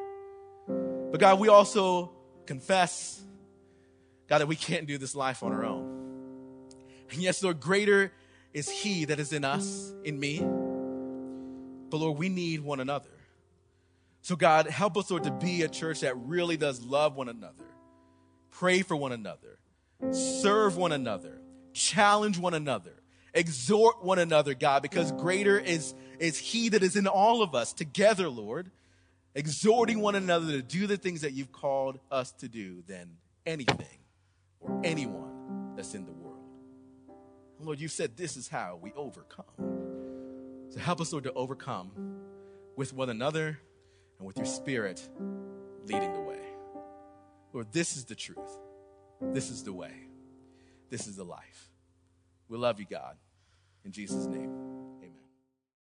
But 0.69 1.19
God, 1.19 1.41
we 1.41 1.49
also 1.49 2.13
confess, 2.47 3.21
God, 4.29 4.39
that 4.39 4.47
we 4.47 4.55
can't 4.55 4.87
do 4.87 4.97
this 4.97 5.17
life 5.17 5.43
on 5.43 5.51
our 5.51 5.65
own. 5.65 6.69
And 7.11 7.21
yes, 7.21 7.43
Lord, 7.43 7.59
greater 7.59 8.13
is 8.55 8.71
He 8.71 9.07
that 9.07 9.19
is 9.19 9.33
in 9.33 9.45
us, 9.45 9.93
in 10.05 10.21
me. 10.21 10.39
But 10.39 11.97
Lord, 11.97 12.17
we 12.17 12.29
need 12.29 12.61
one 12.61 12.79
another. 12.79 13.11
So, 14.23 14.37
God, 14.37 14.69
help 14.69 14.97
us, 14.97 15.11
Lord, 15.11 15.25
to 15.25 15.33
be 15.33 15.63
a 15.63 15.69
church 15.69 16.03
that 16.03 16.17
really 16.17 16.57
does 16.57 16.81
love 16.81 17.17
one 17.17 17.29
another, 17.29 17.65
pray 18.51 18.83
for 18.83 18.95
one 18.95 19.11
another, 19.11 19.59
serve 20.13 20.77
one 20.77 20.93
another, 20.93 21.41
challenge 21.73 22.39
one 22.39 22.55
another, 22.55 23.03
exhort 23.35 24.05
one 24.05 24.21
another, 24.21 24.55
God, 24.55 24.81
because 24.81 25.11
greater 25.11 25.59
is, 25.59 25.93
is 26.19 26.39
He 26.39 26.69
that 26.71 26.83
is 26.83 26.97
in 26.97 27.07
all 27.07 27.43
of 27.43 27.55
us 27.55 27.73
together, 27.73 28.29
Lord, 28.29 28.71
exhorting 29.35 30.01
one 30.01 30.15
another 30.15 30.53
to 30.53 30.63
do 30.63 30.87
the 30.87 30.97
things 30.97 31.21
that 31.21 31.33
you've 31.33 31.53
called 31.53 31.99
us 32.11 32.33
to 32.33 32.49
do 32.49 32.83
than 32.87 33.17
anything 33.47 33.99
or 34.61 34.81
anyone 34.85 35.75
that's 35.77 35.95
in 35.95 36.05
the 36.05 36.13
world. 36.13 36.29
Lord, 37.61 37.81
you 37.81 37.89
said 37.89 38.17
this 38.17 38.37
is 38.37 38.49
how 38.49 38.79
we 38.81 38.93
overcome. 38.95 39.45
So 40.71 40.79
help 40.79 41.01
us, 41.01 41.13
Lord, 41.13 41.25
to 41.25 41.33
overcome 41.33 41.91
with 42.77 42.93
one 42.93 43.11
another 43.11 43.59
and 44.19 44.27
with 44.27 44.37
your 44.37 44.47
spirit 44.47 45.07
leading 45.85 46.13
the 46.13 46.21
way. 46.21 46.41
Lord, 47.53 47.73
this 47.73 47.97
is 47.97 48.05
the 48.05 48.15
truth. 48.15 48.59
This 49.21 49.51
is 49.51 49.65
the 49.65 49.73
way. 49.73 49.93
This 50.91 51.07
is 51.07 51.17
the 51.17 51.25
life. 51.25 51.71
We 52.49 52.59
love 52.59 52.79
you, 52.79 52.87
God. 52.89 53.17
In 53.85 53.93
Jesus' 53.93 54.27
name. 54.27 54.68